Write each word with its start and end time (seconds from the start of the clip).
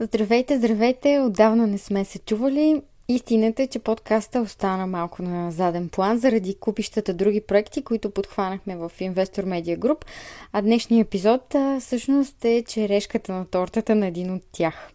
Здравейте, 0.00 0.58
здравейте! 0.58 1.20
Отдавна 1.20 1.66
не 1.66 1.78
сме 1.78 2.04
се 2.04 2.18
чували. 2.18 2.82
Истината 3.08 3.62
е, 3.62 3.66
че 3.66 3.78
подкаста 3.78 4.40
остана 4.40 4.86
малко 4.86 5.22
на 5.22 5.50
заден 5.50 5.88
план 5.88 6.18
заради 6.18 6.54
купищата 6.54 7.14
други 7.14 7.40
проекти, 7.40 7.82
които 7.82 8.10
подхванахме 8.10 8.76
в 8.76 8.92
Investor 9.00 9.44
Media 9.44 9.78
Group, 9.78 10.04
а 10.52 10.62
днешният 10.62 11.06
епизод 11.06 11.54
всъщност 11.80 12.44
е 12.44 12.64
черешката 12.68 13.32
на 13.32 13.46
тортата 13.46 13.94
на 13.94 14.06
един 14.06 14.34
от 14.34 14.42
тях. 14.52 14.92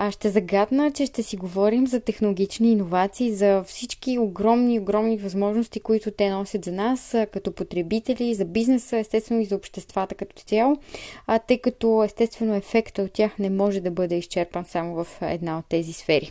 А 0.00 0.10
ще 0.10 0.30
загадна, 0.30 0.92
че 0.92 1.06
ще 1.06 1.22
си 1.22 1.36
говорим 1.36 1.86
за 1.86 2.00
технологични 2.00 2.72
иновации, 2.72 3.34
за 3.34 3.62
всички 3.62 4.18
огромни, 4.18 4.78
огромни 4.78 5.16
възможности, 5.16 5.80
които 5.80 6.10
те 6.10 6.30
носят 6.30 6.64
за 6.64 6.72
нас 6.72 7.16
като 7.32 7.52
потребители, 7.52 8.34
за 8.34 8.44
бизнеса, 8.44 8.98
естествено 8.98 9.40
и 9.40 9.44
за 9.44 9.56
обществата 9.56 10.14
като 10.14 10.42
цяло, 10.42 10.76
а 11.26 11.38
тъй 11.38 11.58
като 11.58 12.04
естествено 12.04 12.54
ефекта 12.54 13.02
от 13.02 13.12
тях 13.12 13.38
не 13.38 13.50
може 13.50 13.80
да 13.80 13.90
бъде 13.90 14.14
изчерпан 14.14 14.64
само 14.64 15.04
в 15.04 15.22
една 15.22 15.58
от 15.58 15.64
тези 15.68 15.92
сфери. 15.92 16.30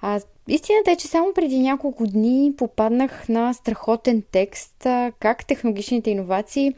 А, 0.00 0.20
истината 0.48 0.90
е, 0.90 0.96
че 0.96 1.08
само 1.08 1.32
преди 1.34 1.58
няколко 1.58 2.06
дни 2.06 2.52
попаднах 2.56 3.28
на 3.28 3.54
страхотен 3.54 4.22
текст 4.32 4.86
как 5.20 5.46
технологичните 5.46 6.10
иновации 6.10 6.74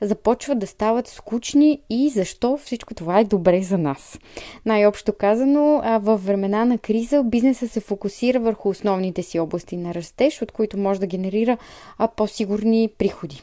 започват 0.00 0.58
да 0.58 0.66
стават 0.66 1.08
скучни 1.08 1.80
и 1.90 2.08
защо 2.08 2.56
всичко 2.56 2.94
това 2.94 3.20
е 3.20 3.24
добре 3.24 3.62
за 3.62 3.78
нас. 3.78 4.18
Най-общо 4.66 5.12
казано, 5.12 5.82
във 6.02 6.26
времена 6.26 6.64
на 6.64 6.78
криза 6.78 7.22
бизнесът 7.22 7.70
се 7.70 7.80
фокусира 7.80 8.40
върху 8.40 8.68
основните 8.68 9.22
си 9.22 9.38
области 9.38 9.76
на 9.76 9.94
растеж, 9.94 10.42
от 10.42 10.52
които 10.52 10.78
може 10.78 11.00
да 11.00 11.06
генерира 11.06 11.58
по-сигурни 12.16 12.90
приходи. 12.98 13.42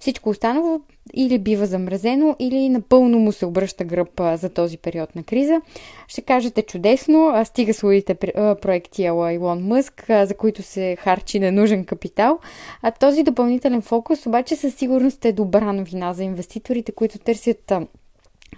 Всичко 0.00 0.30
останало 0.30 0.80
или 1.14 1.38
бива 1.38 1.66
замразено, 1.66 2.36
или 2.38 2.68
напълно 2.68 3.18
му 3.18 3.32
се 3.32 3.46
обръща 3.46 3.84
гръб 3.84 4.20
за 4.34 4.48
този 4.48 4.78
период 4.78 5.16
на 5.16 5.22
криза. 5.22 5.60
Ще 6.08 6.22
кажете 6.22 6.62
чудесно, 6.62 7.44
стига 7.44 7.74
своите 7.74 8.14
проекти 8.62 9.04
Ела 9.04 9.32
Илон 9.32 9.66
Мъск, 9.66 10.04
за 10.08 10.34
които 10.34 10.62
се 10.62 10.96
харчи 10.96 11.40
ненужен 11.40 11.84
капитал. 11.84 12.38
А 12.82 12.90
този 12.90 13.22
допълнителен 13.22 13.82
фокус 13.82 14.26
обаче 14.26 14.56
със 14.56 14.74
сигурност 14.74 15.24
е 15.24 15.32
добра 15.32 15.72
новина 15.72 16.12
за 16.12 16.24
инвеститорите, 16.24 16.92
които 16.92 17.18
търсят 17.18 17.72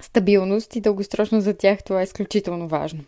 стабилност 0.01 0.77
и 0.77 0.81
дългосрочно 0.81 1.41
за 1.41 1.55
тях 1.55 1.83
това 1.85 2.01
е 2.01 2.05
изключително 2.05 2.69
важно. 2.69 3.01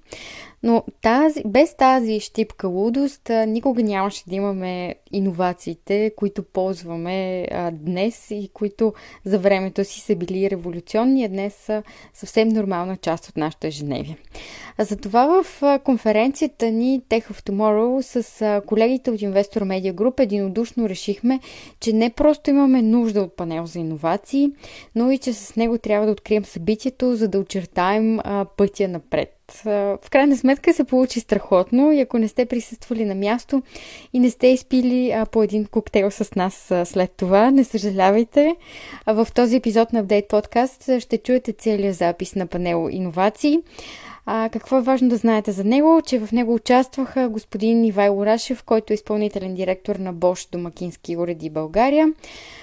Но 0.63 0.85
тази, 1.03 1.43
без 1.47 1.77
тази 1.77 2.21
щипка 2.21 2.69
лудост 2.69 3.31
никога 3.47 3.83
нямаше 3.83 4.25
да 4.29 4.35
имаме 4.35 4.95
иновациите, 5.13 6.13
които 6.17 6.43
ползваме 6.43 7.47
а, 7.51 7.71
днес 7.71 8.31
и 8.31 8.51
които 8.55 8.93
за 9.25 9.39
времето 9.39 9.85
си 9.85 10.01
са 10.01 10.17
били 10.17 10.51
революционни, 10.51 11.25
а 11.25 11.29
днес 11.29 11.55
са 11.55 11.83
съвсем 12.15 12.49
нормална 12.49 12.97
част 12.97 13.29
от 13.29 13.37
нашето 13.37 13.67
ежедневие. 13.67 14.17
Затова 14.79 15.43
в 15.43 15.63
конференцията 15.85 16.71
ни 16.71 17.01
Tech 17.09 17.33
of 17.33 17.51
Tomorrow 17.51 18.01
с 18.01 18.63
колегите 18.67 19.11
от 19.11 19.21
Investor 19.21 19.63
Media 19.63 19.95
Group 19.95 20.21
единодушно 20.21 20.89
решихме, 20.89 21.41
че 21.81 21.93
не 21.93 22.11
просто 22.11 22.51
имаме 22.51 22.83
нужда 22.83 23.23
от 23.23 23.37
панел 23.37 23.67
за 23.67 23.79
иновации, 23.79 24.51
но 24.95 25.11
и 25.11 25.19
че 25.19 25.33
с 25.33 25.57
него 25.57 25.79
трябва 25.79 26.07
да 26.07 26.13
открием 26.13 26.45
събитието, 26.45 27.17
за 27.17 27.29
да 27.29 27.39
очертаем 27.39 28.19
а, 28.25 28.45
пътя 28.57 28.89
напред 28.89 29.40
в 29.65 30.11
крайна 30.11 30.37
сметка 30.37 30.75
се 30.75 30.85
получи 30.85 31.21
страхотно 31.21 31.93
и 31.93 32.01
ако 32.01 32.19
не 32.19 32.29
сте 32.29 32.47
присъствали 32.47 33.05
на 33.05 33.15
място 33.15 33.63
и 34.13 34.19
не 34.19 34.31
сте 34.31 34.47
изпили 34.47 35.15
по 35.33 35.43
един 35.43 35.67
коктейл 35.67 36.11
с 36.11 36.35
нас 36.35 36.73
след 36.85 37.13
това, 37.13 37.51
не 37.51 37.65
съжалявайте. 37.65 38.57
В 39.07 39.29
този 39.35 39.57
епизод 39.57 39.93
на 39.93 40.05
Update 40.05 40.29
Podcast 40.29 41.01
ще 41.01 41.19
чуете 41.19 41.53
целият 41.53 41.97
запис 41.97 42.35
на 42.35 42.47
панел 42.47 42.89
Иновации. 42.91 43.59
А, 44.27 44.49
какво 44.53 44.79
е 44.79 44.83
важно 44.83 45.09
да 45.09 45.17
знаете 45.17 45.53
за 45.53 45.65
него? 45.65 46.03
Че 46.07 46.19
в 46.19 46.33
него 46.33 46.55
участваха 46.55 47.29
господин 47.29 47.85
Ивайло 47.85 48.27
Рашев, 48.27 48.63
който 48.63 48.93
е 48.93 48.95
изпълнителен 48.95 49.55
директор 49.55 49.97
на 49.97 50.15
Bosch 50.15 50.53
Домакински 50.53 51.17
уреди 51.17 51.51
България, 51.51 52.13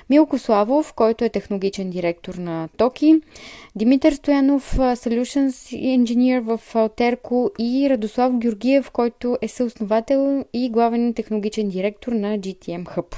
Милко 0.09 0.37
Славов, 0.37 0.93
който 0.93 1.25
е 1.25 1.29
технологичен 1.29 1.89
директор 1.89 2.35
на 2.35 2.69
Токи, 2.77 3.21
Димитър 3.75 4.13
Стоянов, 4.13 4.77
Solutions 4.77 5.75
Engineer 5.97 6.39
в 6.39 6.75
Алтерко 6.75 7.51
и 7.59 7.89
Радослав 7.89 8.37
Георгиев, 8.37 8.91
който 8.91 9.37
е 9.41 9.47
съосновател 9.47 10.45
и 10.53 10.69
главен 10.69 11.13
технологичен 11.13 11.69
директор 11.69 12.11
на 12.11 12.39
GTM 12.39 12.83
Hub 12.83 13.15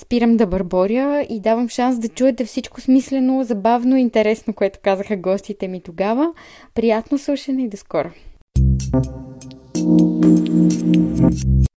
спирам 0.00 0.36
да 0.36 0.46
бърборя 0.46 1.26
и 1.30 1.40
давам 1.40 1.68
шанс 1.68 1.98
да 1.98 2.08
чуете 2.08 2.44
всичко 2.44 2.80
смислено, 2.80 3.44
забавно 3.44 3.96
и 3.96 4.00
интересно, 4.00 4.54
което 4.54 4.78
казаха 4.82 5.16
гостите 5.16 5.68
ми 5.68 5.82
тогава. 5.82 6.32
Приятно 6.74 7.18
слушане 7.18 7.64
и 7.64 7.68
до 7.68 7.76
скоро! 7.76 8.10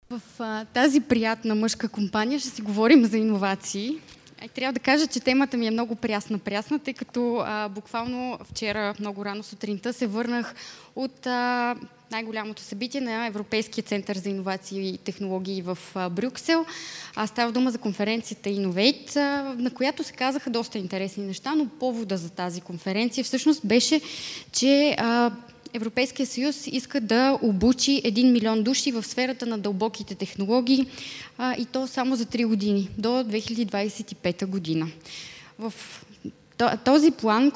В 0.10 0.22
а, 0.40 0.66
тази 0.66 1.02
приятна 1.02 1.56
мъжка 1.56 1.90
компания 1.90 2.40
ще 2.40 2.50
си 2.50 2.62
говорим 2.62 3.06
за 3.06 3.18
иновации. 3.18 3.92
Трябва 4.56 4.74
да 4.74 4.80
кажа, 4.80 5.08
че 5.08 5.20
темата 5.20 5.58
ми 5.58 5.68
е 5.68 5.72
много 5.72 5.96
прясна-прясна, 5.96 6.80
тъй 6.80 6.94
като 6.94 7.44
а, 7.46 7.70
буквално 7.70 8.38
вчера 8.44 8.94
много 9.00 9.26
рано 9.26 9.44
сутринта 9.44 9.94
се 9.94 10.08
върнах 10.08 10.56
от 10.96 11.28
а, 11.28 11.76
най-голямото 12.14 12.62
събитие 12.62 13.02
на 13.02 13.26
Европейския 13.26 13.84
център 13.84 14.18
за 14.18 14.30
иновации 14.30 14.90
и 14.90 14.98
технологии 14.98 15.62
в 15.62 15.78
Брюксел. 16.12 16.66
А 17.16 17.28
става 17.28 17.52
дума 17.52 17.72
за 17.72 17.78
конференцията 17.78 18.50
Innovate, 18.50 19.16
на 19.56 19.72
която 19.72 20.04
се 20.04 20.14
казаха 20.14 20.50
доста 20.50 20.78
интересни 20.78 21.26
неща, 21.26 21.56
но 21.56 21.68
повода 21.68 22.18
за 22.18 22.30
тази 22.30 22.62
конференция 22.62 23.24
всъщност 23.24 23.62
беше, 23.66 24.02
че 24.52 24.98
Европейския 25.74 26.26
съюз 26.26 26.68
иска 26.68 27.02
да 27.02 27.40
обучи 27.42 28.02
1 28.06 28.32
милион 28.32 28.64
души 28.64 28.92
в 28.92 29.04
сферата 29.04 29.46
на 29.46 29.58
дълбоките 29.58 30.16
технологии 30.16 30.88
и 31.58 31.66
то 31.72 31.88
само 31.88 32.16
за 32.16 32.26
3 32.26 32.46
години, 32.46 32.90
до 32.98 33.10
2025 33.10 34.46
година. 34.46 34.88
В 35.60 35.74
този 36.86 37.12
план 37.12 37.52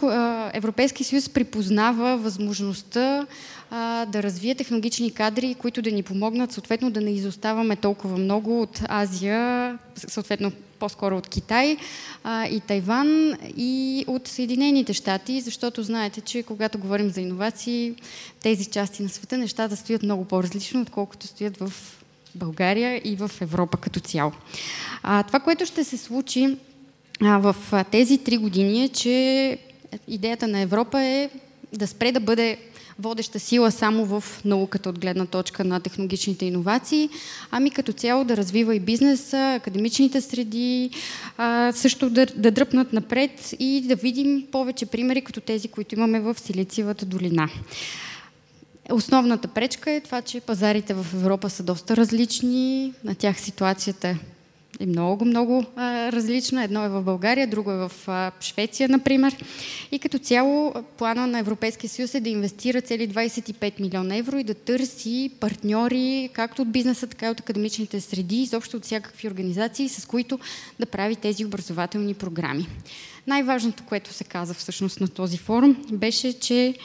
Европейския 0.53 1.06
съюз 1.06 1.29
припознава 1.29 2.18
възможността 2.18 3.28
а, 3.72 4.05
да 4.05 4.23
развие 4.23 4.55
технологични 4.55 5.11
кадри, 5.11 5.55
които 5.55 5.81
да 5.81 5.91
ни 5.91 6.03
помогнат 6.03 6.51
съответно 6.51 6.91
да 6.91 7.01
не 7.01 7.11
изоставаме 7.11 7.75
толкова 7.75 8.17
много 8.17 8.61
от 8.61 8.81
Азия, 8.89 9.78
съответно 9.95 10.51
по-скоро 10.79 11.17
от 11.17 11.28
Китай 11.28 11.77
а, 12.23 12.47
и 12.47 12.59
Тайван 12.59 13.33
и 13.57 14.06
от 14.07 14.27
Съединените 14.27 14.94
щати, 14.94 15.41
защото 15.41 15.83
знаете, 15.83 16.22
че 16.22 16.44
когато 16.44 16.79
говорим 16.79 17.09
за 17.09 17.22
иновации, 17.22 17.94
тези 18.41 18.66
части 18.66 19.03
на 19.03 19.09
света 19.09 19.38
нещата 19.38 19.75
стоят 19.75 20.03
много 20.03 20.25
по-различно, 20.25 20.81
отколкото 20.81 21.27
стоят 21.27 21.57
в 21.57 21.73
България 22.35 23.01
и 23.03 23.16
в 23.16 23.31
Европа 23.41 23.77
като 23.77 24.00
цяло. 24.00 24.31
А, 25.03 25.23
това, 25.23 25.39
което 25.39 25.66
ще 25.66 25.83
се 25.83 25.97
случи 25.97 26.57
а, 27.22 27.38
в 27.38 27.56
тези 27.91 28.17
три 28.17 28.38
години 28.38 28.83
е, 28.83 28.89
че 28.89 29.57
идеята 30.07 30.47
на 30.47 30.59
Европа 30.59 31.01
е 31.01 31.29
да 31.73 31.88
спре 31.88 32.11
да 32.11 32.19
бъде 32.19 32.57
водеща 33.00 33.40
сила 33.40 33.72
само 33.72 34.06
в 34.06 34.24
науката 34.46 34.90
от 34.90 35.00
гледна 35.00 35.25
точка 35.25 35.63
на 35.63 35.80
технологичните 35.80 36.46
иновации, 36.46 37.09
ами 37.52 37.72
като 37.72 37.94
цяло 37.94 38.24
да 38.24 38.38
развива 38.38 38.75
и 38.75 38.80
бизнеса, 38.80 39.53
академичните 39.53 40.22
среди, 40.22 40.90
също 41.72 42.09
да, 42.09 42.25
да 42.25 42.52
дръпнат 42.52 42.94
напред 42.94 43.53
и 43.59 43.81
да 43.86 43.96
видим 43.96 44.47
повече 44.52 44.86
примери 44.86 45.22
като 45.22 45.41
тези, 45.41 45.68
които 45.68 45.96
имаме 45.96 46.19
в 46.19 46.36
Силициевата 46.40 47.06
долина. 47.06 47.50
Основната 48.91 49.47
пречка 49.47 49.91
е 49.91 50.02
това, 50.02 50.22
че 50.22 50.41
пазарите 50.41 50.94
в 50.94 51.06
Европа 51.13 51.50
са 51.50 51.63
доста 51.63 51.97
различни, 51.97 52.94
на 53.03 53.16
тях 53.16 53.40
ситуацията 53.40 54.18
е 54.79 54.85
много, 54.85 55.25
много 55.25 55.66
различна. 56.13 56.63
Едно 56.63 56.86
е 56.86 56.89
в 56.89 57.01
България, 57.01 57.47
друго 57.47 57.71
е 57.71 57.88
в 57.88 57.92
Швеция, 58.42 58.89
например. 58.89 59.36
И 59.92 60.00
като 60.00 60.19
цяло 60.19 60.74
плана 60.97 61.27
на 61.27 61.39
Европейския 61.39 61.89
съюз 61.89 62.15
е 62.15 62.19
да 62.19 62.30
инвестира 62.30 62.81
цели 62.81 63.09
25 63.09 63.80
милиона 63.80 64.15
евро 64.15 64.38
и 64.38 64.44
да 64.44 64.53
търси 64.53 65.31
партньори, 65.39 66.30
както 66.33 66.62
от 66.62 66.71
бизнеса, 66.71 67.07
така 67.07 67.27
и 67.27 67.30
от 67.30 67.39
академичните 67.39 68.01
среди, 68.01 68.36
изобщо 68.36 68.77
от 68.77 68.83
всякакви 68.83 69.27
организации, 69.27 69.89
с 69.89 70.06
които 70.06 70.39
да 70.80 70.86
прави 70.86 71.15
тези 71.15 71.45
образователни 71.45 72.13
програми. 72.13 72.68
Най-важното, 73.27 73.83
което 73.83 74.13
се 74.13 74.24
каза 74.24 74.53
всъщност 74.53 75.01
на 75.01 75.07
този 75.07 75.38
форум, 75.38 75.86
беше, 75.92 76.39
че 76.39 76.75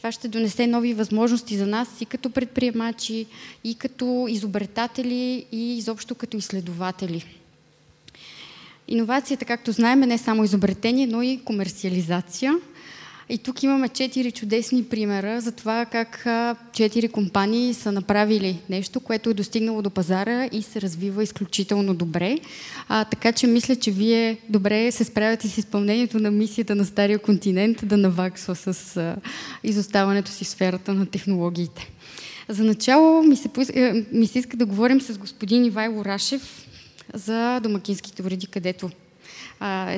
това 0.00 0.12
ще 0.12 0.28
донесе 0.28 0.66
нови 0.66 0.94
възможности 0.94 1.56
за 1.56 1.66
нас 1.66 2.00
и 2.00 2.06
като 2.06 2.30
предприемачи, 2.30 3.26
и 3.64 3.74
като 3.74 4.26
изобретатели, 4.30 5.46
и 5.52 5.76
изобщо 5.78 6.14
като 6.14 6.36
изследователи. 6.36 7.24
Иновацията, 8.88 9.44
както 9.44 9.72
знаем, 9.72 10.02
е 10.02 10.06
не 10.06 10.18
само 10.18 10.44
изобретение, 10.44 11.06
но 11.06 11.22
и 11.22 11.40
комерциализация. 11.44 12.54
И 13.32 13.38
тук 13.38 13.62
имаме 13.62 13.88
четири 13.88 14.30
чудесни 14.30 14.84
примера 14.84 15.40
за 15.40 15.52
това 15.52 15.84
как 15.84 16.26
четири 16.72 17.08
компании 17.08 17.74
са 17.74 17.92
направили 17.92 18.58
нещо, 18.70 19.00
което 19.00 19.30
е 19.30 19.34
достигнало 19.34 19.82
до 19.82 19.90
пазара 19.90 20.48
и 20.52 20.62
се 20.62 20.80
развива 20.80 21.22
изключително 21.22 21.94
добре. 21.94 22.38
А, 22.88 23.04
така 23.04 23.32
че 23.32 23.46
мисля, 23.46 23.76
че 23.76 23.90
вие 23.90 24.38
добре 24.48 24.92
се 24.92 25.04
справяте 25.04 25.48
с 25.48 25.58
изпълнението 25.58 26.18
на 26.18 26.30
мисията 26.30 26.74
на 26.74 26.84
Стария 26.84 27.18
континент 27.18 27.88
да 27.88 27.96
наваксва 27.96 28.54
с 28.56 28.96
а, 28.96 29.16
изоставането 29.64 30.30
си 30.30 30.44
в 30.44 30.48
сферата 30.48 30.94
на 30.94 31.06
технологиите. 31.06 31.90
За 32.48 32.64
начало 32.64 33.22
ми 33.22 33.36
се, 33.36 33.48
е, 33.74 34.04
ми 34.12 34.26
се 34.26 34.38
иска 34.38 34.56
да 34.56 34.66
говорим 34.66 35.00
с 35.00 35.18
господин 35.18 35.64
Ивайло 35.64 36.04
Рашев 36.04 36.66
за 37.14 37.60
домакинските 37.60 38.22
уреди, 38.22 38.46
където 38.46 38.90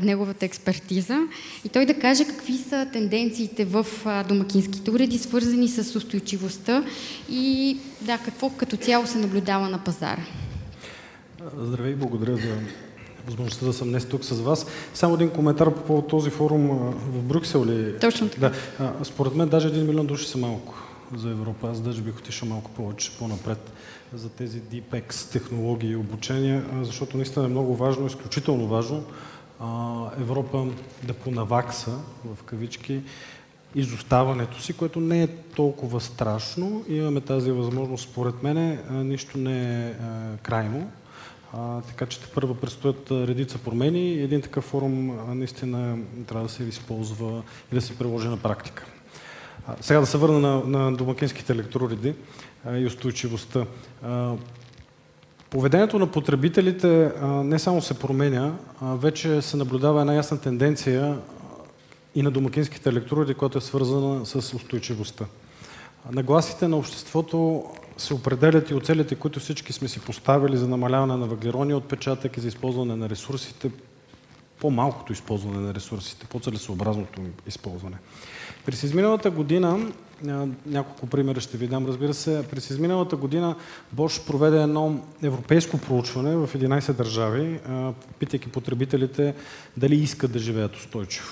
неговата 0.02 0.44
експертиза 0.46 1.19
и 1.64 1.69
той 1.69 1.87
да 1.87 1.94
каже 1.94 2.25
какви 2.25 2.58
са 2.58 2.88
тенденциите 2.93 3.64
в 3.64 3.87
домакинските 4.29 4.90
уреди, 4.90 5.19
свързани 5.19 5.69
с 5.69 5.96
устойчивостта 5.96 6.84
и 7.31 7.76
да, 8.00 8.19
какво 8.19 8.50
като 8.50 8.76
цяло 8.76 9.06
се 9.06 9.19
наблюдава 9.19 9.69
на 9.69 9.79
пазара. 9.79 10.23
Здравей, 11.58 11.94
благодаря 11.94 12.37
за 12.37 12.55
възможността 13.26 13.67
да 13.67 13.73
съм 13.73 13.88
днес 13.88 14.05
тук 14.05 14.25
с 14.25 14.40
вас. 14.40 14.67
Само 14.94 15.14
един 15.14 15.31
коментар 15.31 15.75
по 15.75 15.82
повод 15.82 16.08
този 16.08 16.31
форум 16.31 16.69
в 16.69 17.23
Брюксел 17.23 17.64
ли? 17.64 17.99
Точно 18.00 18.29
така. 18.29 18.52
Да. 18.79 18.94
Според 19.05 19.34
мен 19.34 19.49
даже 19.49 19.69
един 19.69 19.87
милион 19.87 20.06
души 20.06 20.29
са 20.29 20.38
малко 20.38 20.75
за 21.17 21.31
Европа. 21.31 21.70
Аз 21.70 21.81
даже 21.81 22.02
бих 22.02 22.19
отишъл 22.19 22.49
малко 22.49 22.70
повече 22.70 23.12
по-напред 23.19 23.73
за 24.14 24.28
тези 24.28 24.60
DeepX 24.60 25.32
технологии 25.32 25.90
и 25.90 25.96
обучения, 25.96 26.64
защото 26.82 27.16
наистина 27.16 27.44
е 27.44 27.48
много 27.48 27.76
важно, 27.76 28.06
изключително 28.06 28.66
важно 28.66 29.04
Европа 30.20 30.66
да 31.04 31.14
понавакса, 31.14 31.98
в 32.24 32.42
кавички, 32.42 33.02
изоставането 33.74 34.60
си, 34.62 34.72
което 34.72 35.00
не 35.00 35.22
е 35.22 35.28
толкова 35.28 36.00
страшно. 36.00 36.84
Имаме 36.88 37.20
тази 37.20 37.50
възможност, 37.50 38.10
според 38.10 38.42
мен, 38.42 38.78
нищо 38.90 39.38
не 39.38 39.88
е 39.88 39.94
крайно. 40.42 40.90
А, 41.52 41.80
така 41.80 42.06
че 42.06 42.18
първо 42.34 42.54
предстоят 42.54 43.10
редица 43.10 43.58
промени 43.58 44.14
и 44.14 44.22
един 44.22 44.42
такъв 44.42 44.64
форум 44.64 45.18
наистина 45.38 45.98
трябва 46.26 46.46
да 46.46 46.52
се 46.52 46.62
използва 46.62 47.42
и 47.72 47.74
да 47.74 47.80
се 47.80 47.98
приложи 47.98 48.28
на 48.28 48.36
практика. 48.36 48.86
Сега 49.80 50.00
да 50.00 50.06
се 50.06 50.18
върна 50.18 50.38
на, 50.38 50.60
на 50.66 50.96
домакинските 50.96 51.52
електрориди 51.52 52.14
и 52.74 52.86
устойчивостта. 52.86 53.66
Поведението 55.50 55.98
на 55.98 56.06
потребителите 56.06 57.12
не 57.22 57.58
само 57.58 57.82
се 57.82 57.98
променя, 57.98 58.52
а 58.80 58.94
вече 58.94 59.42
се 59.42 59.56
наблюдава 59.56 60.00
една 60.00 60.14
ясна 60.14 60.40
тенденция 60.40 61.18
и 62.14 62.22
на 62.22 62.30
домакинските 62.30 62.88
електроиди, 62.88 63.34
която 63.34 63.58
е 63.58 63.60
свързана 63.60 64.26
с 64.26 64.54
устойчивостта. 64.54 65.24
Нагласите 66.10 66.68
на 66.68 66.76
обществото 66.76 67.64
се 67.96 68.14
определят 68.14 68.70
и 68.70 68.74
от 68.74 68.86
целите, 68.86 69.14
които 69.14 69.40
всички 69.40 69.72
сме 69.72 69.88
си 69.88 70.00
поставили 70.00 70.56
за 70.56 70.68
намаляване 70.68 71.16
на 71.16 71.26
въглеродния 71.26 71.76
отпечатък 71.76 72.36
и 72.36 72.40
за 72.40 72.48
използване 72.48 72.96
на 72.96 73.08
ресурсите, 73.08 73.70
по-малкото 74.60 75.12
използване 75.12 75.58
на 75.58 75.74
ресурсите, 75.74 76.26
по-целесообразното 76.26 77.20
използване. 77.46 77.96
През 78.66 78.82
изминалата 78.82 79.30
година 79.30 79.92
няколко 80.66 81.06
примера 81.06 81.40
ще 81.40 81.56
ви 81.56 81.66
дам, 81.66 81.86
разбира 81.86 82.14
се. 82.14 82.44
През 82.50 82.70
изминалата 82.70 83.16
година 83.16 83.56
Bosch 83.96 84.26
проведе 84.26 84.62
едно 84.62 85.00
европейско 85.22 85.78
проучване 85.78 86.36
в 86.36 86.48
11 86.54 86.92
държави, 86.92 87.60
питайки 88.18 88.48
потребителите 88.48 89.34
дали 89.76 89.96
искат 89.96 90.32
да 90.32 90.38
живеят 90.38 90.76
устойчиво. 90.76 91.28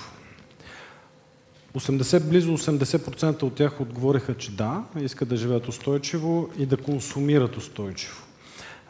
80, 1.75 2.29
близо 2.29 2.57
80% 2.57 3.43
от 3.43 3.55
тях 3.55 3.81
отговориха, 3.81 4.37
че 4.37 4.51
да, 4.51 4.83
искат 5.01 5.29
да 5.29 5.35
живеят 5.35 5.67
устойчиво 5.67 6.49
и 6.57 6.65
да 6.65 6.77
консумират 6.77 7.57
устойчиво. 7.57 8.17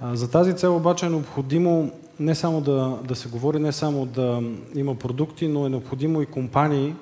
За 0.01 0.31
тази 0.31 0.53
цел 0.53 0.75
обаче 0.75 1.05
е 1.05 1.09
необходимо 1.09 1.91
не 2.19 2.35
само 2.35 2.61
да, 2.61 2.97
да 3.03 3.15
се 3.15 3.29
говори, 3.29 3.59
не 3.59 3.71
само 3.71 4.05
да 4.05 4.43
има 4.75 4.95
продукти, 4.95 5.47
но 5.47 5.65
е 5.65 5.69
необходимо 5.69 6.21
и 6.21 6.25
компании, 6.25 6.95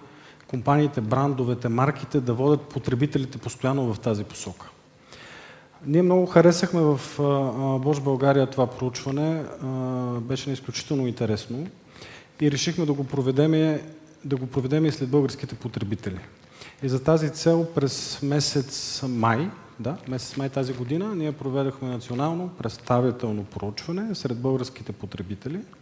компаниите, 0.49 1.01
брандовете, 1.01 1.69
марките 1.69 2.19
да 2.19 2.33
водят 2.33 2.61
потребителите 2.61 3.37
постоянно 3.37 3.93
в 3.93 3.99
тази 3.99 4.23
посока. 4.23 4.69
Ние 5.85 6.01
много 6.01 6.25
харесахме 6.25 6.81
в 6.81 6.99
Бош 7.83 8.01
България 8.01 8.47
това 8.47 8.67
проучване, 8.67 9.43
беше 10.21 10.51
изключително 10.51 11.07
интересно 11.07 11.67
и 12.41 12.51
решихме 12.51 12.85
да 12.85 12.93
го 12.93 13.03
проведем, 13.03 13.79
да 14.25 14.37
го 14.37 14.47
проведем 14.47 14.85
и 14.85 14.91
след 14.91 15.09
българските 15.09 15.55
потребители. 15.55 16.19
И 16.83 16.89
за 16.89 17.03
тази 17.03 17.29
цел 17.29 17.67
през 17.75 18.19
месец 18.23 19.01
май, 19.07 19.49
да, 19.79 19.97
месец 20.07 20.37
май 20.37 20.49
тази 20.49 20.73
година, 20.73 21.15
ние 21.15 21.31
проведахме 21.31 21.89
национално 21.89 22.49
представително 22.49 23.43
проучване 23.43 24.15
сред 24.15 24.37
българските 24.37 24.91
потребители– 24.91 25.59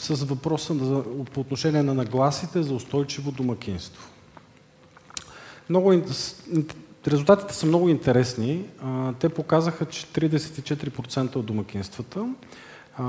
с 0.00 0.24
въпроса 0.24 0.74
за, 0.74 1.02
по 1.32 1.40
отношение 1.40 1.82
на 1.82 1.94
нагласите 1.94 2.62
за 2.62 2.74
устойчиво 2.74 3.32
домакинство. 3.32 4.08
Много, 5.70 6.02
резултатите 7.08 7.54
са 7.54 7.66
много 7.66 7.88
интересни. 7.88 8.64
Те 9.18 9.28
показаха, 9.28 9.86
че 9.86 10.06
34% 10.06 11.36
от 11.36 11.46
домакинствата 11.46 12.26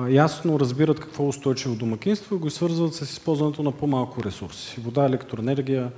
ясно 0.10 0.60
разбират 0.60 1.00
какво 1.00 1.24
е 1.24 1.28
устойчиво 1.28 1.76
домакинство 1.76 2.36
и 2.36 2.40
го 2.40 2.50
свързват 2.50 2.96
с 2.96 3.02
използването 3.02 3.64
на 3.64 3.72
по-малко 3.72 4.24
ресурси. 4.24 4.80
Вода, 4.80 5.06
електроенергия, 5.06 5.92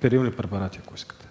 перилни 0.00 0.32
препарати, 0.32 0.80
ако 0.84 0.94
искате. 0.94 1.28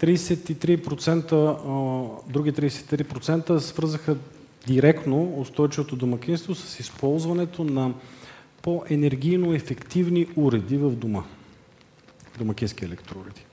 33%, 0.00 2.28
други 2.28 2.52
33% 2.52 3.58
свързаха 3.58 4.16
директно 4.70 5.34
устойчивото 5.36 5.96
домакинство 5.96 6.54
с 6.54 6.80
използването 6.80 7.64
на 7.64 7.92
по-енергийно 8.62 9.54
ефективни 9.54 10.26
уреди 10.36 10.76
в 10.76 10.90
дома. 10.90 11.22
Домакински 12.38 12.84
електроуреди. 12.84 13.44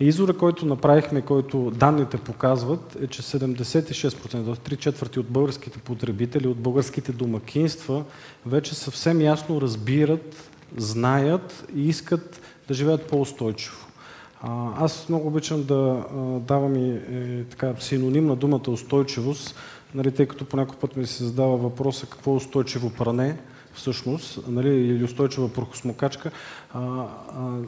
Извора, 0.00 0.36
който 0.36 0.66
направихме, 0.66 1.20
който 1.20 1.70
данните 1.70 2.16
показват, 2.16 2.96
е, 3.02 3.06
че 3.06 3.22
76%, 3.22 4.30
т.е. 4.30 4.76
3 4.76 4.78
четвърти 4.78 5.20
от 5.20 5.26
българските 5.26 5.78
потребители, 5.78 6.48
от 6.48 6.58
българските 6.58 7.12
домакинства, 7.12 8.04
вече 8.46 8.74
съвсем 8.74 9.20
ясно 9.20 9.60
разбират, 9.60 10.50
знаят 10.76 11.66
и 11.74 11.88
искат 11.88 12.40
да 12.68 12.74
живеят 12.74 13.06
по-устойчиво. 13.06 13.88
Аз 14.76 15.08
много 15.08 15.28
обичам 15.28 15.64
да 15.64 16.04
давам 16.40 16.76
и 16.76 16.90
е, 16.90 17.44
така, 17.44 17.74
синоним 17.80 18.26
на 18.26 18.36
думата 18.36 18.70
устойчивост, 18.70 19.54
нали, 19.94 20.12
тъй 20.12 20.26
като 20.26 20.44
по 20.44 20.76
път 20.80 20.96
ми 20.96 21.06
се 21.06 21.24
задава 21.24 21.56
въпроса 21.56 22.06
какво 22.06 22.32
е 22.32 22.36
устойчиво 22.36 22.90
пране, 22.90 23.36
всъщност, 23.74 24.48
нали, 24.48 24.68
или 24.68 25.04
устойчива 25.04 25.52
прохосмокачка. 25.52 26.30
А, 26.74 26.80
а, 26.80 27.04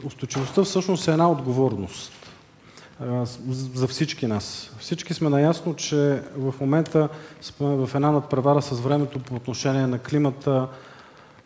устойчивостта 0.05 0.63
всъщност 0.63 1.07
е 1.07 1.11
една 1.11 1.31
отговорност 1.31 2.11
а, 2.99 3.25
за 3.73 3.87
всички 3.87 4.27
нас. 4.27 4.71
Всички 4.79 5.13
сме 5.13 5.29
наясно, 5.29 5.75
че 5.75 6.21
в 6.35 6.53
момента 6.61 7.09
сме 7.41 7.67
в 7.67 7.89
една 7.95 8.11
надпревара 8.11 8.61
с 8.61 8.79
времето 8.79 9.19
по 9.19 9.35
отношение 9.35 9.87
на 9.87 9.99
климата, 9.99 10.67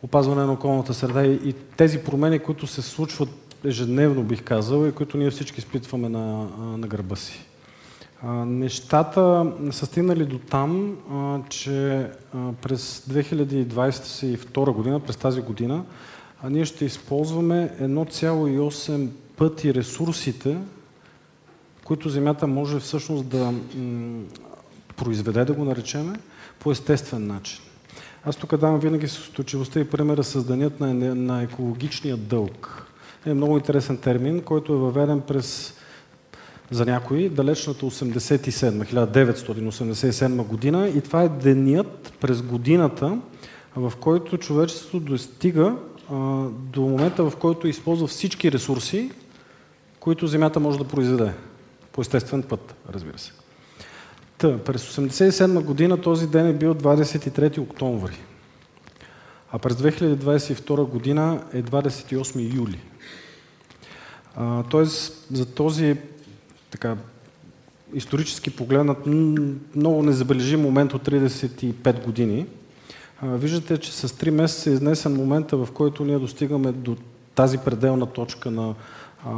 опазване 0.04 0.46
на 0.46 0.54
околната 0.54 0.94
среда 0.94 1.26
и, 1.26 1.50
и 1.50 1.54
тези 1.54 2.00
промени, 2.00 2.40
които 2.40 2.68
се 2.68 2.82
случват 2.82 3.30
ежедневно, 3.66 4.24
бих 4.24 4.44
казал, 4.44 4.86
и 4.88 4.92
които 4.92 5.18
ние 5.18 5.32
всички 5.32 5.60
изпитваме 5.60 6.10
на, 6.10 6.48
на 6.78 6.88
гърба 6.88 7.16
си. 7.16 7.46
Нещата 8.46 9.52
са 9.72 9.86
стигнали 9.86 10.26
до 10.26 10.40
там, 10.40 10.98
че 11.50 12.08
през 12.62 13.00
2022 13.10 14.72
година, 14.72 15.00
през 15.00 15.18
тази 15.18 15.42
година, 15.42 15.84
ние 16.50 16.66
ще 16.66 16.86
използваме 16.86 17.72
1,8 17.82 19.10
пъти 19.38 19.74
ресурсите, 19.74 20.58
които 21.84 22.10
Земята 22.10 22.48
може 22.48 22.80
всъщност 22.80 23.28
да 23.28 23.54
произведе, 24.98 25.46
да 25.46 25.54
го 25.54 25.66
наречеме, 25.66 26.20
по 26.60 26.72
естествен 26.72 27.28
начин. 27.28 27.62
Аз 28.26 28.36
тук 28.36 28.58
давам 28.58 28.80
винаги 28.80 29.08
с 29.08 29.20
устойчивостта 29.20 29.80
и 29.80 29.90
примера 29.90 30.24
създанят 30.24 30.80
на, 30.80 30.94
на 31.16 31.42
екологичния 31.44 32.18
дълг. 32.18 32.88
Е 33.26 33.34
много 33.34 33.58
интересен 33.58 33.98
термин, 33.98 34.42
който 34.42 34.74
е 34.74 34.78
въведен 34.78 35.22
през 35.22 35.74
за 36.72 36.86
някои 36.86 37.30
далечната 37.30 37.86
87, 37.86 38.86
1987 38.94 40.44
година 40.44 40.88
и 40.88 41.02
това 41.02 41.24
е 41.24 41.30
денят 41.30 42.14
през 42.22 42.42
годината, 42.42 43.20
в 43.76 43.94
който 44.00 44.38
човечеството 44.38 45.00
достига 45.00 45.76
а, 46.12 46.16
до 46.50 46.82
момента, 46.82 47.24
в 47.24 47.36
който 47.36 47.68
използва 47.68 48.08
всички 48.08 48.52
ресурси, 48.52 49.12
които 50.00 50.28
Земята 50.28 50.60
може 50.60 50.78
да 50.78 50.84
произведе. 50.84 51.32
По 51.92 52.02
естествен 52.02 52.44
път, 52.44 52.76
разбира 52.90 53.18
се. 53.18 53.32
Та, 54.38 54.58
през 54.58 54.84
1987 54.84 55.64
година 55.64 56.02
този 56.02 56.28
ден 56.28 56.48
е 56.48 56.54
бил 56.54 56.74
23 56.74 57.60
октомври. 57.60 58.18
А 59.52 59.60
през 59.60 59.76
2022 59.76 60.84
година 60.84 61.44
е 61.54 61.64
28 61.64 62.56
юли. 62.56 62.80
тоест, 64.70 65.28
за 65.32 65.46
този 65.46 65.98
така, 66.76 66.96
исторически 67.94 68.50
погледнат 68.50 69.06
много 69.76 70.04
незабележим 70.04 70.62
момент 70.62 70.94
от 70.94 71.08
35 71.08 72.04
години, 72.06 72.46
виждате, 73.24 73.78
че 73.78 73.92
с 73.94 74.08
3 74.08 74.30
месеца 74.30 74.70
е 74.70 74.74
изнесен 74.74 75.14
момента, 75.14 75.58
в 75.58 75.68
който 75.74 76.06
ние 76.06 76.20
достигаме 76.20 76.72
до 76.72 76.96
тази 77.36 77.58
пределна 77.58 78.06
точка 78.06 78.52
на 78.52 78.76
а, 79.26 79.32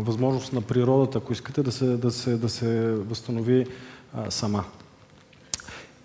възможност 0.00 0.52
на 0.52 0.60
природата, 0.60 1.18
ако 1.18 1.32
искате, 1.32 1.62
да 1.62 1.72
се, 1.72 1.84
да 1.84 2.10
се, 2.10 2.36
да 2.36 2.48
се 2.48 2.90
възстанови 2.90 3.66
а, 4.14 4.30
сама. 4.30 4.64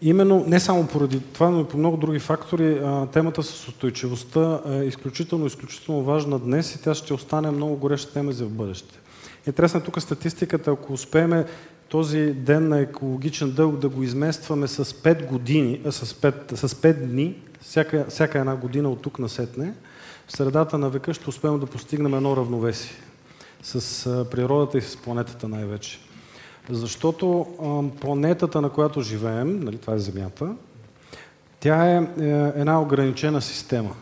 Именно 0.02 0.44
не 0.48 0.60
само 0.60 0.88
поради 0.88 1.20
това, 1.20 1.50
но 1.50 1.62
и 1.62 1.66
по 1.66 1.78
много 1.78 1.98
други 1.98 2.20
фактори, 2.20 2.82
темата 3.14 3.44
с 3.44 3.68
устойчивостта 3.68 4.62
е 4.70 4.84
изключително, 4.84 5.46
изключително 5.46 6.04
важна 6.04 6.40
днес 6.40 6.76
и 6.76 6.82
тя 6.82 6.96
ще 6.96 7.14
остане 7.14 7.52
много 7.52 7.76
гореща 7.76 8.14
тема 8.14 8.32
за 8.32 8.46
в 8.46 8.50
бъдеще. 8.50 9.00
Интересна 9.48 9.84
тук 9.84 10.02
статистиката, 10.02 10.72
ако 10.72 10.94
успеем 10.94 11.46
този 11.90 12.34
ден 12.34 12.68
на 12.68 12.80
екологичен 12.80 13.52
дълг 13.52 13.78
да 13.78 13.90
го 13.90 14.04
изместваме 14.04 14.68
с 14.68 14.86
5 14.86 15.26
години, 15.26 15.82
с 15.90 16.06
5, 16.06 16.56
с 16.56 16.76
5 16.76 16.94
дни, 16.94 17.36
всяка, 17.62 18.06
всяка 18.10 18.40
една 18.40 18.56
година 18.56 18.90
от 18.90 19.02
тук 19.02 19.20
насетне, 19.20 19.74
в 20.28 20.32
средата 20.32 20.78
на 20.78 20.90
века 20.90 21.14
ще 21.14 21.30
успеем 21.30 21.60
да 21.60 21.66
постигнем 21.66 22.14
едно 22.14 22.38
равновесие 22.38 22.96
с 23.64 24.26
природата 24.32 24.78
и 24.78 24.82
с 24.82 24.98
планетата 24.98 25.48
най-вече. 25.48 26.00
Защото 26.70 27.48
планетата, 28.02 28.62
на 28.62 28.70
която 28.70 29.02
живеем, 29.02 29.60
нали, 29.60 29.78
това 29.78 29.94
е 29.94 30.00
Земята, 30.00 30.56
тя 31.60 31.86
е, 31.86 31.96
е 31.98 32.30
една 32.56 32.82
ограничена 32.82 33.42
система. 33.42 33.96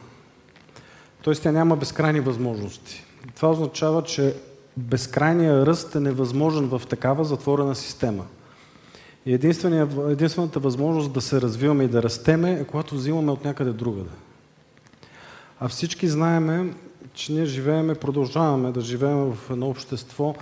Тоест 1.22 1.44
тя 1.44 1.52
няма 1.52 1.76
безкрайни 1.76 2.20
възможности. 2.20 3.04
Това 3.36 3.50
означава, 3.50 4.04
че 4.04 4.36
безкрайният 4.78 5.68
ръст 5.68 5.96
е 5.96 6.00
невъзможен 6.00 6.68
в 6.68 6.82
такава 6.90 7.26
затворена 7.26 7.76
система. 7.76 8.26
И 9.26 9.34
единствената 9.34 10.60
възможност 10.60 11.14
да 11.14 11.22
се 11.22 11.42
развиваме 11.42 11.84
и 11.84 11.88
да 11.88 12.04
растеме 12.04 12.52
е 12.52 12.64
когато 12.64 12.96
взимаме 12.96 13.32
от 13.32 13.46
някъде 13.46 13.72
другаде. 13.72 14.10
А 15.60 15.68
всички 15.68 16.08
знаеме, 16.08 16.74
че 17.14 17.34
ние 17.34 17.46
живееме, 17.46 17.96
продължаваме 17.96 18.72
да 18.72 18.82
живеем 18.82 19.18
в 19.18 19.38
едно 19.52 19.70
общество, 19.70 20.36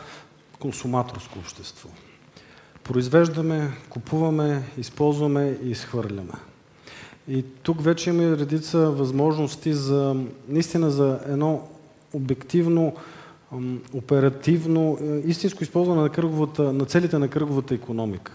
консуматорско 0.59 1.39
общество. 1.39 1.89
Произвеждаме, 2.83 3.71
купуваме, 3.89 4.63
използваме 4.77 5.57
и 5.63 5.69
изхвърляме. 5.69 6.33
И 7.27 7.43
тук 7.63 7.81
вече 7.81 8.09
има 8.09 8.37
редица 8.37 8.79
възможности 8.91 9.73
за, 9.73 10.15
наистина 10.47 10.91
за 10.91 11.19
едно 11.27 11.67
обективно, 12.13 12.95
оперативно, 13.93 14.97
е, 15.01 15.29
истинско 15.29 15.63
използване 15.63 16.01
на, 16.01 16.09
кръговата, 16.09 16.73
на 16.73 16.85
целите 16.85 17.17
на 17.17 17.27
кръговата 17.27 17.73
економика. 17.73 18.31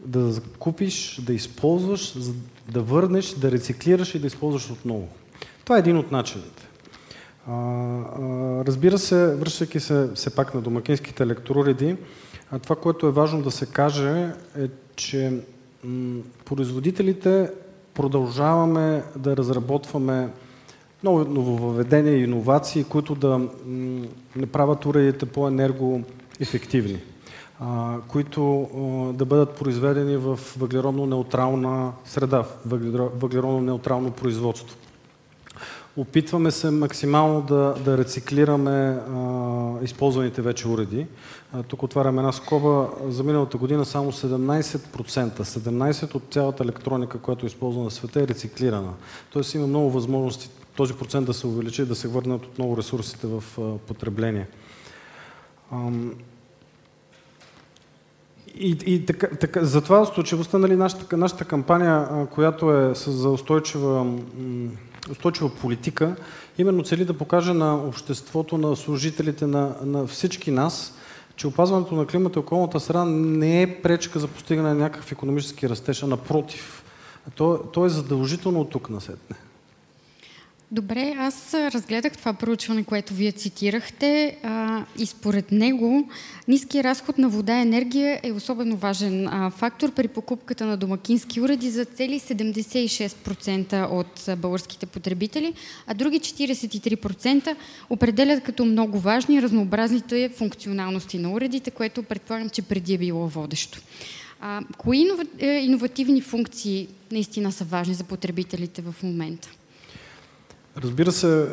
Да 0.00 0.40
купиш, 0.58 1.20
да 1.22 1.34
използваш, 1.34 2.14
да 2.68 2.82
върнеш, 2.82 3.30
да 3.30 3.50
рециклираш 3.52 4.14
и 4.14 4.18
да 4.18 4.26
използваш 4.26 4.70
отново. 4.70 5.08
Това 5.64 5.76
е 5.76 5.78
един 5.78 5.98
от 5.98 6.12
начините. 6.12 6.68
А, 7.46 7.52
а, 7.52 8.64
разбира 8.64 8.98
се, 8.98 9.34
връщайки 9.36 9.80
се 9.80 10.10
все 10.14 10.34
пак 10.34 10.54
на 10.54 10.60
домакинските 10.60 11.22
електроуреди, 11.22 11.96
това, 12.62 12.76
което 12.76 13.06
е 13.06 13.10
важно 13.10 13.42
да 13.42 13.50
се 13.50 13.66
каже, 13.66 14.30
е, 14.58 14.68
че 14.96 15.40
производителите 16.44 17.50
продължаваме 17.94 19.02
да 19.16 19.36
разработваме 19.36 20.28
много 21.02 21.24
нововведения 21.24 22.16
и 22.16 22.24
иновации, 22.24 22.84
които 22.84 23.14
да 23.14 23.38
м- 23.38 23.48
не 24.36 24.46
правят 24.46 24.86
уредите 24.86 25.26
по-енергоефективни, 25.26 26.98
които 28.08 28.68
да 29.14 29.24
бъдат 29.24 29.54
произведени 29.54 30.16
в 30.16 30.38
въглеродно-неутрална 30.58 31.90
среда, 32.04 32.44
въглеродно-неутрално 32.66 34.10
производство. 34.10 34.76
Опитваме 35.96 36.50
се 36.50 36.70
максимално 36.70 37.42
да, 37.42 37.74
да 37.84 37.98
рециклираме 37.98 38.70
а, 38.70 39.84
използваните 39.84 40.42
вече 40.42 40.68
уреди. 40.68 41.06
А, 41.52 41.62
тук 41.62 41.82
отваряме 41.82 42.18
една 42.18 42.32
скоба. 42.32 42.88
За 43.08 43.22
миналата 43.22 43.58
година 43.58 43.84
само 43.84 44.12
17%, 44.12 45.42
17% 45.42 46.14
от 46.14 46.22
цялата 46.30 46.64
електроника, 46.64 47.18
която 47.18 47.46
е 47.46 47.48
използвана 47.48 47.90
в 47.90 47.94
света 47.94 48.20
е 48.20 48.28
рециклирана. 48.28 48.92
Тоест 49.32 49.54
има 49.54 49.66
много 49.66 49.90
възможности 49.90 50.50
този 50.76 50.94
процент 50.94 51.26
да 51.26 51.34
се 51.34 51.46
увеличи, 51.46 51.84
да 51.84 51.94
се 51.94 52.08
върнат 52.08 52.46
отново 52.46 52.76
ресурсите 52.76 53.26
в 53.26 53.44
потребление. 53.86 54.46
И, 58.54 58.76
и 58.86 59.06
така, 59.06 59.28
така, 59.28 59.64
затова 59.64 60.00
устойчивостта, 60.00 60.58
нали, 60.58 60.76
нашата, 60.76 61.16
нашата 61.16 61.44
кампания, 61.44 62.26
която 62.30 62.72
е 62.72 62.92
за 62.94 63.28
устойчива 63.28 64.18
устойчива 65.10 65.50
политика, 65.50 66.16
именно 66.58 66.82
цели 66.82 67.04
да 67.04 67.18
покаже 67.18 67.54
на 67.54 67.74
обществото, 67.74 68.58
на 68.58 68.76
служителите, 68.76 69.46
на, 69.46 69.76
на 69.84 70.06
всички 70.06 70.50
нас, 70.50 70.94
че 71.36 71.46
опазването 71.46 71.94
на 71.94 72.06
климата 72.06 72.38
и 72.38 72.40
околната 72.40 72.80
среда 72.80 73.04
не 73.04 73.62
е 73.62 73.82
пречка 73.82 74.18
за 74.18 74.28
постигане 74.28 74.68
на 74.68 74.74
някакъв 74.74 75.12
економически 75.12 75.68
растеж, 75.68 76.02
а 76.02 76.06
напротив. 76.06 76.84
То, 77.34 77.58
то 77.58 77.86
е 77.86 77.88
задължително 77.88 78.60
от 78.60 78.70
тук 78.70 78.90
насетне. 78.90 79.36
Добре, 80.72 81.14
аз 81.18 81.54
разгледах 81.54 82.16
това 82.16 82.32
проучване, 82.32 82.84
което 82.84 83.14
вие 83.14 83.32
цитирахте 83.32 84.36
а, 84.42 84.84
и 84.98 85.06
според 85.06 85.52
него 85.52 86.08
ниски 86.48 86.84
разход 86.84 87.18
на 87.18 87.28
вода 87.28 87.58
и 87.58 87.62
енергия 87.62 88.20
е 88.22 88.32
особено 88.32 88.76
важен 88.76 89.28
а, 89.28 89.50
фактор 89.50 89.92
при 89.92 90.08
покупката 90.08 90.66
на 90.66 90.76
домакински 90.76 91.40
уреди 91.40 91.70
за 91.70 91.84
цели 91.84 92.20
76% 92.20 93.90
от 93.90 94.40
българските 94.40 94.86
потребители, 94.86 95.54
а 95.86 95.94
други 95.94 96.20
43% 96.20 97.56
определят 97.90 98.44
като 98.44 98.64
много 98.64 98.98
важни 98.98 99.42
разнообразните 99.42 100.28
функционалности 100.28 101.18
на 101.18 101.32
уредите, 101.32 101.70
което 101.70 102.02
предполагам, 102.02 102.50
че 102.50 102.62
преди 102.62 102.94
е 102.94 102.98
било 102.98 103.28
водещо. 103.28 103.80
А, 104.40 104.60
кои 104.78 105.06
иновативни 105.40 106.20
функции 106.20 106.88
наистина 107.10 107.52
са 107.52 107.64
важни 107.64 107.94
за 107.94 108.04
потребителите 108.04 108.82
в 108.82 108.94
момента? 109.02 109.48
Разбира 110.76 111.12
се, 111.12 111.48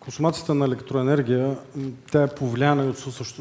консумацията 0.00 0.54
на 0.54 0.64
електроенергия, 0.64 1.58
тя 2.12 2.22
е 2.22 2.34
повлияна 2.34 2.84
от 2.84 2.98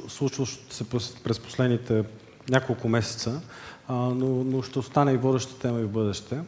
случващото 0.07 0.73
се 0.73 0.89
през 1.23 1.39
последните 1.39 2.03
няколко 2.49 2.89
месеца, 2.89 3.41
но, 3.89 4.43
но 4.43 4.61
ще 4.61 4.79
остане 4.79 5.11
и 5.11 5.17
водеща 5.17 5.59
тема 5.59 5.79
и 5.79 5.83
в 5.83 5.89
бъдеще. 5.89 6.39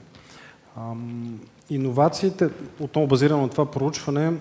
Иновациите, 1.70 2.50
отново 2.80 3.08
базирано 3.08 3.42
на 3.42 3.50
това 3.50 3.72
проучване, 3.72 4.34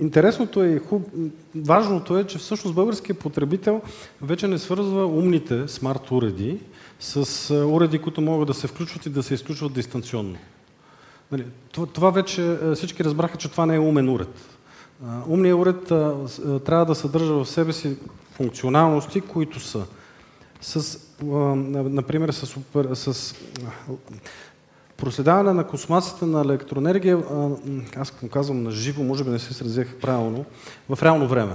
Интересното 0.00 0.62
е 0.62 0.68
и 0.68 0.78
хуб... 0.78 1.08
важното 1.54 2.18
е, 2.18 2.24
че 2.24 2.38
всъщност 2.38 2.74
българският 2.74 3.18
потребител 3.18 3.82
вече 4.22 4.48
не 4.48 4.58
свързва 4.58 5.06
умните 5.06 5.68
смарт 5.68 6.10
уреди 6.10 6.58
с 7.00 7.54
уреди, 7.54 7.98
които 7.98 8.20
могат 8.20 8.46
да 8.46 8.54
се 8.54 8.66
включват 8.66 9.06
и 9.06 9.10
да 9.10 9.22
се 9.22 9.34
изключват 9.34 9.72
дистанционно. 9.72 10.36
Нали, 11.32 11.44
това 11.92 12.10
вече 12.10 12.58
всички 12.74 13.04
разбраха, 13.04 13.36
че 13.36 13.48
това 13.50 13.66
не 13.66 13.74
е 13.74 13.78
умен 13.78 14.08
уред. 14.08 14.58
Умният 15.26 15.58
уред 15.58 15.84
трябва 16.64 16.86
да 16.86 16.94
съдържа 16.94 17.34
в 17.34 17.46
себе 17.46 17.72
си 17.72 17.96
функционалности, 18.32 19.20
които 19.20 19.60
са 19.60 19.86
с, 20.60 20.98
например, 21.22 22.30
с, 22.30 22.60
с 22.94 23.34
проследяване 24.96 25.52
на 25.52 25.66
консумацията 25.66 26.26
на 26.26 26.40
електроенергия, 26.40 27.18
аз 27.96 28.10
като 28.10 28.28
казвам 28.28 28.62
на 28.62 28.70
живо, 28.70 29.02
може 29.02 29.24
би 29.24 29.30
не 29.30 29.38
се 29.38 29.54
сразях 29.54 29.94
правилно, 30.00 30.44
в 30.88 31.02
реално 31.02 31.28
време. 31.28 31.52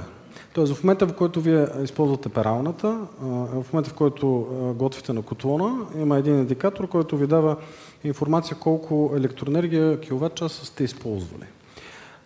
Тоест 0.56 0.74
в 0.74 0.84
момента, 0.84 1.08
в 1.08 1.14
който 1.14 1.42
вие 1.42 1.68
използвате 1.84 2.30
пералната, 2.30 2.98
в 3.22 3.66
момента, 3.74 3.90
в 3.90 3.94
който 3.94 4.48
готвите 4.78 5.14
на 5.14 5.22
котлона, 5.22 5.78
има 6.02 6.18
един 6.18 6.40
индикатор, 6.40 6.88
който 6.88 7.18
ви 7.18 7.28
дава 7.28 7.56
информация 8.04 8.58
колко 8.58 9.14
електроенергия 9.16 10.00
киловатт 10.00 10.36
часа 10.36 10.66
сте 10.66 10.84
използвали. 10.84 11.44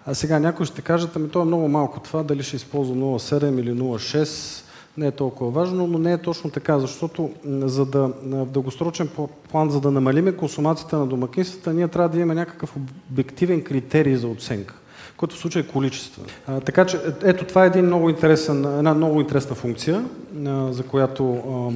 А 0.06 0.16
сега 0.16 0.40
някой 0.40 0.66
ще 0.66 0.82
кажат, 0.82 1.16
ами 1.16 1.30
то 1.30 1.42
е 1.42 1.46
много 1.46 1.68
малко 1.68 2.00
това, 2.00 2.24
дали 2.24 2.44
ще 2.44 2.56
използва 2.56 2.96
0,7 2.96 3.60
или 3.60 3.72
0,6, 3.72 4.64
не 4.98 5.08
е 5.08 5.12
толкова 5.12 5.52
важно, 5.52 5.88
но 5.88 5.98
не 5.98 6.14
е 6.14 6.18
точно 6.18 6.50
така, 6.50 6.80
защото 6.80 7.32
за 7.46 7.86
да, 7.86 8.14
в 8.24 8.46
дългосрочен 8.46 9.10
план, 9.52 9.70
за 9.70 9.82
да 9.82 9.92
намалиме 9.92 10.36
консумацията 10.36 10.98
на 10.98 11.08
домакинствата, 11.08 11.74
ние 11.74 11.88
трябва 11.88 12.10
да 12.10 12.18
имаме 12.18 12.36
някакъв 12.36 12.76
обективен 13.12 13.64
критерий 13.64 14.16
за 14.16 14.28
оценка 14.28 14.79
който 15.20 15.36
в 15.36 15.40
случай 15.40 15.62
е 15.62 15.68
количество. 15.68 16.22
А, 16.48 16.60
така 16.60 16.86
че, 16.86 17.00
ето 17.24 17.46
това 17.46 17.64
е 17.64 17.68
един 17.68 17.86
много 17.86 18.10
интересен, 18.10 18.66
една 18.78 18.94
много 18.94 19.22
интересна 19.22 19.56
функция, 19.56 20.06
а, 20.46 20.74
за 20.74 20.84
която 20.84 21.34
а, 21.34 21.74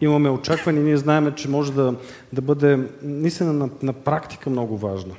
имаме 0.00 0.30
очакване 0.30 0.80
и 0.80 0.82
ние 0.82 0.96
знаем, 0.96 1.32
че 1.36 1.48
може 1.48 1.72
да, 1.72 1.94
да 2.32 2.40
бъде 2.40 2.78
наистина 3.02 3.52
на, 3.52 3.68
на 3.82 3.92
практика 3.92 4.50
много 4.50 4.76
важна. 4.76 5.14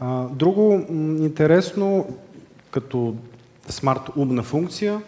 А, 0.00 0.24
друго 0.28 0.86
интересно, 1.20 2.16
като 2.70 3.14
смарт 3.68 4.10
умна 4.16 4.42
функция. 4.42 5.02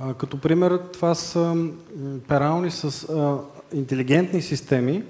А, 0.00 0.14
като 0.14 0.40
пример, 0.40 0.80
това 0.92 1.14
са 1.14 1.56
перални 2.28 2.70
с 2.70 3.08
а, 3.08 3.38
интелигентни 3.76 4.42
системи 4.42 5.02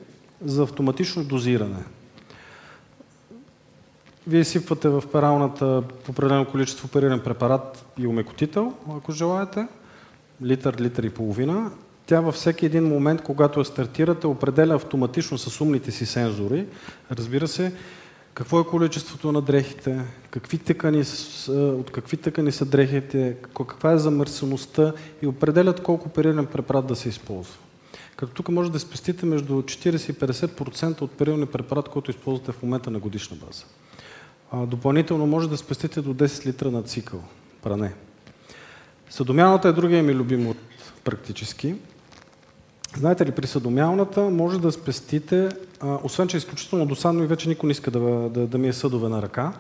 за 0.44 0.62
автоматично 0.62 1.24
дозиране. 1.24 1.84
Вие 4.26 4.44
сипвате 4.44 4.88
в 4.88 5.02
пералната 5.12 5.82
определено 6.08 6.44
количество 6.44 6.86
опериран 6.86 7.20
препарат 7.20 7.86
и 7.98 8.06
умекотител, 8.06 8.72
ако 8.90 9.12
желаете, 9.12 9.66
литър, 10.42 10.76
литър 10.80 11.02
и 11.02 11.10
половина. 11.10 11.70
Тя 12.06 12.20
във 12.20 12.34
всеки 12.34 12.66
един 12.66 12.84
момент, 12.84 13.22
когато 13.22 13.60
я 13.60 13.64
стартирате, 13.64 14.26
определя 14.26 14.74
автоматично 14.74 15.38
с 15.38 15.60
умните 15.60 15.90
си 15.90 16.06
сензори, 16.06 16.66
разбира 17.10 17.48
се, 17.48 17.72
какво 18.34 18.60
е 18.60 18.64
количеството 18.64 19.32
на 19.32 19.42
дрехите, 19.42 20.00
какви 20.30 20.58
тъкани, 20.58 21.04
от 21.48 21.90
какви 21.90 22.16
тъкани 22.16 22.52
са 22.52 22.64
дрехите, 22.64 23.36
каква 23.56 23.92
е 23.92 23.98
замърсеността 23.98 24.92
и 25.22 25.26
определят 25.26 25.82
колко 25.82 26.08
перилен 26.08 26.46
препарат 26.46 26.86
да 26.86 26.96
се 26.96 27.08
използва. 27.08 27.54
Като 28.16 28.32
тук 28.32 28.48
може 28.48 28.72
да 28.72 28.78
спестите 28.78 29.26
между 29.26 29.62
40 29.62 30.10
и 30.10 30.14
50% 30.14 31.02
от 31.02 31.10
перилния 31.10 31.46
препарат, 31.46 31.88
който 31.88 32.10
използвате 32.10 32.52
в 32.52 32.62
момента 32.62 32.90
на 32.90 32.98
годишна 32.98 33.36
база. 33.46 33.64
А, 34.52 34.66
допълнително 34.66 35.26
може 35.26 35.48
да 35.48 35.56
спестите 35.56 36.02
до 36.02 36.14
10 36.14 36.46
литра 36.46 36.70
на 36.70 36.82
цикъл 36.82 37.20
пране. 37.62 37.92
Съдомяната 39.10 39.68
е 39.68 39.72
другия 39.72 40.02
ми 40.02 40.14
любим 40.14 40.46
от 40.46 40.56
практически. 41.04 41.74
Знаете 42.96 43.26
ли, 43.26 43.30
при 43.30 43.46
съдомялната 43.46 44.20
може 44.20 44.60
да 44.60 44.72
спестите, 44.72 45.48
а, 45.80 45.98
освен 46.02 46.28
че 46.28 46.36
е 46.36 46.38
изключително 46.38 46.86
досадно 46.86 47.24
и 47.24 47.26
вече 47.26 47.48
никой 47.48 47.66
не 47.66 47.72
иска 47.72 47.90
да, 47.90 48.00
да, 48.28 48.46
да 48.46 48.58
ми 48.58 48.68
е 48.68 48.72
съдове 48.72 49.08
на 49.08 49.22
ръка, 49.22 49.52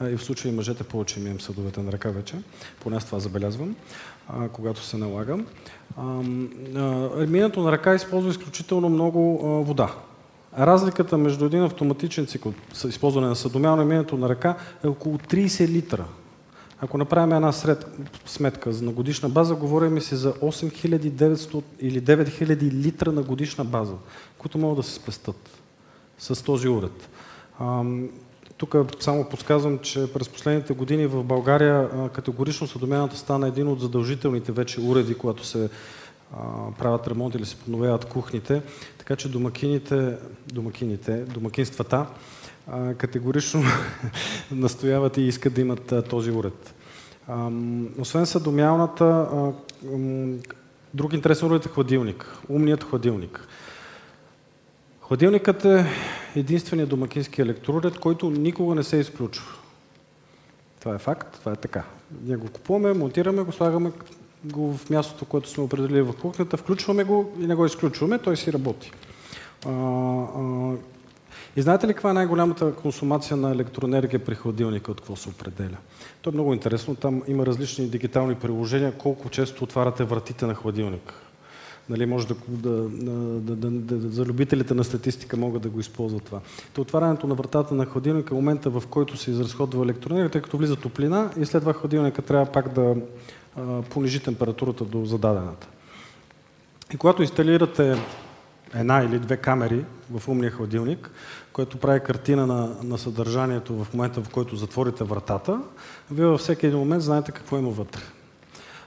а, 0.00 0.08
и 0.08 0.16
в 0.16 0.24
случай 0.24 0.52
мъжете 0.52 0.84
повече 0.84 1.20
ми 1.20 1.30
им 1.30 1.40
съдовете 1.40 1.82
на 1.82 1.92
ръка 1.92 2.10
вече, 2.10 2.36
поне 2.80 2.96
аз 2.96 3.06
това 3.06 3.18
забелязвам, 3.18 3.76
а, 4.28 4.48
когато 4.48 4.84
се 4.84 4.96
налагам. 4.96 5.46
Минато 7.28 7.62
на 7.62 7.72
ръка 7.72 7.94
използва 7.94 8.30
изключително 8.30 8.88
много 8.88 9.40
а, 9.44 9.46
вода. 9.48 9.94
Разликата 10.58 11.18
между 11.18 11.44
един 11.44 11.62
автоматичен 11.62 12.26
цикъл, 12.26 12.52
използване 12.88 13.26
на 13.26 13.36
съдомялно 13.36 13.82
и 13.82 13.84
минато 13.84 14.16
на 14.16 14.28
ръка 14.28 14.56
е 14.84 14.88
около 14.88 15.18
30 15.18 15.68
литра. 15.68 16.04
Ако 16.80 16.98
направим 16.98 17.32
една 17.32 17.52
сред, 17.52 17.86
сметка 18.26 18.70
на 18.70 18.92
годишна 18.92 19.28
база, 19.28 19.54
говорим 19.54 20.00
си 20.00 20.16
за 20.16 20.32
8900 20.32 21.62
или 21.80 22.02
9000 22.02 22.62
литра 22.62 23.12
на 23.12 23.22
годишна 23.22 23.64
база, 23.64 23.94
които 24.38 24.58
могат 24.58 24.76
да 24.76 24.82
се 24.82 24.94
спестат 24.94 25.50
с 26.18 26.44
този 26.44 26.68
уред. 26.68 27.08
Тук 28.56 28.76
само 29.00 29.28
подсказвам, 29.28 29.78
че 29.78 30.12
през 30.12 30.28
последните 30.28 30.74
години 30.74 31.06
в 31.06 31.24
България 31.24 31.88
категорично 32.12 32.66
съдомяната 32.66 33.16
стана 33.16 33.48
един 33.48 33.68
от 33.68 33.80
задължителните 33.80 34.52
вече 34.52 34.80
уреди, 34.80 35.14
когато 35.14 35.46
се 35.46 35.70
правят 36.78 37.08
ремонт 37.08 37.34
или 37.34 37.46
се 37.46 37.56
подновяват 37.56 38.04
кухните, 38.04 38.62
така 38.98 39.16
че 39.16 39.28
домакините, 39.28 40.16
домакините 40.46 41.16
домакинствата 41.24 42.06
категорично 42.98 43.62
настояват 44.50 45.16
и 45.16 45.22
искат 45.22 45.54
да 45.54 45.60
имат 45.60 46.08
този 46.08 46.30
уред. 46.30 46.74
Освен 47.98 48.26
съдомялната, 48.26 49.28
друг 50.94 51.12
интересен 51.12 51.48
уред 51.48 51.66
е 51.66 51.68
хладилник. 51.68 52.38
Умният 52.48 52.84
хладилник. 52.84 53.48
Хладилникът 55.00 55.64
е 55.64 55.86
единственият 56.36 56.90
домакински 56.90 57.42
електроуред, 57.42 57.98
който 57.98 58.30
никога 58.30 58.74
не 58.74 58.82
се 58.82 58.96
изключва. 58.96 59.54
Това 60.80 60.94
е 60.94 60.98
факт, 60.98 61.38
това 61.40 61.52
е 61.52 61.56
така. 61.56 61.84
Ние 62.22 62.36
го 62.36 62.48
купуваме, 62.48 62.92
монтираме 62.92 63.42
го, 63.42 63.52
слагаме 63.52 63.92
го 64.44 64.76
в 64.76 64.90
мястото, 64.90 65.24
което 65.24 65.48
сме 65.48 65.64
определили 65.64 66.02
в 66.02 66.12
кухнята, 66.12 66.56
включваме 66.56 67.04
го 67.04 67.32
и 67.40 67.46
не 67.46 67.54
го 67.54 67.66
изключваме, 67.66 68.18
той 68.18 68.36
си 68.36 68.52
работи. 68.52 68.92
А, 69.66 69.70
а, 69.70 70.74
и 71.56 71.62
знаете 71.62 71.86
ли 71.86 71.92
каква 71.92 72.10
е 72.10 72.14
най-голямата 72.14 72.74
консумация 72.74 73.36
на 73.36 73.50
електроенергия 73.50 74.24
при 74.24 74.34
хладилника, 74.34 74.90
от 74.90 75.00
какво 75.00 75.16
се 75.16 75.28
определя? 75.28 75.76
То 76.22 76.30
е 76.30 76.32
много 76.32 76.54
интересно, 76.54 76.94
там 76.94 77.22
има 77.28 77.46
различни 77.46 77.88
дигитални 77.88 78.34
приложения, 78.34 78.92
колко 78.92 79.28
често 79.28 79.64
отваряте 79.64 80.04
вратите 80.04 80.46
на 80.46 80.54
хладилник. 80.54 81.14
Нали, 81.88 82.06
може 82.06 82.26
да, 82.28 82.34
да, 82.48 82.70
да, 83.40 83.56
да, 83.56 83.70
да, 83.70 84.08
за 84.08 84.24
любителите 84.24 84.74
на 84.74 84.84
статистика 84.84 85.36
могат 85.36 85.62
да 85.62 85.68
го 85.68 85.80
използват 85.80 86.22
това. 86.22 86.40
То 86.72 86.80
отварянето 86.80 87.26
на 87.26 87.34
вратата 87.34 87.74
на 87.74 87.86
хладилника 87.86 88.34
е 88.34 88.36
момента, 88.36 88.70
в 88.70 88.82
който 88.90 89.16
се 89.16 89.30
изразходва 89.30 89.84
електроенергия, 89.84 90.30
тъй 90.30 90.40
като 90.42 90.56
влиза 90.56 90.76
топлина 90.76 91.30
и 91.40 91.46
след 91.46 91.62
това 91.62 91.72
хладилника 91.72 92.22
трябва 92.22 92.52
пак 92.52 92.72
да 92.72 92.96
понижи 93.90 94.20
температурата 94.20 94.84
до 94.84 95.04
зададената. 95.04 95.68
И 96.94 96.96
когато 96.96 97.22
инсталирате 97.22 97.96
една 98.74 99.02
или 99.02 99.18
две 99.18 99.36
камери 99.36 99.84
в 100.10 100.28
умния 100.28 100.50
хладилник, 100.50 101.10
което 101.52 101.78
прави 101.78 102.00
картина 102.00 102.46
на, 102.46 102.76
на 102.82 102.98
съдържанието 102.98 103.84
в 103.84 103.94
момента, 103.94 104.22
в 104.22 104.28
който 104.28 104.56
затворите 104.56 105.04
вратата, 105.04 105.60
вие 106.10 106.26
във 106.26 106.40
всеки 106.40 106.66
един 106.66 106.78
момент 106.78 107.02
знаете 107.02 107.32
какво 107.32 107.58
има 107.58 107.70
вътре. 107.70 108.00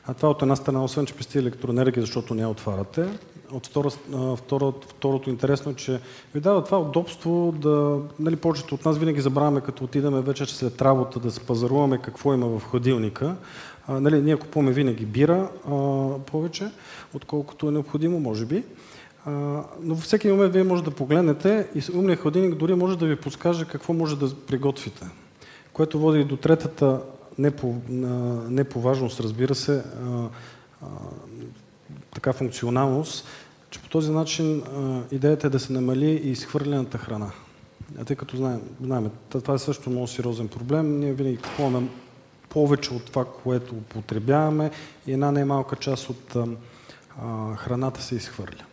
А 0.08 0.13
това 0.13 0.30
от 0.30 0.41
една 0.41 0.56
страна, 0.56 0.84
освен 0.84 1.06
че 1.06 1.13
пести 1.13 1.38
електроенергия, 1.38 2.04
защото 2.04 2.36
не 2.36 2.41
я 2.41 2.49
отваряте. 2.49 3.19
От 3.52 3.67
втора, 3.67 3.89
втора, 4.38 4.73
второто 4.88 5.30
интересно 5.30 5.71
е, 5.71 5.76
че 5.76 5.99
ви 6.34 6.39
дава 6.39 6.63
това 6.63 6.80
удобство 6.80 7.54
да... 7.58 7.99
Нали, 8.19 8.36
повечето 8.36 8.76
от 8.76 8.86
нас 8.86 8.97
винаги 8.97 9.21
забравяме, 9.21 9.62
като 9.62 9.84
отидеме 9.84 10.21
вече 10.21 10.45
след 10.45 10.82
работа, 10.82 11.19
да 11.19 11.32
се 11.32 11.39
пазаруваме 11.39 11.97
какво 11.97 12.34
има 12.34 12.47
в 12.47 12.63
хладилника. 12.63 13.36
А, 13.88 14.00
нали, 14.00 14.22
ние 14.22 14.38
купуваме 14.38 14.72
винаги 14.72 15.06
бира 15.06 15.50
а, 15.65 15.72
повече, 16.19 16.72
отколкото 17.13 17.67
е 17.67 17.72
необходимо, 17.72 18.19
може 18.19 18.46
би. 18.46 18.63
А, 19.26 19.32
но 19.82 19.96
във 19.96 20.04
всеки 20.04 20.28
момент 20.28 20.54
вие 20.54 20.63
може 20.63 20.84
да 20.84 20.91
погледнете 20.91 21.67
и 21.76 21.98
умният 21.98 22.22
хладилник 22.22 22.56
дори 22.56 22.76
може 22.76 22.98
да 22.98 23.06
ви 23.06 23.15
подскаже 23.15 23.65
какво 23.65 23.93
може 23.93 24.19
да 24.19 24.36
приготвите. 24.36 25.06
Което 25.74 26.00
води 26.00 26.24
до 26.24 26.38
третата 26.38 27.02
не 27.38 27.52
по, 27.52 27.76
не 28.50 28.63
по 28.63 28.82
важност, 28.82 29.19
разбира 29.19 29.56
се, 29.56 29.84
а, 30.04 30.30
а, 30.82 30.86
така 32.13 32.34
функционалност, 32.34 33.28
че 33.69 33.80
по 33.80 33.89
този 33.89 34.12
начин 34.12 34.63
а, 34.63 35.02
идеята 35.12 35.48
е 35.48 35.50
да 35.50 35.60
се 35.60 35.74
намали 35.74 36.06
и 36.06 36.32
изхвърлената 36.32 36.98
храна. 36.98 37.32
А 38.00 38.06
тъй 38.06 38.15
като 38.15 38.38
знаем, 38.38 38.62
знаем, 38.84 39.10
това 39.30 39.54
е 39.54 39.58
също 39.58 39.89
много 39.89 40.08
сериозен 40.08 40.48
проблем, 40.48 41.00
ние 41.00 41.13
винаги 41.13 41.38
купуваме 41.38 41.88
повече 42.53 42.93
от 42.93 43.05
това, 43.05 43.25
което 43.25 43.75
употребяваме 43.75 44.71
и 45.07 45.13
една 45.13 45.31
немалка 45.31 45.75
част 45.75 46.09
от 46.09 46.35
а, 46.35 47.55
храната 47.55 48.01
се 48.01 48.15
изхвърля. 48.15 48.63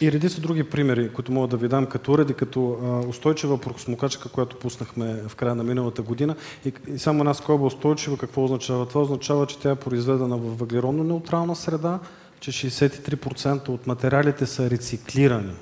И 0.00 0.12
реди 0.12 0.28
са 0.28 0.40
други 0.40 0.64
примери, 0.64 1.12
които 1.12 1.32
мога 1.32 1.48
да 1.48 1.56
ви 1.56 1.68
дам 1.68 1.86
като 1.86 2.12
уреди, 2.12 2.34
като 2.34 2.78
устойчива 3.08 3.60
прокосмокачка, 3.60 4.28
която 4.28 4.56
пуснахме 4.56 5.22
в 5.28 5.36
края 5.36 5.54
на 5.54 5.64
миналата 5.64 6.02
година. 6.02 6.36
И, 6.64 6.72
и 6.94 6.98
само 6.98 7.20
една 7.20 7.34
скоба 7.34 7.66
устойчива, 7.66 8.18
какво 8.18 8.44
означава? 8.44 8.88
Това 8.88 9.00
означава, 9.00 9.46
че 9.46 9.58
тя 9.58 9.70
е 9.70 9.74
произведена 9.74 10.36
в 10.36 10.56
въглеродно-неутрална 10.56 11.54
среда, 11.54 11.98
че 12.40 12.52
63% 12.52 13.68
от 13.68 13.86
материалите 13.86 14.46
са 14.46 14.70
рециклирани. 14.70 15.52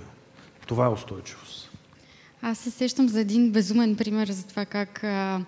Това 0.66 0.87
е 0.87 0.88
устойчивост. 0.88 1.70
Аз 2.42 2.59
се 2.59 2.70
сещам 2.70 3.09
за 3.09 3.20
един 3.20 3.52
безумен 3.52 3.96
пример 3.96 4.28
за 4.28 4.46
това 4.46 4.64
как 4.64 5.04
а, 5.04 5.40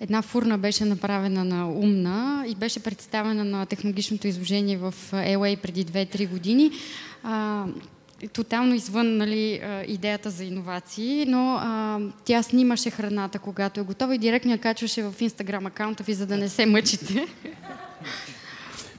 една 0.00 0.22
фурна 0.22 0.58
беше 0.58 0.84
направена 0.84 1.44
на 1.44 1.70
умна 1.70 2.44
и 2.48 2.54
беше 2.54 2.82
представена 2.82 3.44
на 3.44 3.66
технологичното 3.66 4.26
изложение 4.26 4.76
в 4.76 4.94
LA 5.12 5.56
преди 5.56 5.86
2-3 5.86 6.28
години. 6.28 6.70
А, 7.22 7.64
тотално 8.32 8.74
извън 8.74 9.16
нали, 9.16 9.60
идеята 9.86 10.30
за 10.30 10.44
иновации, 10.44 11.26
но 11.28 11.54
а, 11.54 12.00
тя 12.24 12.42
снимаше 12.42 12.90
храната, 12.90 13.38
когато 13.38 13.80
е 13.80 13.84
готова 13.84 14.14
и 14.14 14.18
директно 14.18 14.50
я 14.50 14.58
качваше 14.58 15.02
в 15.02 15.14
инстаграм 15.20 15.66
акаунта 15.66 16.02
ви, 16.02 16.14
за 16.14 16.26
да 16.26 16.36
не 16.36 16.48
се 16.48 16.66
мъчите. 16.66 17.26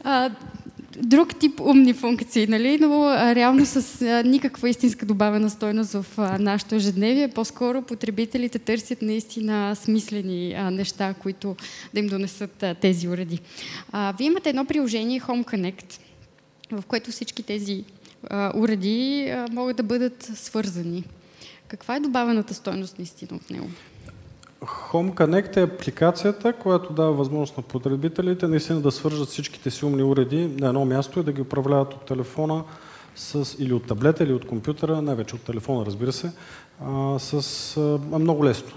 а, 0.03 0.29
друг 1.03 1.39
тип 1.39 1.59
умни 1.59 1.93
функции, 1.93 2.47
нали? 2.47 2.77
но 2.81 3.03
а, 3.03 3.35
реално 3.35 3.65
с 3.65 4.01
а, 4.01 4.23
никаква 4.23 4.69
истинска 4.69 5.05
добавена 5.05 5.49
стойност 5.49 5.91
в 5.91 6.05
а, 6.17 6.37
нашето 6.39 6.75
ежедневие. 6.75 7.27
По-скоро 7.27 7.81
потребителите 7.81 8.59
търсят 8.59 9.01
наистина 9.01 9.75
смислени 9.75 10.53
а, 10.53 10.71
неща, 10.71 11.13
които 11.13 11.55
да 11.93 11.99
им 11.99 12.07
донесат 12.07 12.63
а, 12.63 12.75
тези 12.75 13.07
уреди. 13.07 13.39
А, 13.91 14.13
вие 14.17 14.27
имате 14.27 14.49
едно 14.49 14.65
приложение 14.65 15.21
Home 15.21 15.45
Connect, 15.45 15.99
в 16.71 16.83
което 16.87 17.11
всички 17.11 17.43
тези 17.43 17.83
уреди 18.55 19.31
могат 19.51 19.77
да 19.77 19.83
бъдат 19.83 20.31
свързани. 20.35 21.03
Каква 21.67 21.95
е 21.95 21.99
добавената 21.99 22.53
стойност 22.53 22.97
наистина 22.97 23.39
в 23.39 23.49
него? 23.49 23.69
Home 24.65 25.13
Connect 25.13 25.57
е 25.57 25.61
апликацията, 25.61 26.53
която 26.53 26.93
дава 26.93 27.13
възможност 27.13 27.57
на 27.57 27.63
потребителите 27.63 28.47
наистина 28.47 28.81
да 28.81 28.91
свържат 28.91 29.27
всичките 29.27 29.71
си 29.71 29.85
умни 29.85 30.03
уреди 30.03 30.47
на 30.47 30.67
едно 30.67 30.85
място 30.85 31.19
и 31.19 31.23
да 31.23 31.31
ги 31.31 31.41
управляват 31.41 31.93
от 31.93 32.05
телефона 32.05 32.63
с, 33.15 33.55
или 33.59 33.73
от 33.73 33.87
таблета, 33.87 34.23
или 34.23 34.33
от 34.33 34.47
компютъра, 34.47 35.01
най-вече 35.01 35.35
от 35.35 35.41
телефона, 35.41 35.85
разбира 35.85 36.11
се, 36.11 36.31
а, 36.85 37.19
с 37.19 37.77
а, 37.77 38.19
много 38.19 38.45
лесно. 38.45 38.71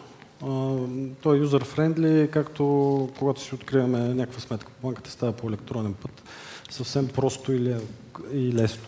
той 1.22 1.36
е 1.36 1.40
юзер-френдли, 1.40 2.30
както 2.30 2.64
когато 3.18 3.40
си 3.40 3.54
откриваме 3.54 3.98
някаква 3.98 4.40
сметка 4.40 4.72
по 4.80 4.86
банката, 4.86 5.10
става 5.10 5.32
по 5.32 5.48
електронен 5.48 5.94
път. 5.94 6.22
Съвсем 6.72 7.08
просто 7.08 7.52
и 8.32 8.52
лесно. 8.52 8.82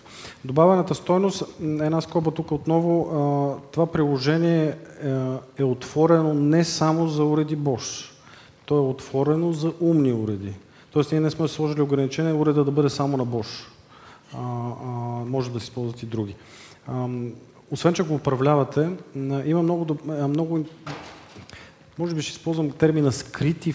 Добавената 0.44 0.94
стойност, 0.94 1.42
една 1.62 2.00
скоба 2.00 2.30
тук 2.30 2.52
отново, 2.52 3.60
това 3.72 3.86
приложение 3.86 4.64
е, 4.66 4.76
е 5.58 5.64
отворено 5.64 6.34
не 6.34 6.64
само 6.64 7.08
за 7.08 7.24
уреди 7.24 7.58
Bosch. 7.58 8.10
То 8.64 8.76
е 8.76 8.80
отворено 8.80 9.52
за 9.52 9.72
умни 9.80 10.12
уреди. 10.12 10.54
Тоест 10.90 11.12
ние 11.12 11.20
не 11.20 11.30
сме 11.30 11.48
сложили 11.48 11.80
ограничение 11.80 12.32
уреда 12.32 12.64
да 12.64 12.70
бъде 12.70 12.90
само 12.90 13.16
на 13.16 13.26
Bosch. 13.26 13.66
Може 15.30 15.50
да 15.50 15.60
се 15.60 15.64
използват 15.64 16.02
и 16.02 16.06
други. 16.06 16.34
Освен, 17.70 17.94
че 17.94 18.02
го 18.02 18.14
управлявате, 18.14 18.90
има 19.44 19.62
много, 19.62 19.96
много 20.28 20.64
може 21.98 22.14
би 22.14 22.22
ще 22.22 22.30
използвам 22.30 22.70
термина 22.70 23.12
скрити 23.12 23.74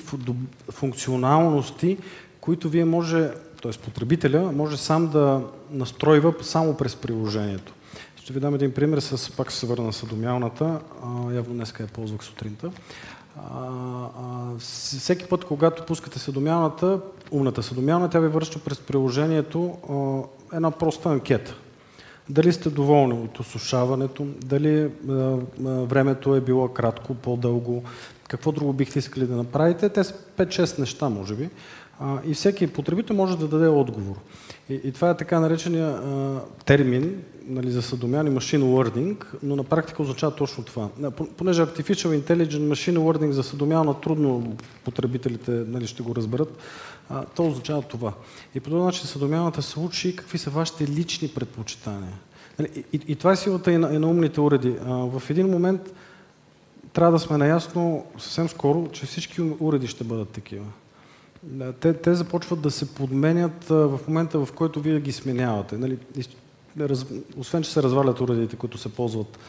функционалности, 0.71 1.97
които 2.41 2.69
вие 2.69 2.85
може, 2.85 3.29
т.е. 3.61 3.71
потребителя, 3.71 4.51
може 4.51 4.77
сам 4.77 5.07
да 5.07 5.41
настройва 5.71 6.33
само 6.41 6.77
през 6.77 6.95
приложението. 6.95 7.73
Ще 8.15 8.33
ви 8.33 8.39
дам 8.39 8.55
един 8.55 8.73
пример, 8.73 8.99
с, 8.99 9.31
пак 9.37 9.51
се 9.51 9.65
върна 9.67 9.93
съдомялната, 9.93 10.79
явно 11.33 11.53
днеска 11.53 11.83
я 11.83 11.89
ползвах 11.89 12.23
сутринта. 12.23 12.71
А, 13.37 13.67
а, 14.19 14.57
всеки 14.59 15.25
път, 15.25 15.45
когато 15.45 15.85
пускате 15.85 16.19
съдомялната, 16.19 16.99
умната 17.31 17.63
съдомялна, 17.63 18.09
тя 18.09 18.19
ви 18.19 18.27
връща 18.27 18.59
през 18.59 18.79
приложението 18.79 19.77
а, 19.89 20.55
една 20.55 20.71
проста 20.71 21.09
анкета. 21.09 21.55
Дали 22.29 22.53
сте 22.53 22.69
доволни 22.69 23.13
от 23.13 23.39
осушаването, 23.39 24.25
дали 24.43 24.89
а, 25.09 25.37
времето 25.65 26.35
е 26.35 26.41
било 26.41 26.67
кратко, 26.67 27.13
по-дълго, 27.13 27.83
какво 28.27 28.51
друго 28.51 28.73
бихте 28.73 28.99
искали 28.99 29.25
да 29.25 29.35
направите. 29.35 29.89
Те 29.89 30.03
са 30.03 30.13
5-6 30.37 30.79
неща, 30.79 31.09
може 31.09 31.35
би. 31.35 31.49
И 32.25 32.33
всеки 32.33 32.67
потребител 32.67 33.15
може 33.15 33.37
да 33.37 33.47
даде 33.47 33.67
отговор. 33.67 34.15
И, 34.69 34.73
и 34.83 34.91
това 34.91 35.09
е 35.09 35.17
така 35.17 35.39
наречения 35.39 35.87
а, 35.87 36.41
термин 36.65 37.23
нали, 37.47 37.71
за 37.71 37.81
съдомяни 37.81 38.29
machine 38.29 38.63
learning, 38.63 39.25
но 39.43 39.55
на 39.55 39.63
практика 39.63 40.01
означава 40.01 40.35
точно 40.35 40.63
това. 40.63 40.89
Понеже 41.37 41.61
Artificial 41.61 42.21
Intelligent 42.21 42.73
Machine 42.73 42.97
Learning 42.97 43.29
за 43.29 43.43
съдомяна 43.43 44.01
трудно 44.01 44.57
потребителите 44.83 45.51
нали, 45.51 45.87
ще 45.87 46.03
го 46.03 46.15
разберат, 46.15 46.57
а, 47.09 47.25
то 47.25 47.47
означава 47.47 47.81
това. 47.81 48.13
И 48.55 48.59
по 48.59 48.69
този 48.69 48.83
начин 48.83 49.07
съдомяната 49.07 49.61
се 49.61 49.79
учи 49.79 50.15
какви 50.15 50.37
са 50.37 50.49
вашите 50.49 50.87
лични 50.87 51.27
предпочитания. 51.27 52.13
Нали, 52.59 52.69
и, 52.75 52.83
и, 52.93 53.01
и 53.07 53.15
това 53.15 53.31
е 53.31 53.35
силата 53.35 53.71
и 53.71 53.77
на, 53.77 53.95
и 53.95 53.97
на 53.97 54.07
умните 54.07 54.41
уреди. 54.41 54.75
А, 54.85 54.93
в 54.93 55.29
един 55.29 55.47
момент 55.47 55.81
трябва 56.93 57.11
да 57.11 57.19
сме 57.19 57.37
наясно 57.37 58.05
съвсем 58.17 58.49
скоро, 58.49 58.87
че 58.91 59.05
всички 59.05 59.41
уреди 59.41 59.87
ще 59.87 60.03
бъдат 60.03 60.29
такива. 60.29 60.65
Те, 61.79 61.93
те 61.93 62.15
започват 62.15 62.61
да 62.61 62.71
се 62.71 62.93
подменят 62.93 63.63
в 63.63 63.99
момента, 64.07 64.45
в 64.45 64.51
който 64.55 64.81
вие 64.81 64.99
ги 64.99 65.11
сменявате. 65.11 65.77
Нали, 65.77 65.97
раз, 66.79 67.05
освен, 67.37 67.63
че 67.63 67.71
се 67.71 67.83
развалят 67.83 68.21
уредите, 68.21 68.55
които 68.55 68.77
се 68.77 68.89
ползват 68.89 69.39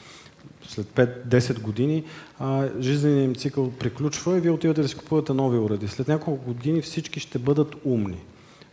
след 0.69 0.87
5-10 0.87 1.61
години, 1.61 2.05
а, 2.39 2.69
жизненият 2.81 3.25
им 3.25 3.35
цикъл 3.35 3.71
приключва 3.71 4.37
и 4.37 4.41
вие 4.41 4.51
отивате 4.51 4.83
да 4.83 4.89
си 4.89 4.97
купувате 4.97 5.33
нови 5.33 5.59
уреди. 5.59 5.89
След 5.89 6.09
няколко 6.09 6.45
години 6.45 6.83
всички 6.83 7.21
ще 7.21 7.39
бъдат 7.39 7.77
умни. 7.85 8.21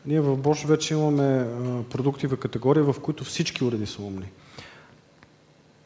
Ние 0.06 0.22
в 0.22 0.38
Bosch 0.38 0.68
вече 0.68 0.94
имаме 0.94 1.48
продукти 1.90 2.28
в 2.28 2.38
категория, 2.38 2.84
в 2.84 2.96
които 3.02 3.24
всички 3.24 3.64
уреди 3.64 3.86
са 3.86 4.02
умни. 4.02 4.26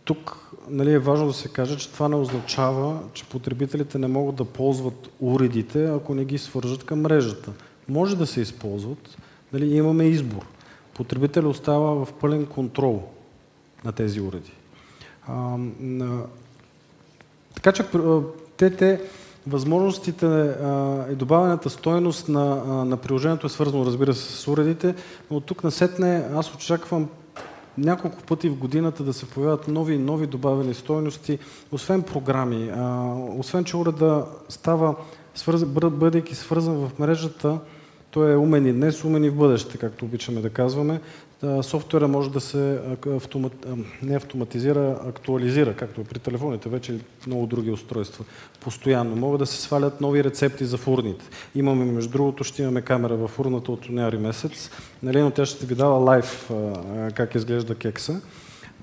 Тук 0.04 0.38
нали, 0.70 0.94
е 0.94 1.00
важно 1.00 1.28
да 1.28 1.34
се 1.34 1.50
каже, 1.50 1.78
че 1.78 1.92
това 1.92 2.08
не 2.08 2.16
означава, 2.16 3.00
че 3.14 3.26
потребителите 3.26 3.98
не 3.98 4.08
могат 4.08 4.36
да 4.36 4.46
ползват 4.46 5.10
уредите, 5.20 5.86
ако 5.86 6.16
не 6.16 6.26
ги 6.26 6.38
свържат 6.38 6.84
към 6.84 7.02
мрежата. 7.02 7.52
Може 7.90 8.18
да 8.18 8.28
се 8.28 8.42
използват, 8.42 9.18
нали, 9.54 9.76
имаме 9.76 10.04
избор. 10.04 10.46
Потребителят 10.94 11.52
остава 11.52 12.06
в 12.06 12.14
пълен 12.14 12.46
контрол 12.46 13.04
на 13.86 13.92
тези 13.92 14.22
уреди. 14.22 14.52
А, 15.28 15.58
на... 15.80 16.24
Така 17.56 17.72
че 17.72 17.86
те, 18.58 18.76
те 18.76 19.02
възможностите 19.48 20.26
а, 20.26 21.06
и 21.12 21.16
добавената 21.16 21.70
стоеност 21.70 22.30
на, 22.30 22.64
а, 22.68 22.72
на 22.72 22.98
приложението 22.98 23.48
е 23.48 23.50
свързано, 23.50 23.86
разбира 23.86 24.14
се, 24.14 24.32
с 24.32 24.48
уредите, 24.48 24.96
но 25.32 25.38
от 25.38 25.46
тук 25.46 25.64
насетне 25.64 26.28
аз 26.36 26.54
очаквам 26.54 27.10
няколко 27.78 28.24
пъти 28.24 28.50
в 28.50 28.56
годината 28.56 29.04
да 29.04 29.14
се 29.14 29.30
появяват 29.30 29.68
нови 29.68 29.94
и 29.94 29.98
нови 29.98 30.28
добавени 30.28 30.74
стойности, 30.74 31.40
освен 31.72 32.02
програми, 32.02 32.70
а, 32.76 33.14
освен 33.38 33.64
че 33.64 33.78
уреда 33.78 34.26
става, 34.50 34.96
свърз, 35.36 35.66
бъдейки 35.66 36.36
свързан 36.36 36.76
в 36.76 37.00
мрежата, 37.00 37.60
той 38.12 38.34
е 38.34 38.38
умен 38.38 38.68
и 38.68 38.74
днес, 38.74 39.04
умен 39.04 39.24
и 39.24 39.30
в 39.30 39.36
бъдеще, 39.36 39.78
както 39.78 40.06
обичаме 40.06 40.42
да 40.42 40.50
казваме. 40.50 41.02
Софтуера 41.62 42.08
може 42.08 42.32
да 42.32 42.42
се 42.42 42.80
автомат... 43.08 43.66
не 44.02 44.16
автоматизира, 44.16 45.00
актуализира, 45.08 45.76
както 45.76 46.04
при 46.04 46.20
телефоните, 46.20 46.70
вече 46.70 47.00
много 47.28 47.48
други 47.48 47.72
устройства. 47.72 48.26
Постоянно. 48.60 49.16
Могат 49.16 49.40
да 49.40 49.46
се 49.46 49.62
свалят 49.62 50.02
нови 50.02 50.24
рецепти 50.24 50.66
за 50.66 50.78
фурните. 50.78 51.26
Имаме, 51.56 51.86
между 51.86 52.12
другото, 52.12 52.44
ще 52.44 52.62
имаме 52.62 52.82
камера 52.82 53.16
в 53.16 53.28
фурната 53.28 53.72
от 53.72 53.90
януари 53.90 54.18
месец, 54.18 54.70
нали, 55.04 55.22
но 55.22 55.32
тя 55.32 55.46
ще 55.46 55.66
ви 55.66 55.76
дава 55.76 55.98
лайв 55.98 56.52
как 57.14 57.36
изглежда 57.36 57.76
кекса. 57.76 58.22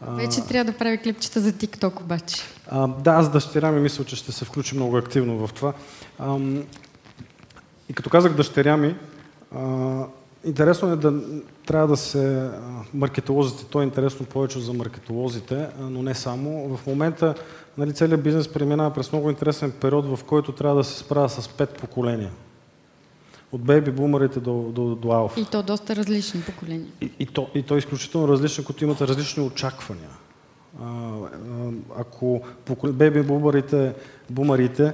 Вече 0.08 0.40
трябва 0.48 0.72
да 0.72 0.78
прави 0.78 0.98
клипчета 0.98 1.40
за 1.40 1.52
TikTok 1.52 2.00
обаче. 2.00 2.36
А, 2.68 2.86
да, 2.86 3.10
аз 3.10 3.32
дъщеря 3.32 3.72
ми 3.72 3.80
мисля, 3.80 4.04
че 4.04 4.16
ще 4.16 4.32
се 4.32 4.44
включи 4.44 4.74
много 4.74 4.96
активно 4.96 5.46
в 5.46 5.52
това. 5.52 5.72
А, 6.18 6.38
и 7.88 7.92
като 7.94 8.10
казах 8.10 8.32
дъщеря 8.32 8.76
ми, 8.76 8.94
а, 9.54 10.04
интересно 10.48 10.92
е 10.92 10.96
да 10.96 11.14
трябва 11.66 11.88
да 11.88 11.96
се... 11.96 12.50
Маркетолозите, 12.94 13.64
то 13.64 13.80
е 13.80 13.84
интересно 13.84 14.26
повече 14.26 14.60
за 14.60 14.72
маркетолозите, 14.72 15.66
но 15.80 16.02
не 16.02 16.14
само. 16.14 16.76
В 16.76 16.86
момента 16.86 17.34
нали, 17.78 17.92
целият 17.92 18.22
бизнес 18.22 18.48
преминава 18.48 18.94
през 18.94 19.12
много 19.12 19.30
интересен 19.30 19.72
период, 19.80 20.06
в 20.06 20.24
който 20.24 20.52
трябва 20.52 20.76
да 20.76 20.84
се 20.84 20.98
справя 20.98 21.28
с 21.28 21.48
пет 21.48 21.78
поколения. 21.78 22.30
От 23.52 23.60
бейби 23.60 23.90
бумерите 23.90 24.40
до, 24.40 24.52
до, 24.52 24.94
до 24.94 25.12
алфа. 25.12 25.40
И 25.40 25.44
то 25.44 25.62
доста 25.62 25.96
различни 25.96 26.42
поколения. 26.42 26.86
И, 27.00 27.10
и, 27.18 27.26
то, 27.26 27.48
и 27.54 27.62
то 27.62 27.74
е 27.74 27.78
изключително 27.78 28.28
различно, 28.28 28.64
като 28.64 28.84
имат 28.84 29.00
различни 29.00 29.42
очаквания. 29.42 30.10
А, 30.82 31.10
ако 31.98 32.40
бейби 32.92 33.22
бумерите, 33.22 33.94
бумерите 34.30 34.92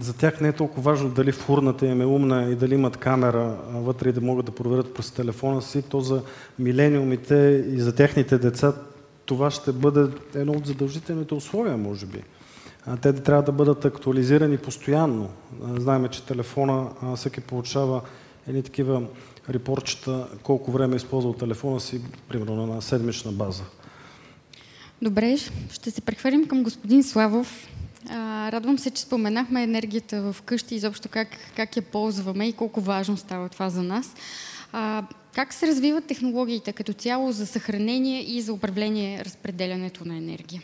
за 0.00 0.14
тях 0.18 0.40
не 0.40 0.48
е 0.48 0.52
толкова 0.52 0.90
важно 0.90 1.08
дали 1.08 1.32
фурната 1.32 1.86
им 1.86 2.00
е 2.00 2.06
умна 2.06 2.50
и 2.50 2.54
дали 2.54 2.74
имат 2.74 2.96
камера 2.96 3.56
вътре 3.72 4.08
и 4.08 4.12
да 4.12 4.20
могат 4.20 4.46
да 4.46 4.52
проверят 4.52 4.94
през 4.94 5.10
телефона 5.10 5.62
си, 5.62 5.82
то 5.82 6.00
за 6.00 6.22
милениумите 6.58 7.64
и 7.68 7.80
за 7.80 7.94
техните 7.94 8.38
деца 8.38 8.72
това 9.26 9.50
ще 9.50 9.72
бъде 9.72 10.08
едно 10.34 10.52
от 10.52 10.66
задължителните 10.66 11.34
условия, 11.34 11.76
може 11.76 12.06
би. 12.06 12.22
Те 13.02 13.12
трябва 13.12 13.42
да 13.42 13.52
бъдат 13.52 13.84
актуализирани 13.84 14.58
постоянно. 14.58 15.28
Знаем, 15.78 16.08
че 16.08 16.22
телефона 16.22 16.88
всеки 17.16 17.40
получава 17.40 18.00
едни 18.48 18.62
такива 18.62 19.02
репорчета, 19.50 20.26
колко 20.42 20.70
време 20.70 20.94
е 20.94 20.96
използвал 20.96 21.32
телефона 21.32 21.80
си, 21.80 22.00
примерно 22.28 22.66
на 22.66 22.82
седмична 22.82 23.32
база. 23.32 23.62
Добре, 25.02 25.36
ще 25.72 25.90
се 25.90 26.00
прехвърлим 26.00 26.48
към 26.48 26.62
господин 26.62 27.04
Славов. 27.04 27.68
А, 28.10 28.52
радвам 28.52 28.78
се, 28.78 28.90
че 28.90 29.02
споменахме 29.02 29.62
енергията 29.62 30.32
в 30.32 30.42
къщи, 30.42 30.74
изобщо 30.74 31.08
как, 31.08 31.28
как 31.56 31.76
я 31.76 31.82
ползваме 31.82 32.48
и 32.48 32.52
колко 32.52 32.80
важно 32.80 33.16
става 33.16 33.48
това 33.48 33.70
за 33.70 33.82
нас. 33.82 34.14
А, 34.72 35.04
как 35.34 35.52
се 35.52 35.66
развиват 35.66 36.06
технологиите 36.06 36.72
като 36.72 36.92
цяло 36.92 37.32
за 37.32 37.46
съхранение 37.46 38.20
и 38.20 38.42
за 38.42 38.52
управление 38.52 39.24
разпределянето 39.24 40.08
на 40.08 40.16
енергия? 40.16 40.62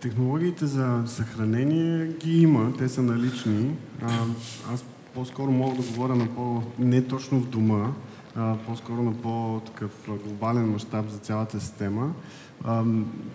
Технологиите 0.00 0.66
за 0.66 1.02
съхранение 1.06 2.06
ги 2.06 2.42
има, 2.42 2.72
те 2.78 2.88
са 2.88 3.02
налични. 3.02 3.74
А, 4.02 4.24
аз 4.72 4.84
по-скоро 5.14 5.50
мога 5.50 5.76
да 5.76 5.82
говоря 5.82 6.14
на 6.14 6.34
по... 6.34 6.62
не 6.78 7.02
точно 7.02 7.40
в 7.40 7.48
дома, 7.48 7.92
а, 8.36 8.56
по-скоро 8.66 9.02
на 9.02 9.12
по-такъв 9.12 9.90
глобален 10.06 10.70
мащаб 10.70 11.08
за 11.08 11.18
цялата 11.18 11.60
система. 11.60 12.14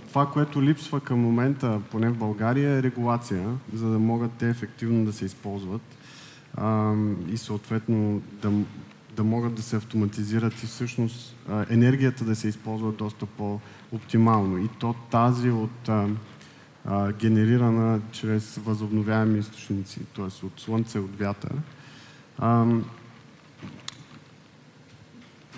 Това, 0.08 0.32
което 0.34 0.64
липсва 0.64 1.00
към 1.00 1.20
момента, 1.20 1.82
поне 1.92 2.10
в 2.10 2.18
България, 2.18 2.70
е 2.72 2.84
регулация, 2.84 3.50
за 3.74 3.90
да 3.90 4.00
могат 4.00 4.32
те 4.32 4.50
ефективно 4.50 5.06
да 5.06 5.14
се 5.14 5.26
използват 5.26 5.82
и 7.32 7.38
съответно 7.38 8.22
да, 8.42 8.52
да 9.16 9.24
могат 9.24 9.54
да 9.54 9.62
се 9.62 9.76
автоматизират 9.76 10.64
и 10.64 10.66
всъщност 10.66 11.36
енергията 11.70 12.24
да 12.24 12.36
се 12.36 12.48
използва 12.48 12.92
доста 12.92 13.26
по-оптимално. 13.26 14.58
И 14.58 14.68
то 14.80 14.96
тази 15.12 15.50
от 15.50 15.90
генерирана 17.20 18.02
чрез 18.12 18.56
възобновяеми 18.56 19.40
източници, 19.40 20.00
т.е. 20.16 20.46
от 20.46 20.60
слънце, 20.60 21.00
от 21.00 21.20
вятър. 21.20 21.54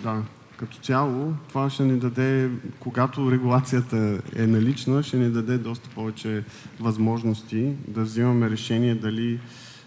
да, 0.04 0.24
като 0.58 0.78
цяло 0.78 1.34
това 1.50 1.70
ще 1.70 1.84
ни 1.84 2.00
даде, 2.00 2.50
когато 2.80 3.32
регулацията 3.32 4.22
е 4.36 4.48
налична, 4.48 5.04
ще 5.04 5.18
ни 5.18 5.30
даде 5.30 5.58
доста 5.58 5.90
повече 5.90 6.44
възможности 6.80 7.74
да 7.88 8.02
взимаме 8.02 8.50
решение 8.50 8.96
дали 8.96 9.40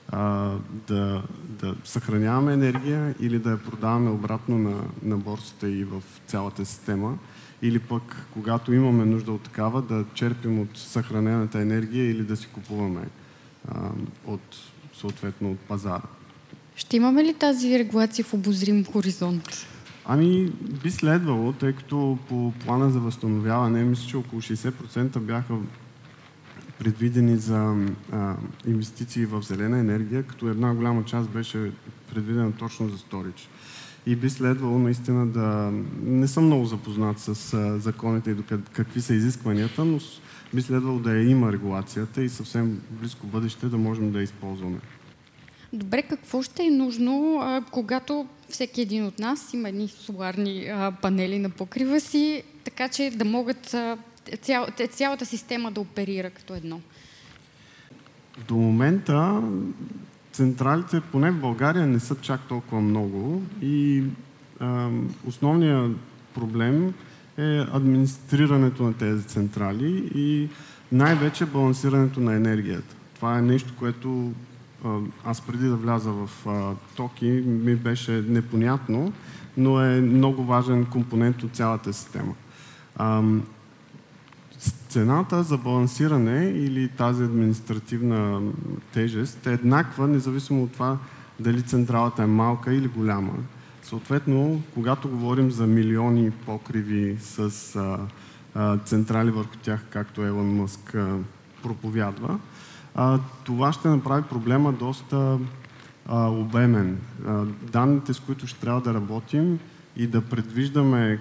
а, 0.08 0.52
да, 0.88 1.22
да 1.48 1.74
съхраняваме 1.84 2.52
енергия 2.52 3.14
или 3.20 3.38
да 3.38 3.50
я 3.50 3.58
продаваме 3.58 4.10
обратно 4.10 4.58
на, 4.58 4.76
на 5.02 5.16
борсата 5.16 5.70
и 5.70 5.84
в 5.84 6.02
цялата 6.26 6.64
система. 6.64 7.18
Или 7.62 7.78
пък, 7.78 8.16
когато 8.32 8.72
имаме 8.72 9.04
нужда 9.04 9.32
от 9.32 9.42
такава, 9.42 9.82
да 9.82 10.04
черпим 10.14 10.60
от 10.60 10.68
съхранената 10.74 11.60
енергия 11.60 12.10
или 12.10 12.22
да 12.22 12.36
си 12.36 12.46
купуваме 12.46 13.08
а, 13.68 13.90
от, 14.26 14.56
съответно 15.00 15.50
от 15.50 15.58
пазара. 15.58 16.02
Ще 16.76 16.96
имаме 16.96 17.24
ли 17.24 17.34
тази 17.34 17.78
регулация 17.78 18.24
в 18.24 18.34
обозрим 18.34 18.84
хоризонт? 18.84 19.66
Ами, 20.10 20.52
би 20.82 20.90
следвало, 20.90 21.52
тъй 21.52 21.72
като 21.72 22.18
по 22.28 22.52
плана 22.64 22.90
за 22.90 23.00
възстановяване, 23.00 23.84
мисля, 23.84 24.08
че 24.08 24.16
около 24.16 24.42
60% 24.42 25.18
бяха 25.18 25.54
предвидени 26.78 27.36
за 27.36 27.86
а, 28.12 28.34
инвестиции 28.66 29.26
в 29.26 29.42
зелена 29.42 29.78
енергия, 29.78 30.22
като 30.22 30.48
една 30.48 30.74
голяма 30.74 31.04
част 31.04 31.30
беше 31.30 31.72
предвидена 32.14 32.52
точно 32.52 32.88
за 32.88 32.98
сторич. 32.98 33.48
И 34.06 34.16
би 34.16 34.30
следвало 34.30 34.78
наистина 34.78 35.26
да... 35.26 35.72
Не 36.02 36.28
съм 36.28 36.44
много 36.44 36.64
запознат 36.64 37.18
с 37.18 37.54
а, 37.54 37.78
законите 37.78 38.30
и 38.30 38.34
до 38.34 38.42
какви 38.72 39.00
са 39.00 39.14
изискванията, 39.14 39.84
но 39.84 39.98
би 40.54 40.62
следвало 40.62 40.98
да 40.98 41.12
я 41.12 41.30
има 41.30 41.52
регулацията 41.52 42.22
и 42.22 42.28
съвсем 42.28 42.80
близко 42.90 43.26
бъдеще 43.26 43.66
да 43.66 43.78
можем 43.78 44.12
да 44.12 44.18
я 44.18 44.24
използваме. 44.24 44.78
Добре, 45.72 46.02
какво 46.02 46.42
ще 46.42 46.62
е 46.62 46.70
нужно, 46.70 47.38
а, 47.42 47.62
когато 47.70 48.26
всеки 48.48 48.80
един 48.80 49.06
от 49.06 49.18
нас 49.18 49.54
има 49.54 49.68
едни 49.68 49.88
соларни 49.88 50.66
а, 50.68 50.92
панели 51.02 51.38
на 51.38 51.50
покрива 51.50 52.00
си, 52.00 52.42
така 52.64 52.88
че 52.88 53.10
да 53.16 53.24
могат 53.24 53.74
а, 53.74 53.98
цял, 54.42 54.66
цялата 54.90 55.26
система 55.26 55.72
да 55.72 55.80
оперира 55.80 56.30
като 56.30 56.54
едно? 56.54 56.80
До 58.48 58.54
момента 58.54 59.42
централите, 60.32 61.00
поне 61.00 61.30
в 61.30 61.40
България, 61.40 61.86
не 61.86 62.00
са 62.00 62.16
чак 62.20 62.40
толкова 62.48 62.80
много 62.80 63.42
и 63.62 64.02
а, 64.60 64.90
основният 65.26 65.96
проблем 66.34 66.94
е 67.38 67.64
администрирането 67.72 68.82
на 68.82 68.94
тези 68.94 69.24
централи 69.24 70.10
и 70.14 70.48
най-вече 70.92 71.46
балансирането 71.46 72.20
на 72.20 72.34
енергията. 72.34 72.96
Това 73.14 73.38
е 73.38 73.42
нещо, 73.42 73.72
което 73.78 74.32
аз 75.24 75.40
преди 75.40 75.68
да 75.68 75.76
вляза 75.76 76.10
в 76.12 76.30
токи 76.96 77.26
ми 77.46 77.76
беше 77.76 78.24
непонятно, 78.28 79.12
но 79.56 79.80
е 79.80 80.00
много 80.00 80.44
важен 80.44 80.86
компонент 80.86 81.42
от 81.42 81.56
цялата 81.56 81.92
система. 81.92 82.34
Цената 84.88 85.42
за 85.42 85.58
балансиране 85.58 86.44
или 86.44 86.88
тази 86.88 87.24
административна 87.24 88.40
тежест 88.92 89.46
е 89.46 89.52
еднаква, 89.52 90.08
независимо 90.08 90.62
от 90.62 90.72
това 90.72 90.98
дали 91.40 91.62
централата 91.62 92.22
е 92.22 92.26
малка 92.26 92.74
или 92.74 92.88
голяма. 92.88 93.32
Съответно, 93.82 94.62
когато 94.74 95.08
говорим 95.08 95.50
за 95.50 95.66
милиони 95.66 96.30
покриви 96.30 97.16
с 97.20 97.76
а, 97.76 97.98
а, 98.54 98.78
централи 98.78 99.30
върху 99.30 99.56
тях, 99.62 99.84
както 99.90 100.22
Елон 100.22 100.56
Мъск 100.56 100.94
а, 100.94 101.16
проповядва, 101.62 102.38
това 103.44 103.72
ще 103.72 103.88
направи 103.88 104.22
проблема 104.22 104.72
доста 104.72 105.38
обемен. 106.12 106.98
Данните, 107.72 108.14
с 108.14 108.20
които 108.20 108.46
ще 108.46 108.60
трябва 108.60 108.80
да 108.80 108.94
работим 108.94 109.58
и 109.96 110.06
да 110.06 110.20
предвиждаме 110.20 111.20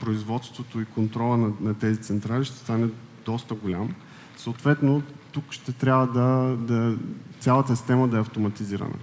производството 0.00 0.80
и 0.80 0.84
контрола 0.84 1.36
на, 1.36 1.52
на 1.60 1.74
тези 1.74 2.00
централи 2.00 2.44
ще 2.44 2.56
стане 2.56 2.88
доста 3.24 3.54
голям. 3.54 3.94
Съответно, 4.36 5.02
тук 5.32 5.44
ще 5.50 5.72
трябва 5.72 6.06
да, 6.06 6.56
да 6.56 6.96
цялата 7.40 7.76
система 7.76 8.08
да 8.08 8.16
е 8.16 8.20
автоматизирана. 8.20 8.94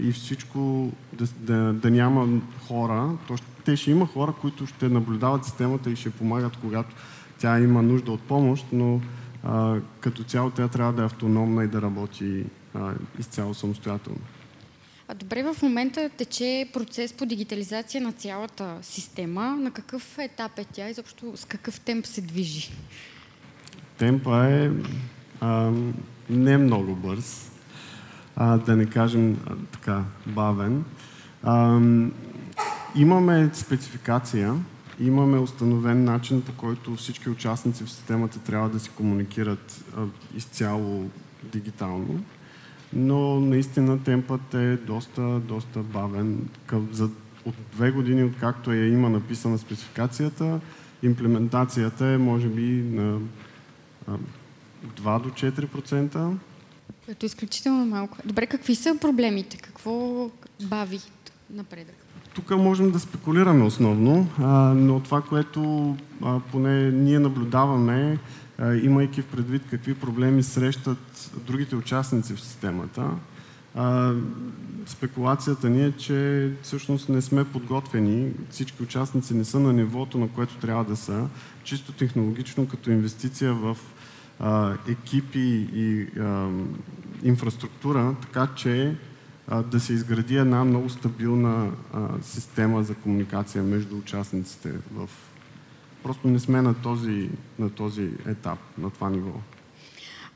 И 0.00 0.12
всичко 0.12 0.92
да, 1.12 1.26
да, 1.38 1.72
да 1.72 1.90
няма 1.90 2.40
хора, 2.68 3.10
то 3.26 3.36
ще, 3.36 3.46
те 3.64 3.76
ще 3.76 3.90
има 3.90 4.06
хора, 4.06 4.32
които 4.40 4.66
ще 4.66 4.88
наблюдават 4.88 5.44
системата 5.44 5.90
и 5.90 5.96
ще 5.96 6.10
помагат, 6.10 6.56
когато 6.56 6.94
тя 7.38 7.60
има 7.60 7.82
нужда 7.82 8.12
от 8.12 8.20
помощ, 8.20 8.66
но 8.72 9.00
а, 9.44 9.76
като 10.00 10.24
цяло 10.24 10.50
тя 10.50 10.68
трябва 10.68 10.92
да 10.92 11.02
е 11.02 11.06
автономна 11.06 11.64
и 11.64 11.68
да 11.68 11.82
работи 11.82 12.44
а, 12.74 12.92
изцяло 13.18 13.54
самостоятелно. 13.54 14.20
А 15.08 15.14
добре, 15.14 15.42
в 15.42 15.62
момента 15.62 16.10
тече 16.16 16.68
процес 16.72 17.12
по 17.12 17.26
дигитализация 17.26 18.00
на 18.00 18.12
цялата 18.12 18.78
система. 18.82 19.56
На 19.56 19.70
какъв 19.70 20.18
етап 20.18 20.58
е 20.58 20.64
тя 20.64 20.88
и 20.88 20.94
заобщо 20.94 21.36
с 21.36 21.44
какъв 21.44 21.80
темп 21.80 22.06
се 22.06 22.20
движи? 22.20 22.72
Темпа 23.98 24.46
е 24.46 24.70
а, 25.40 25.72
не 26.30 26.58
много 26.58 26.96
бърз, 26.96 27.50
а, 28.36 28.58
да 28.58 28.76
не 28.76 28.86
кажем 28.86 29.38
а, 29.46 29.54
така 29.72 30.04
бавен. 30.26 30.84
А, 31.42 31.80
имаме 32.96 33.50
спецификация, 33.52 34.54
имаме 35.00 35.38
установен 35.38 36.04
начин, 36.04 36.42
по 36.42 36.52
който 36.52 36.96
всички 36.96 37.30
участници 37.30 37.84
в 37.84 37.90
системата 37.90 38.38
трябва 38.38 38.68
да 38.68 38.80
си 38.80 38.90
комуникират 38.90 39.84
а, 39.96 40.04
изцяло 40.36 41.10
дигитално, 41.44 42.24
но 42.92 43.40
наистина 43.40 44.02
темпът 44.02 44.54
е 44.54 44.76
доста, 44.76 45.40
доста 45.40 45.80
бавен. 45.82 46.48
За, 46.92 47.10
от 47.44 47.54
две 47.72 47.90
години, 47.90 48.24
откакто 48.24 48.72
я 48.72 48.88
има 48.88 49.10
написана 49.10 49.58
спецификацията, 49.58 50.60
имплементацията 51.02 52.06
е 52.06 52.18
може 52.18 52.48
би 52.48 52.62
на 52.70 53.18
а, 54.08 54.18
2 54.86 55.22
до 55.22 55.30
4%. 55.30 56.36
Което 57.04 57.26
е 57.26 57.28
изключително 57.28 57.86
малко. 57.86 58.18
Добре, 58.24 58.46
какви 58.46 58.74
са 58.74 58.96
проблемите? 59.00 59.56
Какво 59.56 60.26
бави 60.62 61.00
напредък? 61.50 61.94
Тук 62.46 62.58
можем 62.58 62.90
да 62.90 63.00
спекулираме 63.00 63.64
основно, 63.64 64.28
но 64.76 65.00
това, 65.00 65.22
което 65.22 65.96
поне 66.52 66.90
ние 66.90 67.18
наблюдаваме, 67.18 68.18
имайки 68.82 69.22
в 69.22 69.26
предвид 69.26 69.62
какви 69.70 69.94
проблеми 69.94 70.42
срещат 70.42 71.30
другите 71.46 71.76
участници 71.76 72.34
в 72.34 72.40
системата, 72.40 73.10
спекулацията 74.86 75.70
ни 75.70 75.84
е, 75.84 75.92
че 75.92 76.50
всъщност 76.62 77.08
не 77.08 77.22
сме 77.22 77.44
подготвени, 77.44 78.32
всички 78.50 78.82
участници 78.82 79.34
не 79.34 79.44
са 79.44 79.60
на 79.60 79.72
нивото, 79.72 80.18
на 80.18 80.28
което 80.28 80.56
трябва 80.56 80.84
да 80.84 80.96
са, 80.96 81.28
чисто 81.64 81.92
технологично 81.92 82.68
като 82.68 82.90
инвестиция 82.90 83.54
в 83.54 83.76
екипи 84.88 85.68
и 85.74 86.06
инфраструктура, 87.22 88.14
така 88.22 88.48
че 88.56 88.96
да 89.50 89.80
се 89.80 89.92
изгради 89.92 90.36
една 90.36 90.64
много 90.64 90.90
стабилна 90.90 91.70
система 92.22 92.82
за 92.82 92.94
комуникация 92.94 93.62
между 93.62 93.96
участниците. 93.96 94.72
В... 94.92 95.08
Просто 96.02 96.28
не 96.28 96.38
сме 96.38 96.62
на 96.62 96.74
този, 96.74 97.30
на 97.58 97.70
този 97.70 98.10
етап, 98.26 98.58
на 98.78 98.90
това 98.90 99.10
ниво. 99.10 99.32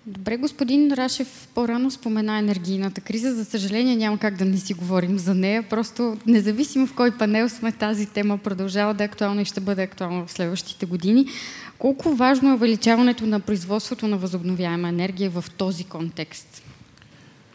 Добре, 0.06 0.36
господин 0.36 0.92
Рашев 0.92 1.48
по-рано 1.54 1.90
спомена 1.90 2.38
енергийната 2.38 3.00
криза. 3.00 3.34
За 3.34 3.44
съжаление 3.44 3.96
няма 3.96 4.18
как 4.18 4.36
да 4.36 4.44
не 4.44 4.56
си 4.56 4.74
говорим 4.74 5.18
за 5.18 5.34
нея. 5.34 5.62
Просто 5.62 6.16
независимо 6.26 6.86
в 6.86 6.94
кой 6.94 7.10
панел 7.10 7.48
сме, 7.48 7.72
тази 7.72 8.06
тема 8.06 8.38
продължава 8.38 8.94
да 8.94 9.04
е 9.04 9.06
актуална 9.06 9.42
и 9.42 9.44
ще 9.44 9.60
бъде 9.60 9.82
актуална 9.82 10.26
в 10.26 10.32
следващите 10.32 10.86
години. 10.86 11.26
Колко 11.78 12.14
важно 12.14 12.50
е 12.50 12.54
увеличаването 12.54 13.26
на 13.26 13.40
производството 13.40 14.08
на 14.08 14.18
възобновяема 14.18 14.88
енергия 14.88 15.30
в 15.30 15.44
този 15.56 15.84
контекст? 15.84 16.63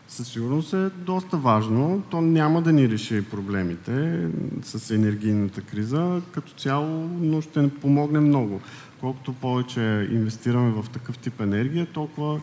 Със 0.09 0.27
сигурност 0.27 0.73
е 0.73 0.89
доста 0.89 1.37
важно. 1.37 2.03
То 2.09 2.21
няма 2.21 2.61
да 2.61 2.71
ни 2.71 2.89
реши 2.89 3.29
проблемите 3.29 4.27
с 4.63 4.95
енергийната 4.95 5.61
криза 5.61 6.21
като 6.31 6.53
цяло, 6.53 7.09
но 7.21 7.41
ще 7.41 7.61
ни 7.61 7.69
помогне 7.69 8.19
много. 8.19 8.61
Колкото 8.99 9.33
повече 9.33 10.09
инвестираме 10.11 10.71
в 10.71 10.85
такъв 10.89 11.17
тип 11.17 11.41
енергия, 11.41 11.85
толкова 11.85 12.41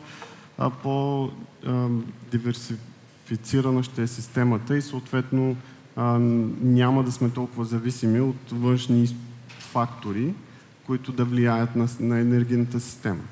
по-диверсифицирана 0.83 3.83
ще 3.83 4.03
е 4.03 4.07
системата 4.07 4.77
и 4.77 4.83
съответно 4.83 5.57
няма 6.63 7.05
да 7.05 7.13
сме 7.13 7.31
толкова 7.31 7.65
зависими 7.65 8.21
от 8.21 8.51
външни 8.53 9.17
фактори, 9.49 10.35
които 10.87 11.13
да 11.13 11.25
влияят 11.25 11.77
на, 11.77 11.89
на 12.01 12.19
енергийната 12.19 12.81
система. 12.81 13.23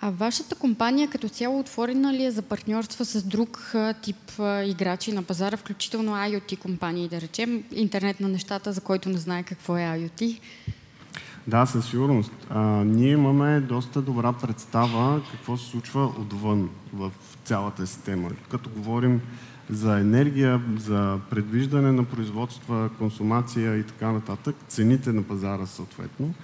А 0.00 0.10
вашата 0.10 0.54
компания 0.54 1.08
като 1.08 1.28
цяло 1.28 1.60
отворена 1.60 2.12
ли 2.12 2.24
е 2.24 2.30
за 2.30 2.42
партньорства 2.42 3.04
с 3.04 3.22
друг 3.22 3.74
тип 4.02 4.32
играчи 4.64 5.12
на 5.12 5.22
пазара, 5.22 5.56
включително 5.56 6.12
IoT 6.12 6.58
компании, 6.58 7.08
да 7.08 7.20
речем, 7.20 7.64
интернет 7.72 8.20
на 8.20 8.28
нещата, 8.28 8.72
за 8.72 8.80
който 8.80 9.08
не 9.08 9.18
знае 9.18 9.42
какво 9.42 9.76
е 9.76 9.80
IoT? 9.80 10.40
Да, 11.46 11.66
със 11.66 11.90
сигурност. 11.90 12.32
А, 12.50 12.60
ние 12.84 13.10
имаме 13.10 13.60
доста 13.60 14.02
добра 14.02 14.32
представа 14.32 15.22
какво 15.32 15.56
се 15.56 15.70
случва 15.70 16.04
отвън 16.04 16.70
в 16.92 17.12
цялата 17.44 17.86
система. 17.86 18.30
Като 18.50 18.70
говорим 18.70 19.20
за 19.70 19.98
енергия, 19.98 20.62
за 20.78 21.18
предвиждане 21.30 21.92
на 21.92 22.04
производства, 22.04 22.90
консумация 22.98 23.76
и 23.76 23.82
така 23.82 24.12
нататък, 24.12 24.56
цените 24.68 25.12
на 25.12 25.22
пазара 25.22 25.66
съответно, 25.66 26.34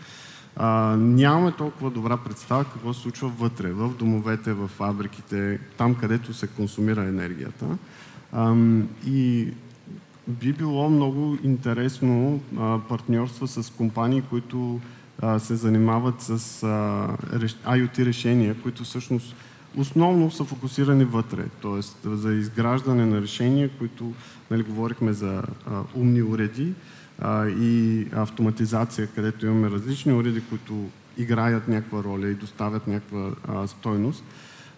а, 0.56 0.96
нямаме 0.96 1.52
толкова 1.52 1.90
добра 1.90 2.16
представа 2.16 2.64
какво 2.64 2.94
се 2.94 3.00
случва 3.00 3.28
вътре, 3.28 3.72
в 3.72 3.88
домовете, 3.98 4.52
в 4.52 4.68
фабриките, 4.68 5.58
там 5.76 5.94
където 5.94 6.34
се 6.34 6.46
консумира 6.46 7.04
енергията. 7.04 7.66
А, 8.32 8.54
и 9.06 9.48
би 10.28 10.52
било 10.52 10.90
много 10.90 11.38
интересно 11.42 12.40
а, 12.58 12.78
партньорство 12.88 13.46
с 13.46 13.72
компании, 13.72 14.22
които 14.30 14.80
а, 15.22 15.38
се 15.38 15.56
занимават 15.56 16.20
с 16.20 16.62
а. 16.62 17.16
IoT 17.66 18.04
решения, 18.04 18.54
които 18.62 18.84
всъщност 18.84 19.34
основно 19.76 20.30
са 20.30 20.44
фокусирани 20.44 21.04
вътре, 21.04 21.44
т.е. 21.62 22.08
за 22.08 22.34
изграждане 22.34 23.06
на 23.06 23.22
решения, 23.22 23.70
които 23.78 24.12
нали, 24.50 24.62
говорихме 24.62 25.12
за 25.12 25.42
а, 25.66 25.82
умни 25.94 26.22
уреди 26.22 26.72
и 27.58 28.06
автоматизация, 28.12 29.06
където 29.06 29.46
имаме 29.46 29.70
различни 29.70 30.12
уреди, 30.12 30.42
които 30.48 30.88
играят 31.18 31.68
някаква 31.68 32.02
роля 32.02 32.28
и 32.28 32.34
доставят 32.34 32.86
някаква 32.86 33.30
а, 33.48 33.66
стойност. 33.66 34.24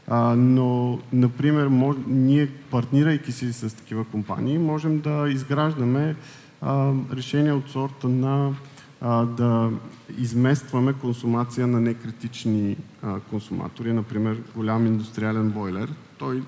А, 0.09 0.35
но, 0.37 0.98
например, 1.12 1.68
мож, 1.68 1.96
ние 2.07 2.48
партнирайки 2.70 3.33
си 3.33 3.52
с 3.52 3.76
такива 3.76 4.04
компании, 4.04 4.59
можем 4.59 5.00
да 5.00 5.28
изграждаме 5.30 6.16
а, 6.61 6.92
решения 7.12 7.57
от 7.57 7.70
сорта 7.70 8.09
на 8.09 8.54
а, 9.00 9.24
да 9.24 9.70
изместваме 10.18 10.92
консумация 10.92 11.66
на 11.66 11.80
некритични 11.80 12.76
а, 13.02 13.20
консуматори, 13.20 13.92
например 13.92 14.42
голям 14.57 14.87
индустриален 14.87 15.50
бойлер. 15.50 15.92
Той 16.18 16.42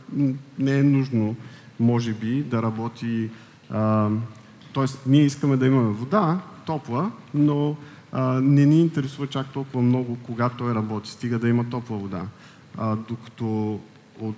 не 0.58 0.78
е 0.78 0.82
нужно, 0.82 1.36
може 1.80 2.12
би, 2.12 2.42
да 2.42 2.62
работи. 2.62 3.30
А, 3.70 4.10
тоест, 4.76 5.00
ние 5.06 5.22
искаме 5.22 5.56
да 5.56 5.66
имаме 5.66 5.90
вода, 5.90 6.40
топла, 6.66 7.10
но 7.34 7.76
а, 8.12 8.40
не 8.40 8.66
ни 8.66 8.80
интересува 8.80 9.26
чак 9.26 9.52
толкова 9.52 9.82
много, 9.82 10.18
когато 10.22 10.56
той 10.56 10.74
работи, 10.74 11.10
стига 11.10 11.38
да 11.38 11.48
има 11.48 11.70
топла 11.70 11.96
вода. 11.96 12.22
А, 12.78 12.96
докато 12.96 13.80
от 14.20 14.36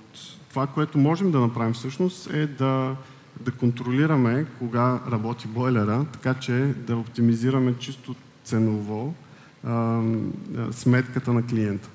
това, 0.49 0.67
което 0.67 0.99
можем 0.99 1.31
да 1.31 1.41
направим 1.41 1.75
всъщност 1.75 2.31
е 2.31 2.47
да, 2.47 2.97
да 3.41 3.51
контролираме 3.51 4.47
кога 4.59 5.01
работи 5.11 5.47
бойлера, 5.47 6.07
така 6.13 6.35
че 6.35 6.75
да 6.87 6.97
оптимизираме 6.97 7.75
чисто 7.79 8.15
ценово 8.45 9.15
а, 9.65 10.03
сметката 10.71 11.33
на 11.33 11.47
клиента. 11.47 11.89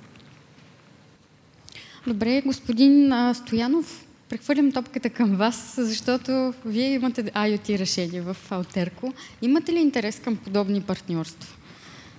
Добре, 2.08 2.42
господин 2.46 3.14
Стоянов, 3.34 4.03
прехвърлям 4.34 4.72
топката 4.72 5.10
към 5.10 5.36
вас, 5.36 5.74
защото 5.78 6.54
вие 6.66 6.94
имате 6.94 7.24
IoT 7.24 7.78
решение 7.78 8.22
в 8.22 8.38
Алтерко. 8.50 9.14
Имате 9.42 9.74
ли 9.74 9.80
интерес 9.80 10.20
към 10.20 10.38
подобни 10.38 10.82
партньорства? 10.82 11.56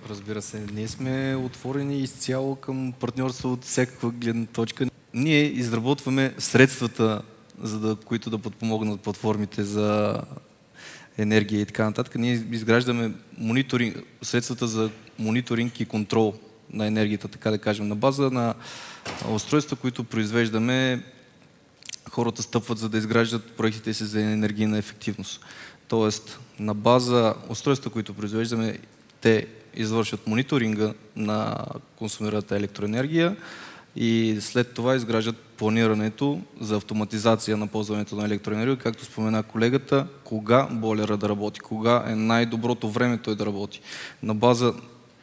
Разбира 0.09 0.41
се, 0.41 0.65
ние 0.73 0.87
сме 0.87 1.35
отворени 1.35 1.99
изцяло 1.99 2.55
към 2.55 2.93
партньорство 2.99 3.51
от 3.51 3.63
всякаква 3.63 4.11
гледна 4.11 4.45
точка. 4.45 4.85
Ние 5.13 5.43
изработваме 5.43 6.33
средствата, 6.37 7.21
за 7.61 7.79
да, 7.79 7.95
които 7.95 8.29
да 8.29 8.37
подпомогнат 8.37 9.01
платформите 9.01 9.63
за 9.63 10.21
енергия 11.17 11.61
и 11.61 11.65
така 11.65 11.85
нататък. 11.85 12.15
Ние 12.15 12.43
изграждаме 12.51 13.11
мониторинг, 13.37 13.97
средствата 14.21 14.67
за 14.67 14.89
мониторинг 15.19 15.79
и 15.79 15.85
контрол 15.85 16.33
на 16.73 16.87
енергията, 16.87 17.27
така 17.27 17.51
да 17.51 17.57
кажем, 17.57 17.87
на 17.87 17.95
база 17.95 18.31
на 18.31 18.53
устройства, 19.29 19.75
които 19.75 20.03
произвеждаме, 20.03 21.03
хората 22.15 22.41
стъпват 22.41 22.77
за 22.77 22.89
да 22.89 22.97
изграждат 22.97 23.51
проектите 23.51 23.93
си 23.93 24.03
за 24.03 24.21
енергийна 24.21 24.77
ефективност. 24.77 25.41
Тоест, 25.87 26.39
на 26.59 26.73
база 26.73 27.33
устройства, 27.49 27.91
които 27.91 28.13
произвеждаме, 28.13 28.79
те 29.21 29.47
извършват 29.73 30.27
мониторинга 30.27 30.93
на 31.15 31.65
консумираната 31.95 32.55
електроенергия 32.55 33.35
и 33.95 34.37
след 34.39 34.73
това 34.73 34.95
изграждат 34.95 35.35
планирането 35.35 36.41
за 36.61 36.75
автоматизация 36.75 37.57
на 37.57 37.67
ползването 37.67 38.15
на 38.15 38.25
електроенергия, 38.25 38.77
както 38.77 39.05
спомена 39.05 39.43
колегата, 39.43 40.07
кога 40.23 40.67
болера 40.71 41.17
да 41.17 41.29
работи, 41.29 41.59
кога 41.59 42.03
е 42.07 42.15
най-доброто 42.15 42.89
време 42.89 43.17
той 43.17 43.35
да 43.35 43.45
работи. 43.45 43.81
На 44.23 44.35
база 44.35 44.73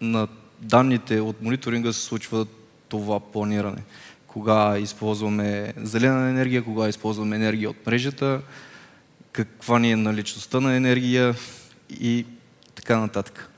на 0.00 0.28
данните 0.60 1.20
от 1.20 1.42
мониторинга 1.42 1.92
се 1.92 2.00
случва 2.00 2.46
това 2.88 3.20
планиране. 3.20 3.82
Кога 4.32 4.78
използваме 4.78 5.72
зелена 5.76 6.30
енергия, 6.30 6.64
кога 6.64 6.88
използваме 6.88 7.36
енергия 7.36 7.70
от 7.70 7.86
мрежата, 7.86 8.42
каква 9.32 9.78
ни 9.78 9.92
е 9.92 9.96
наличността 9.96 10.60
на 10.60 10.74
енергия 10.74 11.34
и 12.00 12.26
така 12.74 12.98
нататък. 12.98 13.50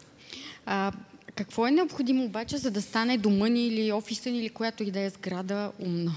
А, 0.66 0.92
какво 1.34 1.66
е 1.66 1.70
необходимо 1.70 2.24
обаче, 2.24 2.56
за 2.56 2.70
да 2.70 2.82
стане 2.82 3.18
дома 3.18 3.48
ни 3.48 3.66
или 3.66 3.92
офиса 3.92 4.30
ни 4.30 4.38
или 4.38 4.48
която 4.48 4.82
и 4.82 4.90
да 4.90 5.00
е 5.00 5.10
сграда 5.10 5.72
умна? 5.78 6.12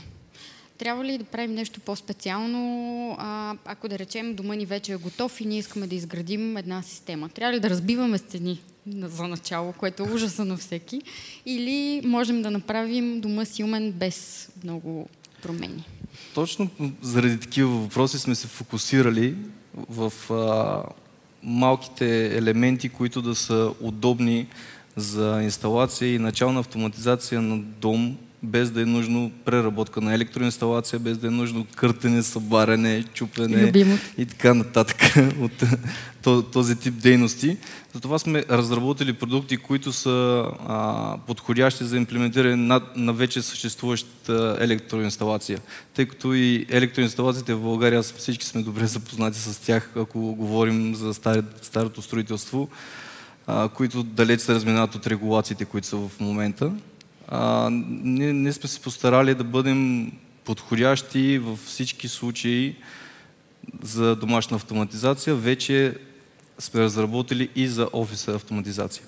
Трябва 0.77 1.05
ли 1.05 1.17
да 1.17 1.23
правим 1.23 1.53
нещо 1.53 1.79
по-специално, 1.79 3.15
а, 3.19 3.55
ако 3.65 3.87
да 3.87 3.99
речем 3.99 4.35
дома 4.35 4.55
ни 4.55 4.65
вече 4.65 4.93
е 4.93 4.97
готов 4.97 5.41
и 5.41 5.45
ние 5.45 5.59
искаме 5.59 5.87
да 5.87 5.95
изградим 5.95 6.57
една 6.57 6.81
система? 6.81 7.29
Трябва 7.29 7.53
ли 7.53 7.59
да 7.59 7.69
разбиваме 7.69 8.17
стени 8.17 8.61
за 8.87 9.27
начало, 9.27 9.73
което 9.73 10.03
е 10.03 10.11
ужаса 10.11 10.45
на 10.45 10.57
всеки, 10.57 11.01
или 11.45 12.01
можем 12.05 12.41
да 12.41 12.51
направим 12.51 13.21
дома 13.21 13.45
си 13.45 13.91
без 13.93 14.49
много 14.63 15.09
промени? 15.43 15.83
Точно 16.33 16.69
заради 17.01 17.39
такива 17.39 17.69
въпроси 17.69 18.19
сме 18.19 18.35
се 18.35 18.47
фокусирали 18.47 19.35
в 19.89 20.13
а, 20.33 20.83
малките 21.43 22.37
елементи, 22.37 22.89
които 22.89 23.21
да 23.21 23.35
са 23.35 23.73
удобни 23.81 24.47
за 24.95 25.39
инсталация 25.43 26.13
и 26.13 26.19
начална 26.19 26.59
автоматизация 26.59 27.41
на 27.41 27.57
дом, 27.57 28.17
без 28.47 28.71
да 28.71 28.81
е 28.81 28.85
нужно 28.85 29.31
преработка 29.45 30.01
на 30.01 30.13
електроинсталация, 30.13 30.99
без 30.99 31.17
да 31.17 31.27
е 31.27 31.29
нужно 31.29 31.65
къртене, 31.75 32.23
събаряне, 32.23 33.03
чупене 33.13 33.67
Любимо. 33.67 33.97
и 34.17 34.25
така 34.25 34.53
нататък 34.53 34.97
от 35.41 36.51
този 36.51 36.75
тип 36.75 36.93
дейности. 36.93 37.57
Затова 37.93 38.19
сме 38.19 38.43
разработили 38.49 39.13
продукти, 39.13 39.57
които 39.57 39.93
са 39.93 40.45
а, 40.67 41.17
подходящи 41.27 41.83
за 41.83 41.97
имплементиране 41.97 42.55
на, 42.55 42.81
на 42.95 43.13
вече 43.13 43.41
съществуваща 43.41 44.57
електроинсталация. 44.59 45.59
Тъй 45.93 46.05
като 46.05 46.33
и 46.33 46.65
електроинсталациите 46.69 47.53
в 47.53 47.61
България, 47.61 48.03
всички 48.03 48.45
сме 48.45 48.61
добре 48.61 48.87
запознати 48.87 49.39
с 49.39 49.61
тях, 49.61 49.91
ако 49.95 50.19
говорим 50.19 50.95
за 50.95 51.13
стари, 51.13 51.41
старото 51.61 52.01
строителство, 52.01 52.69
а, 53.47 53.69
които 53.69 54.03
далеч 54.03 54.41
се 54.41 54.53
разминават 54.53 54.95
от 54.95 55.07
регулациите, 55.07 55.65
които 55.65 55.87
са 55.87 55.97
в 55.97 56.11
момента. 56.19 56.71
А, 57.27 57.69
ние, 57.71 58.33
ние 58.33 58.53
сме 58.53 58.69
се 58.69 58.79
постарали 58.79 59.35
да 59.35 59.43
бъдем 59.43 60.11
подходящи 60.45 61.37
във 61.37 61.59
всички 61.59 62.07
случаи 62.07 62.75
за 63.81 64.15
домашна 64.15 64.55
автоматизация. 64.55 65.35
Вече 65.35 65.95
сме 66.59 66.81
разработили 66.81 67.49
и 67.55 67.67
за 67.67 67.89
офиса 67.93 68.35
автоматизация. 68.35 69.05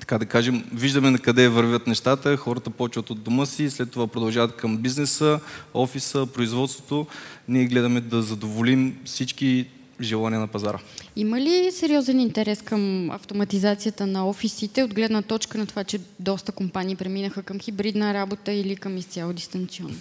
Така 0.00 0.18
да 0.18 0.26
кажем, 0.26 0.64
виждаме 0.72 1.10
на 1.10 1.18
къде 1.18 1.48
вървят 1.48 1.86
нещата, 1.86 2.36
хората 2.36 2.70
почват 2.70 3.10
от 3.10 3.22
дома 3.22 3.46
си, 3.46 3.70
след 3.70 3.90
това 3.90 4.06
продължават 4.06 4.56
към 4.56 4.76
бизнеса, 4.76 5.40
офиса, 5.74 6.26
производството. 6.26 7.06
Ние 7.48 7.64
гледаме 7.64 8.00
да 8.00 8.22
задоволим 8.22 8.98
всички 9.04 9.66
желания 10.00 10.40
на 10.40 10.46
пазара. 10.46 10.78
Има 11.16 11.40
ли 11.40 11.72
сериозен 11.72 12.20
интерес 12.20 12.62
към 12.62 13.10
автоматизацията 13.10 14.06
на 14.06 14.28
офисите 14.28 14.82
от 14.82 14.94
гледна 14.94 15.22
точка 15.22 15.58
на 15.58 15.66
това, 15.66 15.84
че 15.84 16.00
доста 16.18 16.52
компании 16.52 16.96
преминаха 16.96 17.42
към 17.42 17.60
хибридна 17.60 18.14
работа 18.14 18.52
или 18.52 18.76
към 18.76 18.96
изцяло 18.96 19.32
дистанционно? 19.32 19.96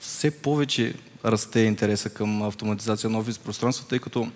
Все 0.00 0.30
повече 0.30 0.94
расте 1.24 1.60
интереса 1.60 2.10
към 2.10 2.42
автоматизация 2.42 3.10
на 3.10 3.18
офис 3.18 3.38
пространство, 3.38 3.86
тъй 3.86 3.98
като 3.98 4.28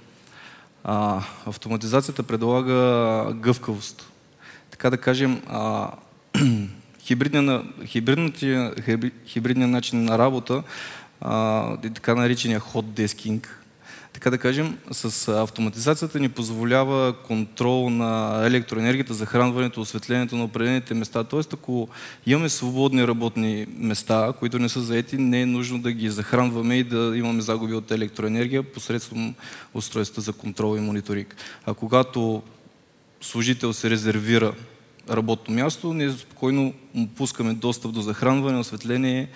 а, 0.84 1.22
автоматизацията 1.46 2.22
предлага 2.22 2.74
гъвкавост. 3.34 4.10
Така 4.70 4.90
да 4.90 4.96
кажем, 4.96 5.42
а, 5.46 5.90
хибридния, 7.00 7.62
хибридния, 7.86 8.74
хибридния 9.26 9.68
начин 9.68 10.04
на 10.04 10.18
работа, 10.18 10.62
а, 11.20 11.76
така 11.76 12.14
наречения 12.14 12.60
hot 12.60 12.84
desking, 12.84 13.46
така 14.12 14.30
да 14.30 14.38
кажем, 14.38 14.78
с 14.90 15.28
автоматизацията 15.28 16.20
ни 16.20 16.28
позволява 16.28 17.14
контрол 17.26 17.90
на 17.90 18.42
електроенергията, 18.46 19.14
захранването, 19.14 19.80
осветлението 19.80 20.36
на 20.36 20.44
определените 20.44 20.94
места. 20.94 21.24
Тоест, 21.24 21.52
ако 21.52 21.88
имаме 22.26 22.48
свободни 22.48 23.06
работни 23.06 23.66
места, 23.78 24.32
които 24.38 24.58
не 24.58 24.68
са 24.68 24.80
заети, 24.80 25.16
не 25.18 25.40
е 25.40 25.46
нужно 25.46 25.78
да 25.78 25.92
ги 25.92 26.10
захранваме 26.10 26.76
и 26.76 26.84
да 26.84 27.12
имаме 27.16 27.40
загуби 27.40 27.74
от 27.74 27.90
електроенергия 27.90 28.62
посредством 28.62 29.34
устройства 29.74 30.22
за 30.22 30.32
контрол 30.32 30.76
и 30.76 30.80
мониторинг. 30.80 31.36
А 31.66 31.74
когато 31.74 32.42
служител 33.20 33.72
се 33.72 33.90
резервира 33.90 34.52
работно 35.10 35.54
място, 35.54 35.94
ние 35.94 36.10
спокойно 36.10 36.74
му 36.94 37.06
пускаме 37.06 37.54
достъп 37.54 37.92
до 37.92 38.00
захранване, 38.00 38.58
осветление 38.58 39.28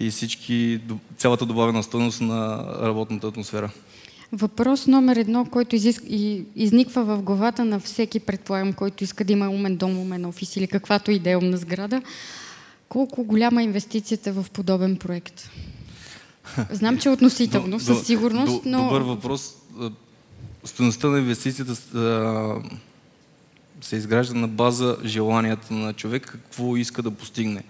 и 0.00 0.10
всички, 0.10 0.80
цялата 1.16 1.46
добавена 1.46 1.82
стойност 1.82 2.20
на 2.20 2.64
работната 2.82 3.26
атмосфера. 3.26 3.70
Въпрос 4.32 4.86
номер 4.86 5.16
едно, 5.16 5.44
който 5.44 5.76
изиск... 5.76 6.02
и 6.08 6.44
изниква 6.56 7.04
в 7.04 7.22
главата 7.22 7.64
на 7.64 7.80
всеки, 7.80 8.20
предполагам, 8.20 8.72
който 8.72 9.04
иска 9.04 9.24
да 9.24 9.32
има 9.32 9.48
умен 9.48 9.76
дом, 9.76 9.98
умен 9.98 10.24
офис 10.24 10.56
или 10.56 10.66
каквато 10.66 11.10
и 11.10 11.18
да 11.18 11.30
е 11.30 11.36
умна 11.36 11.56
сграда. 11.56 12.02
Колко 12.88 13.24
голяма 13.24 13.60
е 13.60 13.64
инвестицията 13.64 14.32
в 14.32 14.46
подобен 14.52 14.96
проект? 14.96 15.50
Знам, 16.70 16.98
че 16.98 17.08
е 17.08 17.12
относително, 17.12 17.80
със 17.80 18.06
сигурност, 18.06 18.62
но... 18.64 18.84
Добър 18.84 19.00
въпрос. 19.00 19.54
Стоеността 20.64 21.08
на 21.08 21.18
инвестицията 21.18 21.74
се 23.80 23.96
изгражда 23.96 24.34
на 24.34 24.48
база 24.48 24.96
желанията 25.04 25.74
на 25.74 25.92
човек, 25.92 26.26
какво 26.26 26.76
иска 26.76 27.02
да 27.02 27.10
постигне. 27.10 27.62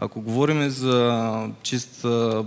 Ако 0.00 0.20
говорим 0.20 0.70
за 0.70 1.50
чист 1.62 2.02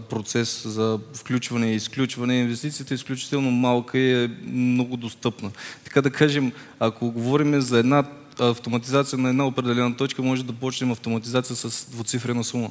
процес 0.10 0.68
за 0.68 0.99
включване 1.14 1.72
и 1.72 1.76
изключване, 1.76 2.39
инвестицията 2.39 2.93
е 2.93 2.95
изключително 2.95 3.52
малка 3.52 3.97
и 3.99 4.24
е 4.24 4.30
много 4.45 4.97
достъпна. 4.97 5.52
Така 5.84 6.02
да 6.02 6.12
кажем, 6.12 6.52
ако 6.80 7.12
говорим 7.12 7.62
за 7.62 7.80
една 7.80 8.04
автоматизация 8.39 9.20
на 9.20 9.30
една 9.30 9.47
определена 9.47 9.97
точка, 9.97 10.22
може 10.22 10.45
да 10.45 10.54
почнем 10.54 10.91
автоматизация 10.91 11.56
с 11.56 11.91
двуцифрена 11.91 12.43
сума. 12.43 12.70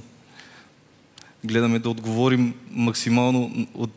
Гледаме 1.45 1.79
да 1.79 1.91
отговорим 1.91 2.55
максимално 2.71 3.67
от 3.75 3.91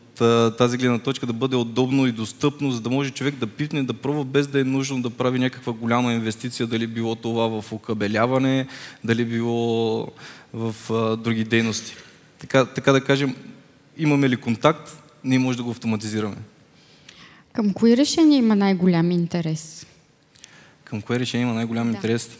тази 0.58 0.76
гледна 0.78 0.98
точка, 0.98 1.26
да 1.26 1.32
бъде 1.32 1.56
удобно 1.56 2.06
и 2.06 2.12
достъпно, 2.12 2.70
за 2.70 2.80
да 2.80 2.90
може 2.90 3.10
човек 3.10 3.34
да 3.34 3.46
пипне, 3.46 3.82
да 3.82 3.94
пробва 3.94 4.24
без 4.24 4.46
да 4.46 4.60
е 4.60 4.64
нужно 4.64 5.02
да 5.02 5.10
прави 5.10 5.38
някаква 5.38 5.72
голяма 5.72 6.12
инвестиция, 6.12 6.66
дали 6.66 6.86
било 6.86 7.14
това 7.14 7.60
в 7.60 7.72
окабеляване, 7.72 8.66
дали 9.04 9.24
било 9.24 10.08
в 10.52 10.74
а, 10.90 11.16
други 11.16 11.44
дейности. 11.44 11.94
Така, 12.38 12.64
така 12.64 12.92
да 12.92 13.04
кажем, 13.04 13.36
имаме 13.96 14.28
ли 14.28 14.36
контакт, 14.36 15.02
ние 15.24 15.38
може 15.38 15.56
да 15.56 15.64
го 15.64 15.70
автоматизираме. 15.70 16.36
Към 17.52 17.72
кои 17.72 17.96
решения 17.96 18.38
има 18.38 18.56
най-голям 18.56 19.10
интерес? 19.10 19.86
Към 20.84 21.02
кое 21.02 21.18
решение 21.18 21.46
има 21.46 21.54
най-голям 21.54 21.90
да. 21.90 21.96
интерес? 21.96 22.30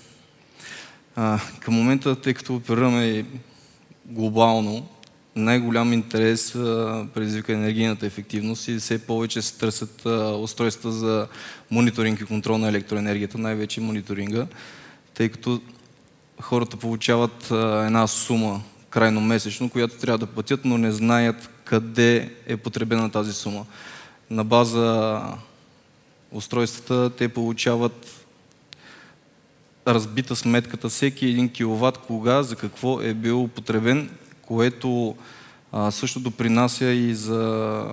А, 1.16 1.40
към 1.60 1.74
момента, 1.74 2.20
тъй 2.20 2.34
като 2.34 2.54
оперираме 2.54 3.24
глобално, 4.06 4.86
най-голям 5.36 5.92
интерес 5.92 6.52
предизвика 7.14 7.52
енергийната 7.52 8.06
ефективност 8.06 8.68
и 8.68 8.76
все 8.76 9.06
повече 9.06 9.42
се 9.42 9.58
търсят 9.58 10.06
устройства 10.38 10.92
за 10.92 11.26
мониторинг 11.70 12.20
и 12.20 12.24
контрол 12.24 12.58
на 12.58 12.68
електроенергията, 12.68 13.38
най-вече 13.38 13.80
мониторинга, 13.80 14.46
тъй 15.14 15.28
като 15.28 15.60
хората 16.40 16.76
получават 16.76 17.50
една 17.86 18.06
сума 18.06 18.62
крайно 18.90 19.20
месечно, 19.20 19.70
която 19.70 19.96
трябва 19.96 20.18
да 20.18 20.26
платят, 20.26 20.64
но 20.64 20.78
не 20.78 20.92
знаят 20.92 21.50
къде 21.64 22.30
е 22.46 22.56
потребена 22.56 23.10
тази 23.10 23.32
сума. 23.32 23.66
На 24.30 24.44
база 24.44 25.22
устройствата 26.32 27.10
те 27.10 27.28
получават 27.28 28.26
разбита 29.86 30.36
сметката 30.36 30.88
всеки 30.88 31.26
един 31.26 31.48
киловатт, 31.48 31.98
кога, 31.98 32.42
за 32.42 32.56
какво 32.56 33.00
е 33.00 33.14
бил 33.14 33.42
употребен, 33.42 34.10
което 34.46 35.16
а, 35.72 35.90
също 35.90 36.20
допринася 36.20 36.90
и 36.90 37.14
за 37.14 37.84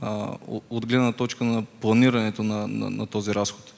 а, 0.00 0.36
от 0.70 0.86
гледна 0.86 1.12
точка 1.12 1.44
на 1.44 1.62
планирането 1.62 2.42
на, 2.42 2.68
на, 2.68 2.90
на 2.90 3.06
този 3.06 3.34
разход. 3.34 3.72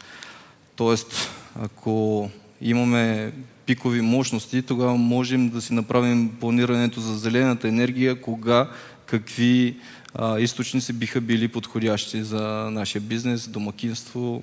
Тоест, 0.77 1.31
ако 1.63 2.31
имаме 2.61 3.33
пикови 3.67 4.01
мощности, 4.01 4.63
тогава 4.63 4.97
можем 4.97 5.49
да 5.49 5.61
си 5.61 5.73
направим 5.73 6.37
планирането 6.41 7.01
за 7.01 7.19
зелената 7.19 7.69
енергия, 7.69 8.21
кога, 8.21 8.71
какви 9.07 9.77
а, 10.15 10.39
източници 10.41 10.93
биха 10.93 11.21
били 11.21 11.49
подходящи 11.49 12.23
за 12.23 12.43
нашия 12.71 13.03
бизнес, 13.03 13.49
домакинство 13.49 14.43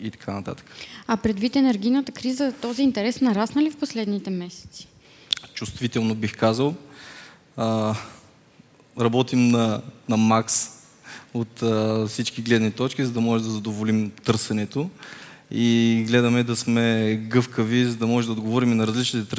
и 0.00 0.10
така 0.10 0.32
нататък. 0.32 0.66
А 1.06 1.16
предвид 1.16 1.56
енергийната 1.56 2.12
криза, 2.12 2.52
този 2.62 2.82
интерес 2.82 3.20
нарасна 3.20 3.62
ли 3.62 3.70
в 3.70 3.76
последните 3.76 4.30
месеци? 4.30 4.86
Чувствително 5.54 6.14
бих 6.14 6.36
казал. 6.36 6.74
А, 7.62 7.94
работим 9.00 9.48
на, 9.48 9.82
на 10.08 10.16
макс 10.16 10.68
от 11.34 11.62
а, 11.62 12.06
всички 12.08 12.42
гледни 12.42 12.70
точки, 12.70 13.04
за 13.04 13.12
да 13.12 13.20
може 13.20 13.44
да 13.44 13.50
задоволим 13.50 14.10
търсенето 14.24 14.90
и 15.50 16.04
гледаме 16.06 16.42
да 16.42 16.56
сме 16.56 17.16
гъвкави, 17.28 17.84
за 17.84 17.96
да 17.96 18.06
може 18.06 18.26
да 18.26 18.32
отговорим 18.32 18.76
на 18.76 18.86
различните 18.86 19.36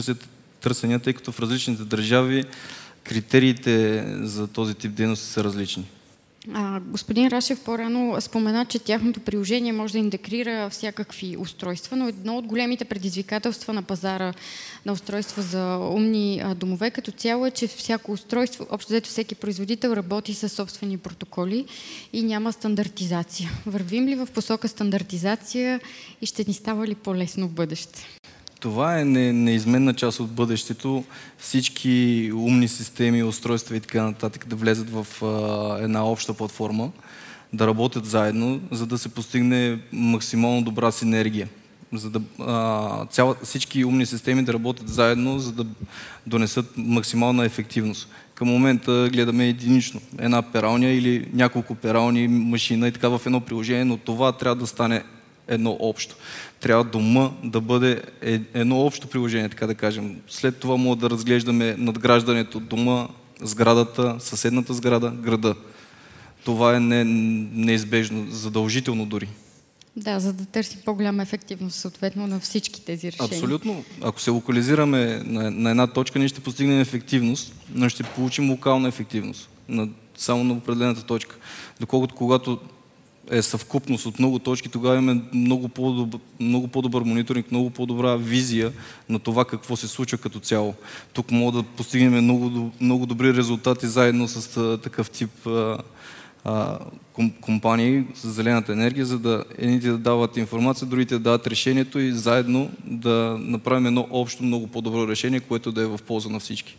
търсения, 0.61 0.99
тъй 0.99 1.13
като 1.13 1.31
в 1.31 1.39
различните 1.39 1.83
държави 1.83 2.43
критериите 3.03 4.05
за 4.21 4.47
този 4.47 4.75
тип 4.75 4.91
дейности 4.91 5.25
са 5.25 5.43
различни. 5.43 5.85
А, 6.53 6.79
господин 6.79 7.27
Рашев 7.27 7.63
по-рано 7.63 8.21
спомена, 8.21 8.65
че 8.65 8.79
тяхното 8.79 9.19
приложение 9.19 9.73
може 9.73 9.93
да 9.93 9.99
интегрира 9.99 10.69
всякакви 10.69 11.37
устройства, 11.37 11.97
но 11.97 12.07
едно 12.07 12.37
от 12.37 12.45
големите 12.45 12.85
предизвикателства 12.85 13.73
на 13.73 13.83
пазара 13.83 14.33
на 14.85 14.93
устройства 14.93 15.41
за 15.41 15.77
умни 15.77 16.43
домове 16.55 16.91
като 16.91 17.11
цяло 17.11 17.45
е, 17.45 17.51
че 17.51 17.67
всяко 17.67 18.11
устройство, 18.11 18.67
общо 18.69 18.89
взето 18.89 19.09
всеки 19.09 19.35
производител 19.35 19.89
работи 19.89 20.33
със 20.33 20.53
собствени 20.53 20.97
протоколи 20.97 21.65
и 22.13 22.23
няма 22.23 22.53
стандартизация. 22.53 23.51
Вървим 23.65 24.07
ли 24.07 24.15
в 24.15 24.27
посока 24.33 24.67
стандартизация 24.67 25.79
и 26.21 26.25
ще 26.25 26.43
ни 26.47 26.53
става 26.53 26.87
ли 26.87 26.95
по-лесно 26.95 27.47
в 27.47 27.51
бъдеще? 27.51 28.05
Това 28.61 28.99
е 28.99 29.05
не, 29.05 29.33
неизменна 29.33 29.93
част 29.93 30.19
от 30.19 30.31
бъдещето. 30.31 31.03
Всички 31.37 32.31
умни 32.35 32.67
системи, 32.67 33.23
устройства 33.23 33.75
и 33.75 33.79
така 33.79 34.03
нататък 34.03 34.47
да 34.47 34.55
влезат 34.55 34.89
в 34.89 35.07
а, 35.23 35.83
една 35.83 36.05
обща 36.05 36.33
платформа, 36.33 36.91
да 37.53 37.67
работят 37.67 38.05
заедно, 38.05 38.61
за 38.71 38.85
да 38.85 38.97
се 38.97 39.09
постигне 39.09 39.79
максимално 39.91 40.61
добра 40.61 40.91
синергия. 40.91 41.49
За 41.93 42.09
да 42.09 42.21
а, 42.39 43.05
цяла, 43.05 43.35
всички 43.43 43.85
умни 43.85 44.05
системи 44.05 44.43
да 44.43 44.53
работят 44.53 44.89
заедно, 44.89 45.39
за 45.39 45.51
да 45.51 45.65
донесат 46.27 46.77
максимална 46.77 47.45
ефективност. 47.45 48.09
Към 48.35 48.47
момента 48.47 49.09
гледаме 49.13 49.47
единично. 49.47 50.01
Една 50.19 50.41
пералня 50.41 50.87
или 50.87 51.29
няколко 51.33 51.75
перални 51.75 52.27
машина 52.27 52.87
и 52.87 52.91
така 52.91 53.09
в 53.09 53.21
едно 53.25 53.41
приложение, 53.41 53.85
но 53.85 53.97
това 53.97 54.31
трябва 54.31 54.55
да 54.55 54.67
стане 54.67 55.03
едно 55.51 55.77
общо. 55.79 56.15
Трябва 56.59 56.83
дома 56.83 57.31
да 57.43 57.61
бъде 57.61 58.01
е, 58.21 58.41
едно 58.53 58.79
общо 58.79 59.07
приложение, 59.07 59.49
така 59.49 59.67
да 59.67 59.75
кажем. 59.75 60.21
След 60.27 60.57
това 60.57 60.77
мога 60.77 60.95
да 60.95 61.09
разглеждаме 61.09 61.75
надграждането 61.77 62.59
дома, 62.59 63.07
сградата, 63.41 64.15
съседната 64.19 64.73
сграда, 64.73 65.09
града. 65.09 65.55
Това 66.43 66.75
е 66.75 66.79
не, 66.79 67.03
неизбежно, 67.53 68.31
задължително 68.31 69.05
дори. 69.05 69.29
Да, 69.95 70.19
за 70.19 70.33
да 70.33 70.45
търсим 70.45 70.79
по-голяма 70.85 71.23
ефективност, 71.23 71.75
съответно, 71.75 72.27
на 72.27 72.39
всички 72.39 72.85
тези 72.85 73.11
решения. 73.11 73.33
Абсолютно. 73.33 73.83
Ако 74.01 74.21
се 74.21 74.29
локализираме 74.29 75.21
на, 75.25 75.51
на 75.51 75.69
една 75.69 75.87
точка, 75.87 76.19
ние 76.19 76.27
ще 76.27 76.41
постигнем 76.41 76.81
ефективност, 76.81 77.55
но 77.73 77.89
ще 77.89 78.03
получим 78.03 78.49
локална 78.49 78.87
ефективност. 78.87 79.49
На, 79.69 79.89
само 80.15 80.43
на 80.43 80.53
определената 80.53 81.03
точка. 81.03 81.35
Доколкото 81.79 82.15
когато 82.15 82.59
е 83.31 83.41
съвкупност 83.41 84.05
от 84.05 84.19
много 84.19 84.39
точки, 84.39 84.69
тогава 84.69 84.95
имаме 84.95 85.21
много 85.33 85.69
по-добър, 85.69 86.19
много 86.39 86.67
по-добър 86.67 87.01
мониторинг, 87.01 87.51
много 87.51 87.69
по-добра 87.69 88.15
визия 88.15 88.71
на 89.09 89.19
това 89.19 89.45
какво 89.45 89.75
се 89.75 89.87
случва 89.87 90.17
като 90.17 90.39
цяло. 90.39 90.73
Тук 91.13 91.31
мога 91.31 91.57
да 91.57 91.63
постигнем 91.63 92.23
много, 92.23 92.71
много 92.81 93.05
добри 93.05 93.33
резултати 93.33 93.87
заедно 93.87 94.27
с 94.27 94.77
такъв 94.83 95.09
тип 95.09 95.47
а, 95.47 95.77
а, 96.43 96.79
компании 97.41 98.03
с 98.15 98.29
зелената 98.29 98.73
енергия, 98.73 99.05
за 99.05 99.19
да 99.19 99.43
едните 99.57 99.87
да 99.87 99.97
дават 99.97 100.37
информация, 100.37 100.87
другите 100.87 101.13
да 101.13 101.19
дават 101.19 101.47
решението 101.47 101.99
и 101.99 102.11
заедно 102.11 102.71
да 102.83 103.37
направим 103.39 103.85
едно 103.85 104.07
общо 104.11 104.43
много 104.43 104.67
по-добро 104.67 105.07
решение, 105.07 105.39
което 105.39 105.71
да 105.71 105.81
е 105.81 105.87
в 105.87 105.99
полза 106.07 106.29
на 106.29 106.39
всички. 106.39 106.77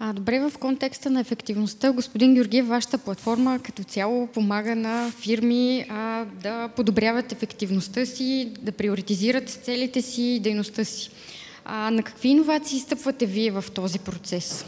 А, 0.00 0.12
добре, 0.12 0.40
в 0.40 0.52
контекста 0.58 1.10
на 1.10 1.20
ефективността, 1.20 1.92
господин 1.92 2.34
Георгиев, 2.34 2.66
вашата 2.66 2.98
платформа 2.98 3.58
като 3.62 3.84
цяло 3.84 4.26
помага 4.26 4.76
на 4.76 5.10
фирми 5.10 5.86
а, 5.88 6.24
да 6.42 6.68
подобряват 6.68 7.32
ефективността 7.32 8.06
си, 8.06 8.52
да 8.62 8.72
приоритизират 8.72 9.48
целите 9.48 10.02
си 10.02 10.22
и 10.22 10.40
дейността 10.40 10.84
си. 10.84 11.10
А, 11.64 11.90
на 11.90 12.02
какви 12.02 12.28
иновации 12.28 12.80
стъпвате 12.80 13.26
вие 13.26 13.50
в 13.50 13.64
този 13.74 13.98
процес? 13.98 14.64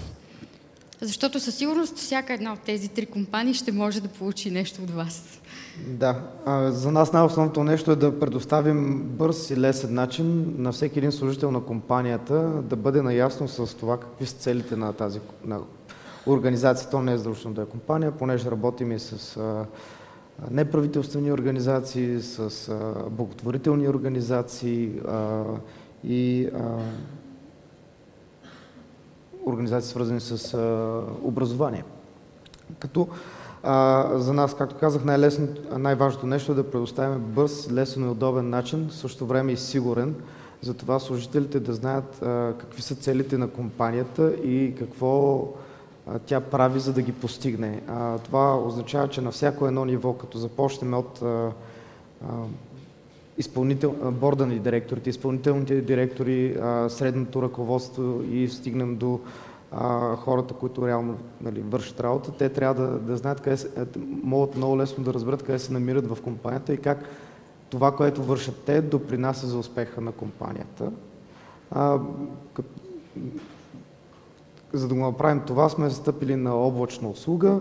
Защото 1.01 1.41
със 1.41 1.55
сигурност 1.55 1.99
всяка 1.99 2.35
една 2.35 2.53
от 2.53 2.61
тези 2.61 2.89
три 2.89 3.07
компании 3.07 3.55
ще 3.55 3.73
може 3.73 4.01
да 4.01 4.09
получи 4.09 4.51
нещо 4.51 4.83
от 4.83 4.91
вас. 4.91 5.40
Да, 5.87 6.23
за 6.71 6.93
нас 6.93 7.13
най-основното 7.13 7.65
нещо 7.65 7.91
е 7.91 7.97
да 7.97 8.21
предоставим 8.21 9.03
бърз 9.03 9.51
и 9.51 9.57
лесен 9.57 9.95
начин 9.95 10.55
на 10.59 10.73
всеки 10.73 10.99
един 10.99 11.13
служител 11.13 11.51
на 11.51 11.61
компанията 11.61 12.35
да 12.63 12.77
бъде 12.77 13.03
наясно 13.03 13.49
с 13.49 13.77
това 13.77 14.01
какви 14.01 14.27
са 14.27 14.37
целите 14.37 14.77
на 14.77 14.93
тази 14.93 15.21
на 15.45 15.61
организация. 16.27 16.91
То 16.91 17.03
не 17.03 17.13
е 17.13 17.17
задължително 17.17 17.55
да 17.55 17.63
е 17.63 17.67
компания, 17.67 18.13
понеже 18.13 18.51
работим 18.51 18.93
и 18.93 18.99
с 18.99 19.41
неправителствени 20.51 21.33
организации, 21.33 22.21
с 22.21 22.75
благотворителни 23.11 23.89
организации 23.89 24.93
и 26.05 26.49
организации, 29.47 29.91
свързани 29.91 30.21
с 30.21 30.55
а, 30.55 31.03
образование. 31.23 31.85
Като 32.79 33.09
а, 33.63 34.09
за 34.19 34.33
нас, 34.33 34.55
както 34.55 34.77
казах, 34.77 35.05
най-важното 35.77 36.27
нещо 36.27 36.53
е 36.53 36.55
да 36.55 36.71
предоставим 36.71 37.19
бърз, 37.19 37.69
лесен 37.73 38.05
и 38.05 38.09
удобен 38.09 38.51
начин, 38.51 38.89
в 38.89 38.95
същото 38.95 39.27
време 39.27 39.53
и 39.53 39.57
сигурен, 39.57 40.15
за 40.63 40.75
това 40.75 40.99
служителите 40.99 41.61
да 41.61 41.75
знаят 41.75 42.23
а, 42.23 42.53
какви 42.59 42.83
са 42.83 42.95
целите 42.95 43.39
на 43.39 43.49
компанията 43.49 44.33
и 44.45 44.75
какво 44.79 45.49
а, 46.07 46.19
тя 46.19 46.41
прави, 46.41 46.81
за 46.81 46.93
да 46.93 47.03
ги 47.03 47.13
постигне. 47.13 47.83
А, 47.89 48.19
това 48.19 48.59
означава, 48.59 49.09
че 49.09 49.21
на 49.21 49.31
всяко 49.31 49.67
едно 49.67 49.85
ниво, 49.85 50.13
като 50.13 50.39
започнем 50.39 50.95
от 50.95 51.23
а, 51.23 51.51
изпълнител, 53.39 53.95
борда 54.03 54.47
на 54.47 54.59
директорите, 54.59 55.11
изпълнителните 55.11 55.81
директори, 55.81 56.57
а, 56.63 56.89
средното 56.89 57.43
ръководство 57.43 58.23
и 58.31 58.49
стигнем 58.49 58.97
до 58.97 59.21
а, 59.73 60.17
хората, 60.17 60.55
които 60.55 60.87
реално 60.87 61.17
нали, 61.41 61.61
вършат 61.61 62.01
работа, 62.01 62.33
те 62.33 62.49
трябва 62.49 62.83
да, 62.83 62.99
да 62.99 63.17
знаят 63.17 63.41
къде 63.41 63.57
се, 63.57 63.69
могат 64.23 64.57
много 64.57 64.79
лесно 64.79 65.05
да 65.05 65.15
разберат 65.15 65.43
къде 65.43 65.59
се 65.59 65.73
намират 65.73 66.07
в 66.07 66.23
компанията 66.23 66.75
и 66.75 66.79
как 66.79 66.99
това, 67.71 67.97
което 67.97 68.23
вършат 68.23 68.63
те, 68.67 68.81
допринася 68.81 69.47
за 69.47 69.59
успеха 69.59 70.01
на 70.01 70.13
компанията. 70.13 70.93
А, 71.71 71.99
къ... 72.53 72.63
За 74.73 74.89
да 74.89 74.95
го 74.95 75.01
направим 75.01 75.43
това, 75.47 75.69
сме 75.69 75.89
застъпили 75.89 76.37
на 76.37 76.55
облачна 76.55 77.09
услуга. 77.09 77.61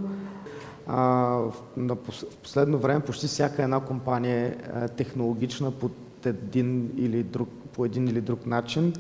А, 0.88 1.39
на 1.78 1.95
последно 2.43 2.78
време 2.78 2.99
почти 2.99 3.28
всяка 3.28 3.64
една 3.64 3.80
компания 3.80 4.55
е 4.84 4.88
технологична 4.88 5.72
по 5.72 5.89
един 6.26 6.91
или 6.97 7.24
друг, 7.24 7.49
по 7.74 7.86
един 7.86 8.07
или 8.07 8.22
друг 8.22 8.45
начин. 8.45 8.93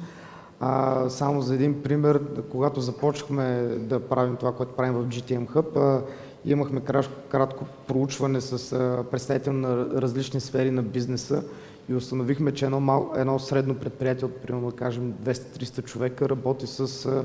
А, 0.59 1.09
само 1.09 1.41
за 1.41 1.55
един 1.55 1.83
пример, 1.83 2.21
когато 2.51 2.81
започнахме 2.81 3.43
да 3.79 3.99
правим 3.99 4.35
това, 4.35 4.55
което 4.55 4.75
правим 4.75 4.93
в 4.93 5.07
GTM 5.07 5.47
Hub, 5.47 5.77
а, 5.77 6.01
имахме 6.45 6.81
кратко 7.29 7.65
проучване 7.87 8.41
с 8.41 8.73
а, 8.73 9.03
представител 9.11 9.53
на 9.53 9.85
различни 10.01 10.39
сфери 10.39 10.71
на 10.71 10.83
бизнеса 10.83 11.43
и 11.89 11.95
установихме, 11.95 12.53
че 12.53 12.65
едно, 12.65 12.79
мал, 12.79 13.13
едно 13.15 13.39
средно 13.39 13.75
предприятие 13.75 14.25
от, 14.25 14.35
примерно, 14.35 14.69
да 14.69 14.75
кажем, 14.75 15.13
200-300 15.23 15.83
човека 15.83 16.29
работи 16.29 16.67
с, 16.67 17.05
а, 17.05 17.23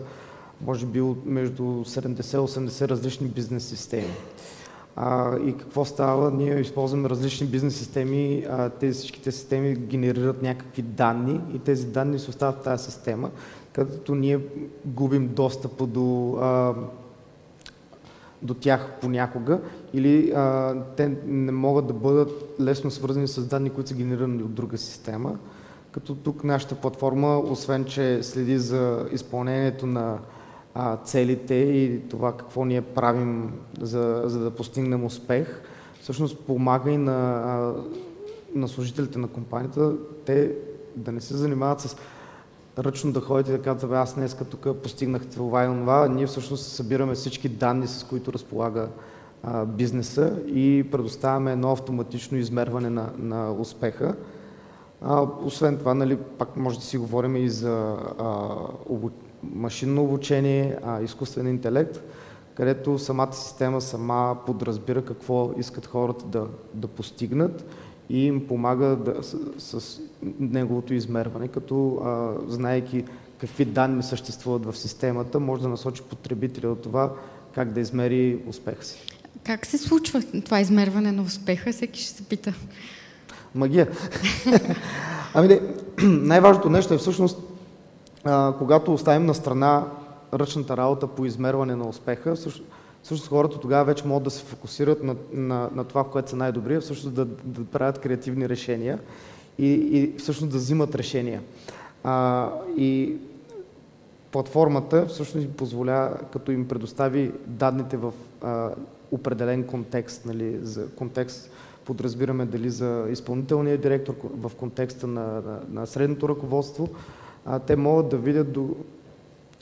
може 0.60 0.86
би, 0.86 1.02
между 1.24 1.62
70-80 1.62 2.88
различни 2.88 3.28
бизнес 3.28 3.64
системи. 3.64 4.14
А, 4.96 5.38
и 5.38 5.56
какво 5.56 5.84
става? 5.84 6.30
Ние 6.30 6.60
използваме 6.60 7.08
различни 7.08 7.46
бизнес 7.46 7.76
системи, 7.76 8.46
а, 8.50 8.68
тези 8.68 8.98
всичките 8.98 9.32
системи 9.32 9.74
генерират 9.74 10.42
някакви 10.42 10.82
данни 10.82 11.40
и 11.54 11.58
тези 11.58 11.86
данни 11.86 12.18
се 12.18 12.30
остават 12.30 12.60
в 12.60 12.64
тази 12.64 12.84
система, 12.84 13.30
където 13.72 14.14
ние 14.14 14.40
губим 14.84 15.28
достъпа 15.28 15.86
до, 15.86 16.36
а, 16.40 16.74
до 18.42 18.54
тях 18.54 18.88
понякога 19.00 19.60
или 19.92 20.32
а, 20.36 20.74
те 20.96 21.16
не 21.26 21.52
могат 21.52 21.86
да 21.86 21.94
бъдат 21.94 22.54
лесно 22.60 22.90
свързани 22.90 23.28
с 23.28 23.46
данни, 23.46 23.70
които 23.70 23.88
са 23.88 23.96
генерирани 23.96 24.42
от 24.42 24.54
друга 24.54 24.78
система. 24.78 25.38
Като 25.92 26.14
тук 26.14 26.44
нашата 26.44 26.74
платформа, 26.74 27.38
освен 27.38 27.84
че 27.84 28.22
следи 28.22 28.58
за 28.58 29.06
изпълнението 29.12 29.86
на 29.86 30.18
а, 30.74 30.96
целите 30.96 31.54
и 31.54 32.08
това 32.08 32.36
какво 32.36 32.64
ние 32.64 32.82
правим, 32.82 33.52
за, 33.80 34.22
за 34.24 34.38
да 34.38 34.50
постигнем 34.50 35.04
успех, 35.04 35.62
всъщност 36.00 36.38
помага 36.38 36.90
и 36.90 36.96
на, 36.96 37.42
а, 37.44 37.74
на 38.54 38.68
служителите 38.68 39.18
на 39.18 39.28
компанията, 39.28 39.92
те 40.24 40.52
да 40.96 41.12
не 41.12 41.20
се 41.20 41.36
занимават 41.36 41.80
с 41.80 41.96
ръчно 42.78 43.12
да 43.12 43.20
ходите 43.20 43.52
и 43.52 43.56
да 43.56 43.62
казват, 43.62 43.92
аз 43.92 44.14
днес 44.14 44.36
тук 44.50 44.76
постигнах 44.82 45.26
това 45.26 45.64
и 45.64 45.66
това. 45.66 46.08
Ние 46.08 46.26
всъщност 46.26 46.66
събираме 46.66 47.14
всички 47.14 47.48
данни, 47.48 47.86
с 47.86 48.04
които 48.04 48.32
разполага 48.32 48.88
а, 49.42 49.64
бизнеса 49.64 50.38
и 50.46 50.84
предоставяме 50.92 51.52
едно 51.52 51.72
автоматично 51.72 52.38
измерване 52.38 52.90
на, 52.90 53.10
на 53.18 53.52
успеха. 53.52 54.14
А, 55.02 55.26
освен 55.44 55.76
това, 55.78 55.94
нали, 55.94 56.16
пак 56.16 56.56
може 56.56 56.78
да 56.78 56.84
си 56.84 56.98
говорим 56.98 57.36
и 57.36 57.48
за 57.48 57.96
а, 58.18 58.56
машинно 59.54 60.02
обучение, 60.02 60.76
а, 60.84 61.02
изкуствен 61.02 61.46
интелект, 61.46 62.00
където 62.54 62.98
самата 62.98 63.32
система 63.32 63.80
сама 63.80 64.36
подразбира 64.46 65.04
какво 65.04 65.50
искат 65.58 65.86
хората 65.86 66.24
да, 66.24 66.46
да 66.74 66.88
постигнат 66.88 67.64
и 68.10 68.26
им 68.26 68.46
помага 68.46 68.86
да, 68.86 69.22
с, 69.22 69.80
с 69.80 70.00
неговото 70.40 70.94
измерване, 70.94 71.48
като 71.48 72.00
а, 72.04 72.32
знаеки 72.48 73.04
какви 73.38 73.64
данни 73.64 74.02
съществуват 74.02 74.66
в 74.66 74.78
системата, 74.78 75.40
може 75.40 75.62
да 75.62 75.68
насочи 75.68 76.02
потребителя 76.02 76.68
от 76.68 76.82
това 76.82 77.12
как 77.54 77.72
да 77.72 77.80
измери 77.80 78.38
успеха 78.46 78.84
си. 78.84 78.98
Как 79.44 79.66
се 79.66 79.78
случва 79.78 80.22
това 80.44 80.60
измерване 80.60 81.12
на 81.12 81.22
успеха? 81.22 81.72
Всеки 81.72 82.00
ще 82.00 82.10
се 82.10 82.22
пита. 82.22 82.54
Магия. 83.54 83.88
ами 85.34 85.60
най-важното 86.02 86.70
нещо 86.70 86.94
е 86.94 86.98
всъщност 86.98 87.38
а, 88.24 88.54
когато 88.58 88.94
оставим 88.94 89.26
на 89.26 89.34
страна 89.34 89.84
ръчната 90.34 90.76
работа 90.76 91.06
по 91.06 91.24
измерване 91.24 91.76
на 91.76 91.88
успеха, 91.88 92.34
всъщност, 92.34 93.28
хората 93.28 93.60
тогава 93.60 93.84
вече 93.84 94.06
могат 94.06 94.24
да 94.24 94.30
се 94.30 94.44
фокусират 94.44 95.02
на, 95.02 95.16
на, 95.32 95.70
на 95.74 95.84
това, 95.84 96.04
в 96.04 96.10
което 96.10 96.30
са 96.30 96.36
най-добри, 96.36 96.80
всъщност 96.80 97.14
да, 97.14 97.24
да 97.44 97.64
правят 97.64 97.98
креативни 97.98 98.48
решения 98.48 98.98
и, 99.58 99.72
и 99.72 100.14
всъщност 100.18 100.52
да 100.52 100.58
взимат 100.58 100.94
решения. 100.94 101.42
А, 102.04 102.50
и 102.76 103.16
платформата 104.32 105.06
всъщност 105.06 105.44
им 105.46 105.52
позволя, 105.52 106.14
като 106.32 106.52
им 106.52 106.68
предостави 106.68 107.32
данните 107.46 107.96
в 107.96 108.12
а, 108.42 108.70
определен 109.12 109.66
контекст, 109.66 110.26
нали, 110.26 110.58
за 110.62 110.90
контекст 110.90 111.50
подразбираме 111.84 112.46
дали 112.46 112.70
за 112.70 113.06
изпълнителния 113.10 113.78
директор, 113.78 114.14
в 114.24 114.52
контекста 114.56 115.06
на, 115.06 115.22
на, 115.22 115.60
на 115.68 115.86
средното 115.86 116.28
ръководство, 116.28 116.88
а, 117.46 117.58
те 117.58 117.76
могат 117.76 118.08
да 118.08 118.16
видят 118.16 118.52
до 118.52 118.76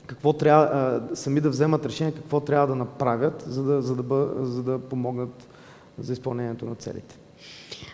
какво 0.06 0.32
трябва, 0.32 0.64
а, 0.64 1.16
сами 1.16 1.40
да 1.40 1.50
вземат 1.50 1.86
решение 1.86 2.14
какво 2.14 2.40
трябва 2.40 2.66
да 2.66 2.74
направят, 2.74 3.44
за 3.46 3.62
да, 3.62 3.82
за 3.82 3.96
да, 3.96 4.02
бъ, 4.02 4.34
за 4.40 4.62
да 4.62 4.78
помогнат 4.78 5.48
за 5.98 6.12
изпълнението 6.12 6.64
на 6.64 6.74
целите. 6.74 7.18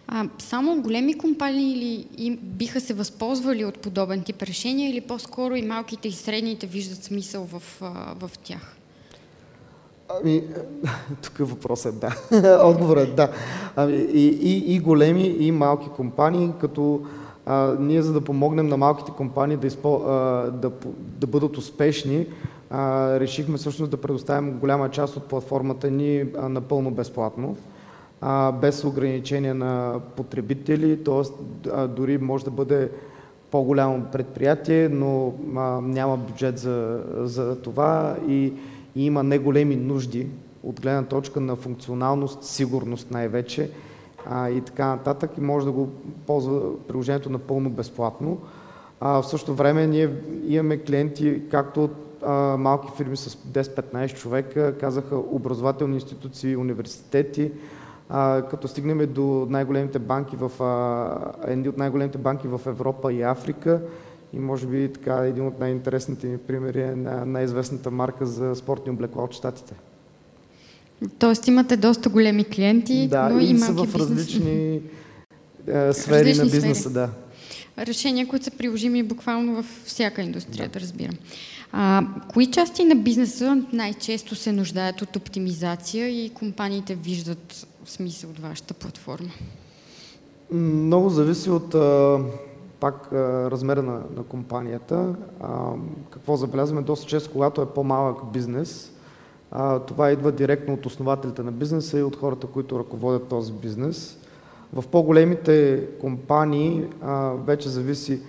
А, 0.09 0.28
само 0.39 0.82
големи 0.82 1.18
компании 1.18 1.72
или 1.72 2.07
и 2.16 2.36
биха 2.36 2.80
се 2.80 2.95
възползвали 2.95 3.64
от 3.64 3.78
подобен 3.78 4.22
тип 4.22 4.43
решения 4.43 4.91
или 4.91 5.01
по-скоро 5.01 5.55
и 5.55 5.62
малките 5.62 6.09
и 6.09 6.12
средните 6.12 6.66
виждат 6.66 7.05
смисъл 7.05 7.45
в, 7.45 7.62
в 8.20 8.30
тях? 8.43 8.76
Ами, 10.20 10.43
тук 11.22 11.49
въпросът 11.49 11.95
е 11.95 11.99
да. 11.99 12.61
Отговорът 12.64 13.09
е 13.09 13.12
да. 13.12 13.32
Ами, 13.76 13.97
и, 13.97 14.26
и, 14.26 14.74
и 14.74 14.78
големи, 14.78 15.26
и 15.26 15.53
малки 15.53 15.89
компании, 15.97 16.51
като 16.61 17.07
а, 17.49 17.76
ние 17.80 18.03
за 18.03 18.12
да 18.12 18.20
помогнем 18.20 18.68
на 18.68 18.76
малките 18.76 19.12
компании 19.12 19.57
да, 19.57 19.66
изпо, 19.66 19.94
а, 19.94 20.12
да, 20.51 20.70
да 21.18 21.26
бъдат 21.26 21.57
успешни, 21.57 22.26
а, 22.70 23.11
решихме 23.20 23.57
всъщност 23.57 23.90
да 23.90 23.96
предоставим 23.96 24.53
голяма 24.53 24.90
част 24.90 25.16
от 25.16 25.24
платформата 25.24 25.90
ни 25.90 26.24
а, 26.38 26.49
напълно 26.49 26.90
безплатно, 26.90 27.57
а, 28.20 28.53
без 28.53 28.84
ограничения 28.84 29.55
на 29.55 30.01
потребители, 30.16 31.05
т.е. 31.05 31.86
дори 31.86 32.18
може 32.18 32.44
да 32.44 32.51
бъде 32.51 32.90
по-голямо 33.51 34.05
предприятие, 34.12 34.88
но 34.88 35.34
а, 35.57 35.61
няма 35.80 36.16
бюджет 36.16 36.59
за, 36.59 37.01
за 37.16 37.62
това 37.62 38.16
и, 38.28 38.53
и 38.96 39.07
има 39.07 39.22
неголеми 39.22 39.76
нужди 39.76 40.26
от 40.62 40.80
гледна 40.80 41.03
точка 41.03 41.40
на 41.40 41.57
функционалност, 41.57 42.44
сигурност 42.44 43.11
най-вече 43.11 43.70
а, 44.31 44.51
и 44.51 44.61
така 44.61 44.87
нататък 44.87 45.31
и 45.39 45.41
може 45.41 45.66
да 45.66 45.72
го 45.72 45.89
ползва 46.26 46.79
приложението 46.89 47.31
напълно 47.31 47.70
безплатно. 47.70 48.39
А, 49.01 49.22
в 49.22 49.26
същото 49.26 49.55
време 49.55 49.87
ние 49.87 50.11
имаме 50.47 50.79
клиенти 50.79 51.43
както 51.51 51.85
от 51.85 51.93
а, 52.26 52.33
малки 52.57 52.89
фирми 52.97 53.16
с 53.16 53.31
10-15 53.31 54.14
човека, 54.14 54.79
казаха 54.79 55.16
образователни 55.16 55.95
институции, 55.95 56.57
университети, 56.57 57.53
а, 58.09 58.43
като 58.43 58.68
стигнем 58.68 59.12
до 59.12 59.47
най-големите 59.51 59.99
банки 59.99 60.37
в, 60.37 60.62
а, 60.62 61.51
едни 61.51 61.68
от 61.68 61.79
най-големите 61.79 62.18
банки 62.18 62.49
в 62.49 62.61
Европа 62.66 63.12
и 63.12 63.22
Африка. 63.22 63.81
И 64.33 64.39
може 64.39 64.66
би 64.66 64.93
така 64.93 65.14
един 65.14 65.47
от 65.47 65.61
най-интересните 65.61 66.26
ми 66.26 66.39
примери 66.39 66.83
е 66.83 66.97
на 66.97 67.26
най-известната 67.26 67.91
марка 67.91 68.26
за 68.26 68.55
спортни 68.55 68.93
облекла 68.93 69.22
от 69.22 69.33
Штатите. 69.33 69.74
Тоест 71.18 71.49
имате 71.49 71.76
доста 71.76 72.09
големи 72.09 72.44
клиенти, 72.44 73.09
да, 73.09 73.28
но 73.28 73.40
и, 73.40 73.44
и 73.44 73.59
са 73.59 73.72
в 73.72 73.94
различни 73.94 74.74
е, 75.66 75.92
сфери 75.92 76.28
различни 76.30 76.44
на 76.44 76.51
бизнеса. 76.51 76.80
Сфери. 76.80 76.92
Да. 76.92 77.11
Решения, 77.78 78.28
които 78.28 78.44
са 78.44 78.51
приложими 78.51 79.03
буквално 79.03 79.55
във 79.55 79.82
всяка 79.84 80.22
индустрия, 80.22 80.68
да, 80.68 80.72
да 80.72 80.80
разбирам. 80.80 81.14
А, 81.72 82.07
кои 82.32 82.46
части 82.46 82.84
на 82.84 82.94
бизнеса 82.94 83.62
най-често 83.72 84.34
се 84.34 84.53
нуждаят 84.53 85.03
от 85.03 85.16
оптимизация 85.16 86.24
и 86.24 86.30
компаниите 86.30 86.94
виждат 86.94 87.66
смисъл 87.86 88.30
от 88.30 88.38
вашата 88.38 88.74
платформа? 88.74 89.30
Много 90.53 91.11
зависи 91.11 91.51
от 91.51 91.74
а, 91.74 92.18
пак 92.80 93.09
размера 93.12 93.82
на, 93.82 94.01
на 94.16 94.22
компанията. 94.28 95.14
А, 95.40 95.72
какво 96.11 96.36
забелязваме? 96.36 96.82
Доста 96.82 97.07
често, 97.07 97.32
когато 97.32 97.62
е 97.62 97.66
по-малък 97.66 98.32
бизнес, 98.32 98.92
това 99.86 100.11
идва 100.11 100.32
директно 100.32 100.74
от 100.74 100.86
основателите 100.86 101.42
на 101.42 101.53
бизнеса 101.53 101.99
и 101.99 102.03
от 102.03 102.16
хората, 102.16 102.46
които 102.46 102.78
ръководят 102.78 103.28
този 103.28 103.53
бизнес. 103.53 104.18
В 104.72 104.88
по-големите 104.88 105.84
компании 106.01 106.84
вече 107.46 107.68
зависи 107.68 108.20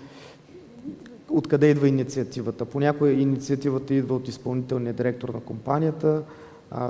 откъде 1.30 1.70
идва 1.70 1.88
инициативата. 1.88 2.66
Понякога 2.66 3.12
инициативата 3.12 3.94
идва 3.94 4.16
от 4.16 4.28
изпълнителния 4.28 4.94
директор 4.94 5.30
на 5.30 5.40
компанията. 5.40 6.24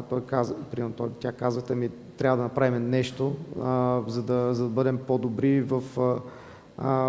Той 0.09 0.21
каза, 0.21 0.55
примерно, 0.71 0.93
той, 0.93 1.09
тя 1.19 1.32
казва, 1.32 1.75
ми 1.75 1.89
трябва 2.17 2.38
да 2.38 2.43
направим 2.43 2.89
нещо, 2.89 3.36
за, 4.07 4.23
да, 4.23 4.53
за 4.53 4.63
да 4.63 4.69
бъдем 4.69 4.97
по-добри 5.07 5.61
в, 5.61 5.84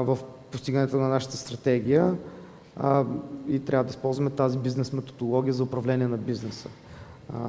в 0.04 0.18
постигането 0.50 0.96
на 0.96 1.08
нашата 1.08 1.36
стратегия 1.36 2.14
и 3.48 3.58
трябва 3.66 3.84
да 3.84 3.90
използваме 3.90 4.30
тази 4.30 4.58
бизнес 4.58 4.92
методология 4.92 5.52
за 5.52 5.62
управление 5.62 6.08
на 6.08 6.16
бизнеса, 6.16 6.68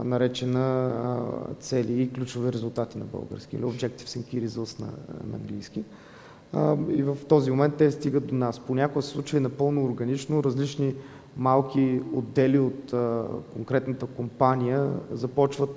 наречена 0.04 0.92
цели 1.60 2.02
и 2.02 2.14
ключови 2.14 2.54
резултати 2.54 2.98
на 2.98 3.06
български 3.06 3.56
или 3.56 3.64
Objectives 3.64 4.20
and 4.20 4.24
Key 4.24 4.48
Results 4.48 4.80
на, 4.80 4.88
на 5.32 5.36
английски. 5.36 5.84
И 6.90 7.04
в 7.04 7.18
този 7.30 7.52
момент 7.52 7.76
те 7.76 7.92
стигат 7.92 8.28
до 8.28 8.36
нас. 8.36 8.60
Понякога 8.60 9.02
се 9.02 9.10
случва 9.10 9.38
и 9.38 9.42
напълно 9.42 9.86
органично, 9.86 10.44
различни 10.44 10.96
малки 11.38 12.02
отдели 12.14 12.60
от 12.60 12.94
конкретната 13.54 14.06
компания 14.06 14.90
започват 15.12 15.70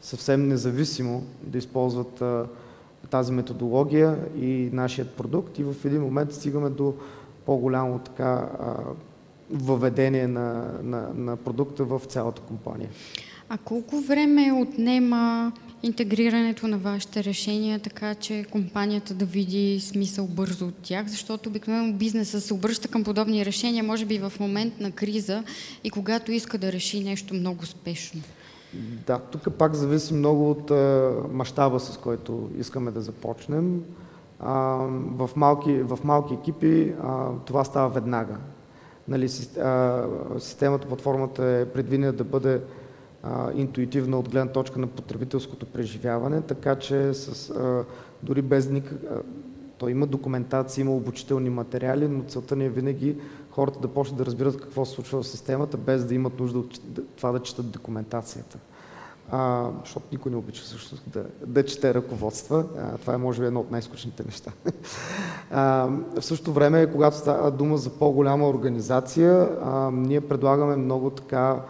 съвсем 0.00 0.48
независимо 0.48 1.22
да 1.42 1.58
използват 1.58 2.22
тази 3.10 3.32
методология 3.32 4.18
и 4.36 4.70
нашият 4.72 5.10
продукт 5.10 5.58
и 5.58 5.64
в 5.64 5.74
един 5.84 6.02
момент 6.02 6.32
стигаме 6.32 6.70
до 6.70 6.94
по-голямо 7.46 7.98
така 7.98 8.48
въведение 9.50 10.26
на, 10.26 10.64
на, 10.82 11.08
на 11.14 11.36
продукта 11.36 11.84
в 11.84 12.00
цялата 12.08 12.42
компания. 12.42 12.88
А 13.54 13.58
колко 13.58 14.00
време 14.00 14.52
отнема 14.52 15.52
интегрирането 15.82 16.68
на 16.68 16.78
вашите 16.78 17.24
решения, 17.24 17.80
така 17.80 18.14
че 18.14 18.44
компанията 18.50 19.14
да 19.14 19.24
види 19.24 19.80
смисъл 19.80 20.26
бързо 20.26 20.66
от 20.66 20.74
тях, 20.82 21.06
защото 21.06 21.48
обикновено 21.48 21.92
бизнеса 21.92 22.40
се 22.40 22.54
обръща 22.54 22.88
към 22.88 23.04
подобни 23.04 23.44
решения, 23.46 23.84
може 23.84 24.04
би 24.04 24.18
в 24.18 24.32
момент 24.40 24.80
на 24.80 24.90
криза 24.90 25.44
и 25.84 25.90
когато 25.90 26.32
иска 26.32 26.58
да 26.58 26.72
реши 26.72 27.04
нещо 27.04 27.34
много 27.34 27.66
спешно. 27.66 28.20
Да, 29.06 29.18
тук 29.18 29.54
пак 29.58 29.74
зависи 29.74 30.14
много 30.14 30.50
от 30.50 30.70
мащаба, 31.32 31.80
с 31.80 31.96
който 31.96 32.50
искаме 32.58 32.90
да 32.90 33.00
започнем. 33.00 33.82
А, 34.40 34.52
в, 35.16 35.30
малки, 35.36 35.72
в 35.72 35.98
малки 36.04 36.34
екипи 36.34 36.92
а, 37.02 37.28
това 37.46 37.64
става 37.64 37.88
веднага. 37.88 38.36
Нали, 39.08 39.28
системата, 40.38 40.88
платформата 40.88 41.44
е 41.44 41.72
предвидена 41.72 42.12
да 42.12 42.24
бъде 42.24 42.60
а, 43.22 43.52
интуитивна 43.54 44.18
от 44.18 44.28
гледна 44.28 44.52
точка 44.52 44.78
на 44.78 44.86
потребителското 44.86 45.66
преживяване, 45.66 46.40
така 46.40 46.76
че 46.76 47.14
с, 47.14 47.50
а, 47.50 47.84
дори 48.22 48.42
без 48.42 48.70
никак... 48.70 48.98
То 49.78 49.88
има 49.88 50.06
документация, 50.06 50.82
има 50.82 50.94
обучителни 50.94 51.50
материали, 51.50 52.08
но 52.08 52.22
целта 52.22 52.56
ни 52.56 52.64
е 52.64 52.70
винаги 52.70 53.16
хората 53.50 53.80
да 53.80 53.88
почнат 53.88 54.18
да 54.18 54.26
разбират 54.26 54.60
какво 54.60 54.84
се 54.84 54.92
случва 54.92 55.22
в 55.22 55.26
системата, 55.26 55.76
без 55.76 56.04
да 56.04 56.14
имат 56.14 56.40
нужда 56.40 56.58
от 56.58 56.80
това 57.16 57.32
да 57.32 57.40
четат 57.40 57.70
документацията. 57.70 58.58
А, 59.30 59.70
защото 59.84 60.06
никой 60.12 60.30
не 60.30 60.36
обича 60.36 60.64
също 60.64 60.96
да, 61.06 61.24
да 61.46 61.64
чете 61.64 61.94
ръководства. 61.94 62.64
А, 62.78 62.98
това 62.98 63.14
е 63.14 63.16
може 63.16 63.40
би 63.40 63.46
едно 63.46 63.60
от 63.60 63.70
най-скучните 63.70 64.24
неща. 64.24 64.52
А, 65.54 65.88
в 66.20 66.24
същото 66.24 66.52
време, 66.52 66.92
когато 66.92 67.16
става 67.16 67.50
дума 67.50 67.76
за 67.76 67.90
по-голяма 67.90 68.48
организация, 68.48 69.48
а, 69.62 69.90
ние 69.90 70.20
предлагаме 70.20 70.76
много 70.76 71.10
така 71.10 71.60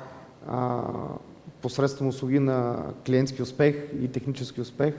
посредством 1.63 2.09
услуги 2.09 2.39
на 2.39 2.77
клиентски 3.07 3.43
успех 3.43 3.77
и 4.03 4.09
технически 4.09 4.61
успех, 4.61 4.95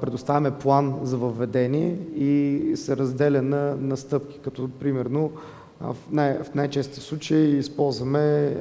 предоставяме 0.00 0.50
план 0.50 0.98
за 1.02 1.16
въведение 1.16 1.98
и 2.16 2.62
се 2.76 2.96
разделя 2.96 3.42
на, 3.42 3.76
на 3.76 3.96
стъпки, 3.96 4.38
като 4.44 4.70
примерно 4.80 5.32
в, 5.80 5.96
най- 6.10 6.38
в 6.42 6.54
най-чести 6.54 7.00
случаи 7.00 7.58
използваме 7.58 8.56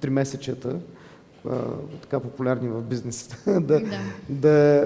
три, 0.00 0.10
месечета, 0.10 0.76
така 2.02 2.20
популярни 2.20 2.68
в 2.68 2.82
бизнеса, 2.82 3.36
да, 3.46 3.60
да. 3.60 3.80
да, 4.28 4.84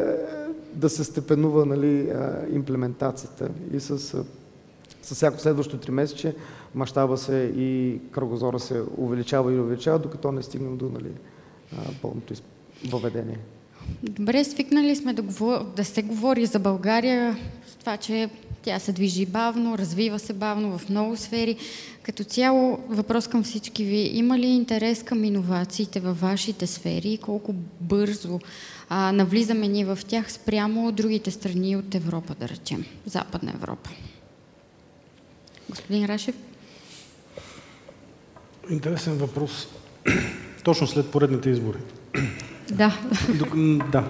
да 0.75 0.89
се 0.89 1.05
степенува 1.05 1.67
нали, 1.67 2.13
имплементацията 2.53 3.49
и 3.73 3.81
с, 3.81 3.99
с 5.03 5.15
всяко 5.15 5.41
следващо 5.41 5.79
три 5.79 5.91
месече 5.91 6.35
мащаба 6.77 7.17
се 7.19 7.53
и 7.57 7.99
кръгозора 8.11 8.61
се 8.61 8.83
увеличава 8.97 9.53
и 9.53 9.61
увеличава, 9.61 9.99
докато 9.99 10.33
не 10.33 10.43
стигнем 10.43 10.77
до 10.77 10.89
нали, 10.89 11.11
пълното 12.03 12.35
въведение. 12.89 13.39
Добре, 14.03 14.45
свикнали 14.45 14.97
сме 14.97 15.13
да, 15.13 15.23
говор... 15.23 15.65
да 15.77 15.85
се 15.85 16.03
говори 16.03 16.47
за 16.47 16.59
България 16.59 17.37
с 17.67 17.75
това, 17.75 17.97
че 17.97 18.31
тя 18.63 18.79
се 18.79 18.93
движи 18.93 19.27
бавно, 19.27 19.79
развива 19.79 20.19
се 20.19 20.33
бавно 20.33 20.79
в 20.79 20.89
много 20.89 21.17
сфери. 21.17 21.57
Като 22.03 22.25
цяло, 22.25 22.79
въпрос 22.89 23.29
към 23.29 23.43
всички 23.43 23.85
ви. 23.85 24.11
Има 24.13 24.39
ли 24.39 24.47
интерес 24.47 25.03
към 25.03 25.25
иновациите 25.25 26.01
във 26.01 26.21
вашите 26.21 26.67
сфери 26.67 27.13
и 27.13 27.19
колко 27.19 27.55
бързо 27.81 28.41
а, 28.89 29.13
навлизаме 29.13 29.69
ние 29.69 29.85
в 29.85 29.99
тях 30.09 30.33
спрямо 30.33 30.89
от 30.89 30.95
другите 30.95 31.31
страни 31.31 31.77
от 31.77 31.95
Европа, 31.95 32.35
да 32.41 32.49
речем, 32.49 32.85
Западна 33.07 33.53
Европа? 33.55 33.91
Господин 35.69 36.05
Рашев? 36.05 36.46
Интересен 38.71 39.17
въпрос. 39.17 39.69
Точно 40.65 40.87
след 40.87 41.11
поредните 41.11 41.51
избори. 41.51 41.79
Да. 42.71 42.99
да. 43.93 44.05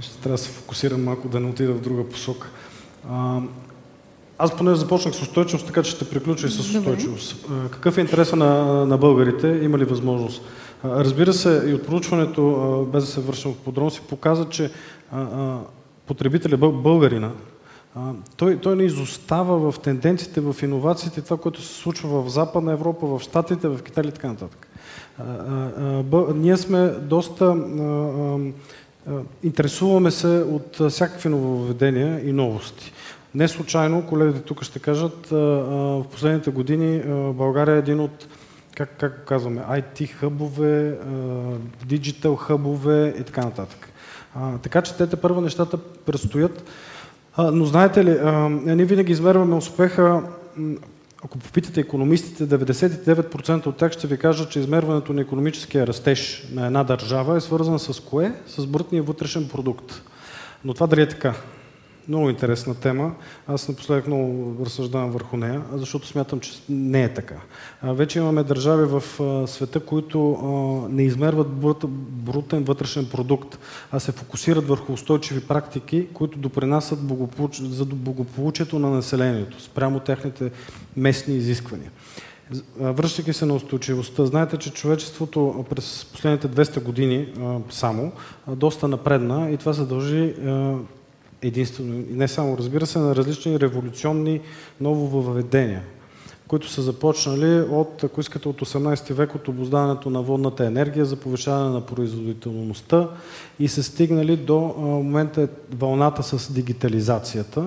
Ще 0.00 0.18
трябва 0.18 0.36
да 0.36 0.42
се 0.42 0.50
фокусирам 0.50 1.04
малко, 1.04 1.28
да 1.28 1.40
не 1.40 1.48
отида 1.48 1.72
в 1.72 1.80
друга 1.80 2.08
посока. 2.08 2.48
А, 3.10 3.40
аз 4.38 4.56
поне 4.56 4.74
започнах 4.74 5.14
с 5.14 5.22
устойчивост, 5.22 5.66
така 5.66 5.82
че 5.82 5.90
ще 5.90 6.10
приключа 6.10 6.46
и 6.46 6.50
с 6.50 6.58
устойчивост. 6.58 7.46
А, 7.50 7.68
какъв 7.68 7.98
е 7.98 8.00
интереса 8.00 8.36
на, 8.36 8.64
на 8.86 8.98
българите? 8.98 9.60
Има 9.62 9.78
ли 9.78 9.84
възможност? 9.84 10.42
Разбира 10.84 11.32
се, 11.32 11.62
и 11.66 11.74
от 11.74 11.86
проучването, 11.86 12.88
без 12.92 13.04
да 13.04 13.10
се 13.10 13.20
вършим 13.20 13.52
в 13.52 13.56
подробности, 13.56 14.00
показа, 14.08 14.48
че 14.48 14.70
а, 15.12 15.20
а, 15.20 15.58
потребителя, 16.06 16.56
българина, 16.56 17.30
той, 18.36 18.58
той 18.58 18.76
не 18.76 18.84
изостава 18.84 19.72
в 19.72 19.78
тенденциите, 19.78 20.40
в 20.40 20.56
иновациите, 20.62 21.22
това, 21.22 21.36
което 21.36 21.62
се 21.62 21.74
случва 21.74 22.22
в 22.22 22.28
Западна 22.28 22.72
Европа, 22.72 23.06
в 23.06 23.20
Штатите, 23.20 23.68
в 23.68 23.82
Китай 23.82 24.04
и 24.04 24.12
така 24.12 24.28
нататък. 24.28 24.68
ние 26.34 26.56
сме 26.56 26.88
доста... 26.88 27.56
интересуваме 29.42 30.10
се 30.10 30.26
от 30.28 30.90
всякакви 30.90 31.28
нововведения 31.28 32.28
и 32.28 32.32
новости. 32.32 32.92
Не 33.34 33.48
случайно, 33.48 34.06
колегите 34.06 34.40
тук 34.40 34.62
ще 34.62 34.78
кажат, 34.78 35.26
в 35.30 36.04
последните 36.10 36.50
години 36.50 37.02
България 37.34 37.74
е 37.74 37.78
един 37.78 38.00
от, 38.00 38.26
как, 38.76 38.96
как 38.98 39.24
казваме, 39.26 39.60
IT 39.60 40.06
хъбове, 40.06 40.98
диджитал 41.84 42.36
хъбове 42.36 43.14
и 43.20 43.22
така 43.22 43.44
нататък. 43.44 43.88
така 44.62 44.82
че 44.82 44.96
те 44.96 45.16
първа 45.16 45.40
нещата 45.40 45.78
предстоят. 45.78 46.64
Но 47.38 47.64
знаете 47.64 48.04
ли, 48.04 48.18
ние 48.50 48.84
винаги 48.84 49.12
измерваме 49.12 49.54
успеха, 49.54 50.22
ако 51.24 51.38
попитате 51.38 51.80
економистите, 51.80 52.58
99% 52.58 53.66
от 53.66 53.76
тях 53.76 53.92
ще 53.92 54.06
ви 54.06 54.18
кажат, 54.18 54.50
че 54.50 54.60
измерването 54.60 55.12
на 55.12 55.20
економическия 55.20 55.86
растеж 55.86 56.48
на 56.52 56.66
една 56.66 56.84
държава 56.84 57.36
е 57.36 57.40
свързан 57.40 57.78
с 57.78 58.00
кое? 58.00 58.34
С 58.46 58.66
брутния 58.66 59.02
вътрешен 59.02 59.48
продукт. 59.48 60.02
Но 60.64 60.74
това 60.74 60.86
дали 60.86 61.02
е 61.02 61.08
така? 61.08 61.34
Много 62.08 62.30
интересна 62.30 62.74
тема. 62.74 63.14
Аз 63.46 63.68
напоследък 63.68 64.06
много 64.06 64.56
разсъждавам 64.64 65.10
върху 65.10 65.36
нея, 65.36 65.62
защото 65.72 66.06
смятам, 66.06 66.40
че 66.40 66.52
не 66.68 67.04
е 67.04 67.14
така. 67.14 67.34
Вече 67.82 68.18
имаме 68.18 68.42
държави 68.42 68.84
в 68.84 69.02
света, 69.48 69.80
които 69.80 70.18
не 70.90 71.02
измерват 71.02 71.48
брутен 72.08 72.64
вътрешен 72.64 73.08
продукт, 73.12 73.58
а 73.92 74.00
се 74.00 74.12
фокусират 74.12 74.68
върху 74.68 74.92
устойчиви 74.92 75.40
практики, 75.40 76.06
които 76.14 76.38
допринасят 76.38 76.98
за 77.52 77.84
благополучието 77.84 78.78
на 78.78 78.90
населението, 78.90 79.62
спрямо 79.62 80.00
техните 80.00 80.50
местни 80.96 81.36
изисквания. 81.36 81.90
Връщайки 82.80 83.32
се 83.32 83.46
на 83.46 83.54
устойчивостта, 83.54 84.26
знаете, 84.26 84.56
че 84.56 84.72
човечеството 84.72 85.64
през 85.70 86.06
последните 86.12 86.48
200 86.48 86.82
години 86.82 87.34
само 87.70 88.12
доста 88.48 88.88
напредна 88.88 89.50
и 89.50 89.56
това 89.56 89.72
се 89.72 89.84
дължи 89.84 90.34
единствено, 91.42 91.94
и 91.94 92.14
не 92.14 92.28
само, 92.28 92.58
разбира 92.58 92.86
се, 92.86 92.98
на 92.98 93.16
различни 93.16 93.60
революционни 93.60 94.40
нововъведения, 94.80 95.82
които 96.48 96.68
са 96.68 96.82
започнали 96.82 97.60
от, 97.60 98.04
ако 98.04 98.20
искате, 98.20 98.48
от 98.48 98.60
18 98.60 99.12
век, 99.12 99.34
от 99.34 99.48
обоздаването 99.48 100.10
на 100.10 100.22
водната 100.22 100.66
енергия 100.66 101.04
за 101.04 101.16
повишаване 101.16 101.70
на 101.70 101.80
производителността 101.80 103.08
и 103.58 103.68
се 103.68 103.82
стигнали 103.82 104.36
до 104.36 104.74
момента 104.78 105.48
вълната 105.78 106.22
с 106.22 106.52
дигитализацията. 106.52 107.64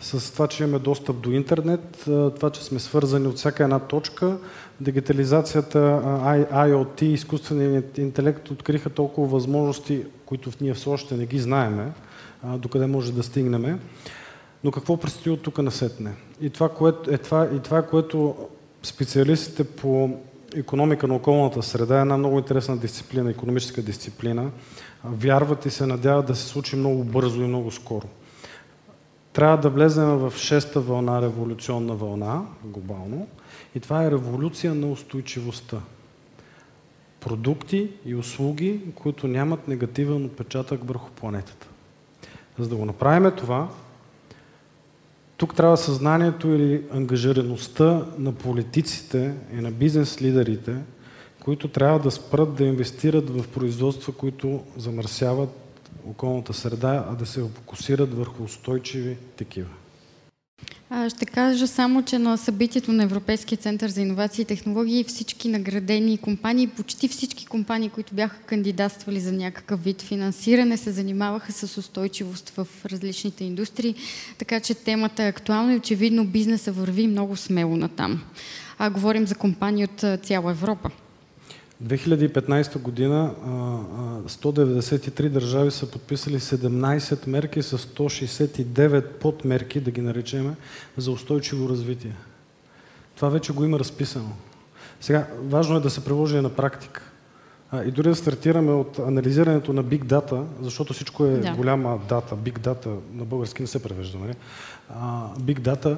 с 0.00 0.32
това, 0.32 0.46
че 0.46 0.62
имаме 0.62 0.78
достъп 0.78 1.20
до 1.20 1.30
интернет, 1.30 2.02
това, 2.36 2.50
че 2.50 2.64
сме 2.64 2.78
свързани 2.78 3.26
от 3.26 3.36
всяка 3.36 3.64
една 3.64 3.78
точка, 3.78 4.36
дигитализацията, 4.80 5.78
IoT, 6.52 7.02
изкуственият 7.02 7.98
интелект 7.98 8.50
откриха 8.50 8.90
толкова 8.90 9.28
възможности, 9.28 10.02
които 10.26 10.50
ние 10.60 10.74
все 10.74 10.88
още 10.88 11.16
не 11.16 11.26
ги 11.26 11.38
знаеме, 11.38 11.92
докъде 12.44 12.86
може 12.86 13.12
да 13.12 13.22
стигнем. 13.22 13.80
Но 14.64 14.70
какво 14.70 14.96
предстои 14.96 15.32
от 15.32 15.42
тук 15.42 15.58
насетне? 15.58 16.12
И 16.40 16.50
това, 16.50 16.68
което, 16.68 17.10
е 17.10 17.18
това, 17.18 17.48
и 17.56 17.60
това, 17.60 17.82
което 17.82 18.36
специалистите 18.82 19.64
по 19.64 20.10
економика 20.56 21.08
на 21.08 21.14
околната 21.14 21.62
среда 21.62 21.98
е 21.98 22.00
една 22.00 22.16
много 22.16 22.38
интересна 22.38 22.76
дисциплина, 22.76 23.30
економическа 23.30 23.82
дисциплина. 23.82 24.50
Вярват 25.04 25.66
и 25.66 25.70
се 25.70 25.86
надяват 25.86 26.26
да 26.26 26.34
се 26.34 26.46
случи 26.46 26.76
много 26.76 27.04
бързо 27.04 27.42
и 27.42 27.46
много 27.46 27.70
скоро. 27.70 28.06
Трябва 29.32 29.56
да 29.56 29.70
влезем 29.70 30.08
в 30.08 30.32
шеста 30.36 30.80
вълна, 30.80 31.22
революционна 31.22 31.94
вълна, 31.94 32.42
глобално, 32.64 33.26
и 33.74 33.80
това 33.80 34.04
е 34.04 34.10
революция 34.10 34.74
на 34.74 34.90
устойчивостта. 34.90 35.80
Продукти 37.20 37.90
и 38.06 38.14
услуги, 38.14 38.80
които 38.94 39.28
нямат 39.28 39.68
негативен 39.68 40.24
отпечатък 40.24 40.88
върху 40.88 41.10
планетата. 41.10 41.69
За 42.58 42.68
да 42.68 42.76
го 42.76 42.84
направим 42.84 43.32
това, 43.36 43.68
тук 45.36 45.54
трябва 45.54 45.76
съзнанието 45.76 46.48
или 46.48 46.84
ангажираността 46.92 48.06
на 48.18 48.32
политиците 48.32 49.34
и 49.52 49.56
на 49.56 49.70
бизнес 49.70 50.22
лидерите, 50.22 50.76
които 51.44 51.68
трябва 51.68 51.98
да 51.98 52.10
спрат 52.10 52.54
да 52.54 52.64
инвестират 52.64 53.30
в 53.30 53.48
производства, 53.48 54.12
които 54.12 54.62
замърсяват 54.76 55.50
околната 56.06 56.52
среда, 56.52 57.06
а 57.10 57.14
да 57.14 57.26
се 57.26 57.40
фокусират 57.40 58.14
върху 58.14 58.42
устойчиви 58.42 59.16
такива. 59.36 59.68
Ще 61.08 61.26
кажа 61.26 61.66
само, 61.66 62.02
че 62.02 62.18
на 62.18 62.36
събитието 62.38 62.92
на 62.92 63.02
Европейския 63.02 63.58
център 63.58 63.88
за 63.88 64.00
инновации 64.00 64.42
и 64.42 64.44
технологии 64.44 65.04
всички 65.04 65.48
наградени 65.48 66.18
компании, 66.18 66.66
почти 66.66 67.08
всички 67.08 67.46
компании, 67.46 67.88
които 67.88 68.14
бяха 68.14 68.36
кандидатствали 68.36 69.20
за 69.20 69.32
някакъв 69.32 69.84
вид 69.84 70.02
финансиране, 70.02 70.76
се 70.76 70.90
занимаваха 70.90 71.52
с 71.52 71.78
устойчивост 71.78 72.50
в 72.50 72.68
различните 72.84 73.44
индустрии, 73.44 73.94
така 74.38 74.60
че 74.60 74.74
темата 74.74 75.24
е 75.24 75.28
актуална 75.28 75.72
и 75.74 75.76
очевидно 75.76 76.26
бизнеса 76.26 76.72
върви 76.72 77.06
много 77.06 77.36
смело 77.36 77.76
натам. 77.76 78.22
А 78.78 78.90
говорим 78.90 79.26
за 79.26 79.34
компании 79.34 79.84
от 79.84 80.04
цяла 80.22 80.50
Европа. 80.50 80.90
2015 81.84 82.78
година 82.78 83.34
193 84.26 85.28
държави 85.28 85.70
са 85.70 85.90
подписали 85.90 86.40
17 86.40 87.26
мерки 87.26 87.62
с 87.62 87.78
169 87.78 89.02
подмерки, 89.02 89.80
да 89.80 89.90
ги 89.90 90.00
наречеме, 90.00 90.54
за 90.96 91.10
устойчиво 91.10 91.68
развитие. 91.68 92.14
Това 93.16 93.28
вече 93.28 93.52
го 93.52 93.64
има 93.64 93.78
разписано. 93.78 94.32
Сега, 95.00 95.26
важно 95.42 95.76
е 95.76 95.80
да 95.80 95.90
се 95.90 96.04
приложи 96.04 96.40
на 96.40 96.48
практика. 96.48 97.09
И 97.86 97.90
дори 97.90 98.08
да 98.08 98.14
стартираме 98.14 98.72
от 98.72 98.98
анализирането 98.98 99.72
на 99.72 99.84
Big 99.84 100.04
Data, 100.04 100.44
защото 100.60 100.92
всичко 100.92 101.24
е 101.24 101.30
да. 101.30 101.52
голяма 101.52 101.98
дата. 102.08 102.36
Big 102.36 102.58
Data 102.58 102.88
на 103.14 103.24
български 103.24 103.62
не 103.62 103.68
се 103.68 103.82
превежда, 103.82 104.18
нали? 104.18 104.34
Big 105.40 105.60
Data, 105.60 105.96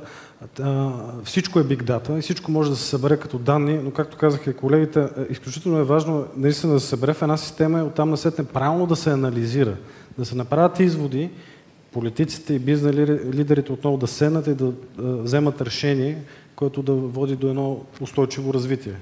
всичко 1.25 1.59
е 1.59 1.65
Big 1.65 1.83
Data 1.83 2.19
и 2.19 2.23
всичко 2.23 2.51
може 2.51 2.71
да 2.71 2.77
се 2.77 2.85
събере 2.85 3.17
като 3.17 3.39
данни, 3.39 3.79
но 3.79 3.91
както 3.91 4.17
казаха 4.17 4.51
и 4.51 4.57
колегите, 4.57 5.01
е, 5.01 5.09
изключително 5.31 5.79
е 5.79 5.85
важно 5.85 6.27
наистина 6.37 6.73
да 6.73 6.81
се 6.81 6.87
събере 6.87 7.15
в 7.15 7.23
една 7.23 7.37
система 7.37 7.79
и 7.79 7.83
оттам 7.83 8.11
насетне 8.11 8.45
правилно 8.45 8.87
да 8.87 8.97
се 8.97 9.11
анализира, 9.11 9.77
да 10.19 10.25
се 10.25 10.35
направят 10.35 10.81
изводи, 10.81 11.31
политиците 11.93 12.55
и 12.55 12.59
бизнес 12.59 12.95
лидерите 13.35 13.73
отново 13.73 13.97
да 13.97 14.07
седнат 14.07 14.47
и 14.47 14.55
да 14.55 14.73
вземат 14.99 15.61
решение, 15.61 16.23
което 16.57 16.83
да 16.83 16.93
води 16.93 17.37
до 17.37 17.49
едно 17.49 17.81
устойчиво 18.01 18.55
развитие. 18.55 18.95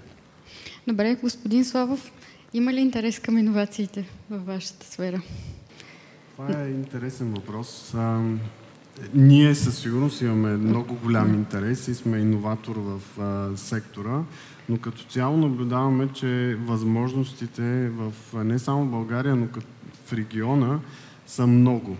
Добре, 0.88 1.14
господин 1.22 1.64
Славов, 1.64 2.12
има 2.54 2.72
ли 2.72 2.80
интерес 2.80 3.18
към 3.18 3.38
иновациите 3.38 4.08
във 4.30 4.46
вашата 4.46 4.86
сфера? 4.86 5.22
Това 6.36 6.62
е 6.62 6.68
интересен 6.68 7.32
въпрос. 7.32 7.94
Ние 9.14 9.54
със 9.54 9.78
сигурност 9.78 10.20
имаме 10.20 10.56
много 10.56 10.94
голям 10.94 11.34
интерес 11.34 11.88
и 11.88 11.94
сме 11.94 12.18
иноватор 12.18 12.76
в 12.76 13.20
а, 13.20 13.56
сектора, 13.56 14.22
но 14.68 14.78
като 14.78 15.04
цяло 15.04 15.36
наблюдаваме, 15.36 16.08
че 16.14 16.56
възможностите 16.60 17.88
в 17.88 18.12
не 18.44 18.58
само 18.58 18.86
България, 18.86 19.36
но 19.36 19.48
в 20.06 20.12
региона 20.12 20.80
са 21.26 21.46
много. 21.46 21.96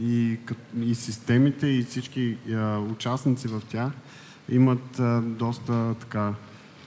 И, 0.00 0.38
и 0.82 0.94
системите, 0.94 1.66
и 1.66 1.82
всички 1.82 2.36
а, 2.52 2.78
участници 2.78 3.48
в 3.48 3.62
тях 3.68 3.92
имат 4.48 4.98
а, 4.98 5.20
доста 5.20 5.94
така 5.94 6.34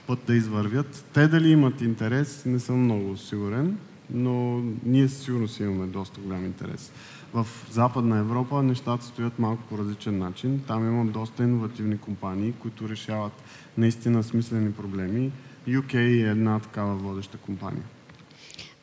път 0.08 0.18
да 0.26 0.34
извървят. 0.34 1.04
Те 1.14 1.28
дали 1.28 1.50
имат 1.50 1.80
интерес, 1.80 2.44
не 2.46 2.58
съм 2.58 2.84
много 2.84 3.16
сигурен, 3.16 3.78
но 4.10 4.62
ние 4.84 5.08
сигурно 5.08 5.48
си 5.48 5.62
имаме 5.62 5.86
доста 5.86 6.20
голям 6.20 6.44
интерес. 6.44 6.92
В 7.34 7.46
Западна 7.70 8.18
Европа 8.18 8.62
нещата 8.62 9.04
стоят 9.04 9.38
малко 9.38 9.62
по 9.62 9.78
различен 9.78 10.18
начин. 10.18 10.62
Там 10.66 10.86
има 10.86 11.12
доста 11.12 11.42
иновативни 11.42 11.98
компании, 11.98 12.52
които 12.52 12.88
решават 12.88 13.32
наистина 13.78 14.22
смислени 14.22 14.72
проблеми. 14.72 15.32
UK 15.68 15.94
е 15.94 16.30
една 16.30 16.60
такава 16.60 16.96
водеща 16.96 17.38
компания. 17.38 17.84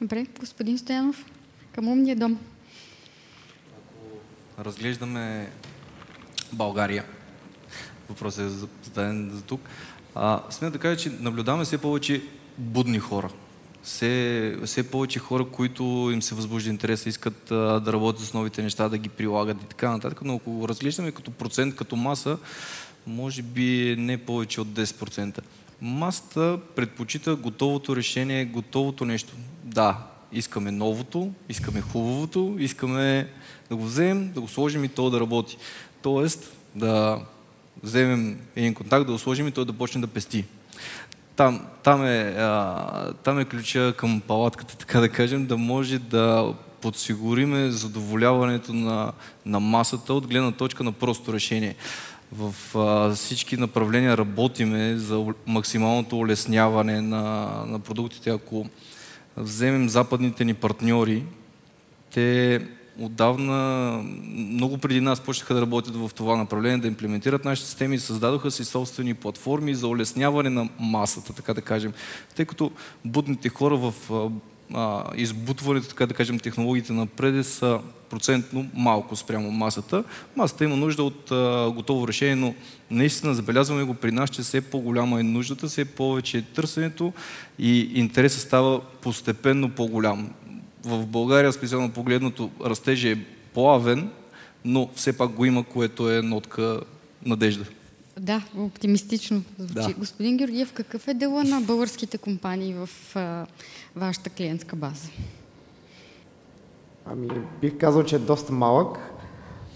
Добре, 0.02 0.26
господин 0.40 0.78
Стоянов, 0.78 1.26
към 1.72 1.88
умния 1.88 2.16
дом. 2.16 2.40
Ако 3.78 4.64
разглеждаме 4.66 5.52
България, 6.54 7.06
въпросът 8.10 8.46
е 8.46 8.50
зададен 8.50 9.32
за 9.34 9.42
тук, 9.42 9.62
а, 10.16 10.42
сме 10.50 10.70
да 10.70 10.78
кажа, 10.78 10.98
че 10.98 11.10
наблюдаваме 11.10 11.66
все 11.66 11.78
повече 11.78 12.22
будни 12.58 13.00
хора– 13.00 13.30
все, 13.86 14.58
все 14.66 14.92
повече 14.92 15.20
хора, 15.20 15.46
които 15.46 15.84
им 16.14 16.22
се 16.22 16.36
възбужда 16.36 16.70
интерес, 16.70 17.06
искат 17.06 17.52
а, 17.52 17.80
да 17.80 17.94
работят 17.94 18.26
с 18.26 18.34
новите 18.34 18.64
неща, 18.64 18.90
да 18.90 18.98
ги 18.98 19.10
прилагат 19.10 19.64
и 19.64 19.66
така 19.66 19.92
нататък, 19.92 20.22
но 20.24 20.36
ако 20.36 20.52
го 20.52 20.68
разглеждаме 20.68 21.12
като 21.12 21.32
процент, 21.32 21.76
като 21.76 21.96
маса, 21.96 22.38
може 23.08 23.42
би 23.42 23.96
не 23.98 24.18
повече 24.18 24.62
от 24.62 24.68
10%. 24.68 25.40
Масата 25.82 26.60
предпочита 26.76 27.36
готовото 27.36 27.96
решение, 27.96 28.46
готовото 28.46 29.06
нещо. 29.06 29.34
Да, 29.64 29.98
искаме 30.32 30.72
новото, 30.72 31.32
искаме 31.50 31.82
хубавото, 31.82 32.56
искаме 32.60 33.28
да 33.70 33.76
го 33.76 33.84
вземем, 33.86 34.32
да 34.32 34.42
го 34.42 34.48
сложим 34.48 34.84
и 34.84 34.90
то 34.90 35.10
да 35.10 35.20
работи. 35.20 35.58
Тоест, 36.02 36.52
да 36.76 37.20
вземем 37.86 38.40
един 38.56 38.74
контакт, 38.74 39.06
да 39.06 39.12
го 39.12 39.20
сложим 39.20 39.48
и 39.48 39.52
той 39.52 39.66
да 39.66 39.74
почне 39.74 40.02
да 40.02 40.08
пести 40.08 40.46
там, 41.36 41.62
там, 41.84 42.06
е, 42.06 42.36
а, 42.38 43.14
там 43.14 43.40
е 43.40 43.46
ключа 43.46 43.94
към 43.98 44.22
палатката, 44.28 44.78
така 44.80 45.00
да 45.00 45.10
кажем, 45.10 45.46
да 45.46 45.58
може 45.58 46.00
да 46.00 46.54
подсигуриме 46.82 47.72
задоволяването 47.72 48.74
на, 48.74 49.12
на 49.46 49.60
масата 49.60 50.14
от 50.14 50.28
гледна 50.28 50.52
точка 50.52 50.84
на 50.84 50.92
просто 50.92 51.34
решение. 51.34 51.76
В 52.32 52.56
а, 52.76 53.16
всички 53.16 53.58
направления 53.58 54.18
работиме 54.18 54.98
за 54.98 55.26
максималното 55.48 56.18
улесняване 56.18 57.02
на, 57.02 57.50
на 57.68 57.80
продуктите. 57.80 58.30
Ако 58.30 58.66
вземем 59.38 59.90
западните 59.90 60.46
ни 60.46 60.54
партньори, 60.54 61.24
те 62.12 62.62
отдавна, 63.00 64.02
много 64.36 64.78
преди 64.78 65.02
нас 65.02 65.20
почнаха 65.20 65.54
да 65.54 65.62
работят 65.62 65.96
в 65.96 66.12
това 66.16 66.36
направление, 66.38 66.78
да 66.78 66.88
имплементират 66.88 67.46
нашите 67.46 67.68
системи 67.68 67.96
и 67.96 68.00
създадоха 68.00 68.52
си 68.52 68.66
собствени 68.66 69.14
платформи 69.14 69.76
за 69.76 69.88
улесняване 69.88 70.50
на 70.50 70.70
масата, 70.80 71.34
така 71.34 71.54
да 71.54 71.62
кажем. 71.62 71.94
Тъй 72.36 72.46
като 72.46 72.72
будните 73.06 73.50
хора 73.50 73.78
в 73.78 73.94
а, 74.74 75.04
избутването, 75.16 75.88
така 75.88 76.06
да 76.06 76.14
кажем, 76.14 76.40
технологиите 76.40 76.94
напред 76.94 77.46
са 77.46 77.80
процентно 78.10 78.70
малко 78.74 79.16
спрямо 79.16 79.52
масата. 79.52 80.04
Масата 80.36 80.64
има 80.64 80.76
нужда 80.76 81.04
от 81.04 81.32
а, 81.32 81.72
готово 81.76 82.08
решение, 82.08 82.36
но 82.36 82.54
наистина 82.92 83.34
забелязваме 83.34 83.84
го 83.84 83.94
при 83.94 84.12
нас, 84.12 84.30
че 84.30 84.42
все 84.42 84.62
по-голяма 84.62 85.20
е 85.20 85.24
нуждата, 85.24 85.68
все 85.68 85.86
повече 85.86 86.38
е 86.38 86.42
търсенето 86.42 87.14
и 87.60 87.80
интересът 87.80 88.42
става 88.42 88.82
постепенно 88.82 89.70
по-голям 89.70 90.30
в 90.86 91.06
България, 91.06 91.54
специално 91.54 91.92
погледнато, 91.92 92.50
растежа 92.66 93.10
е 93.10 93.18
плавен, 93.54 94.10
но 94.66 94.90
все 94.96 95.18
пак 95.18 95.32
го 95.32 95.46
има, 95.46 95.64
което 95.64 96.12
е 96.12 96.22
нотка 96.22 96.82
надежда. 97.26 97.66
Да, 98.20 98.42
оптимистично 98.58 99.42
звучи. 99.58 99.88
Да. 99.88 99.94
Господин 99.98 100.38
Георгиев, 100.38 100.74
какъв 100.74 101.08
е 101.08 101.14
дела 101.14 101.44
на 101.44 101.62
българските 101.62 102.18
компании 102.18 102.74
в 102.74 102.90
а, 103.16 103.46
вашата 103.96 104.30
клиентска 104.30 104.76
база? 104.76 105.10
Ами, 107.06 107.28
бих 107.62 107.78
казал, 107.78 108.04
че 108.04 108.16
е 108.16 108.20
доста 108.20 108.54
малък, 108.54 108.98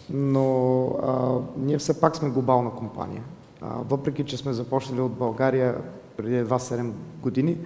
но 0.09 0.85
а, 0.87 1.37
ние 1.57 1.77
все 1.77 1.99
пак 1.99 2.15
сме 2.15 2.29
глобална 2.29 2.71
компания. 2.71 3.23
А, 3.61 3.67
въпреки, 3.67 4.23
че 4.23 4.37
сме 4.37 4.53
започнали 4.53 5.01
от 5.01 5.13
България 5.13 5.75
преди 6.17 6.35
едва 6.35 6.59
7 6.59 6.91
години, 7.21 7.57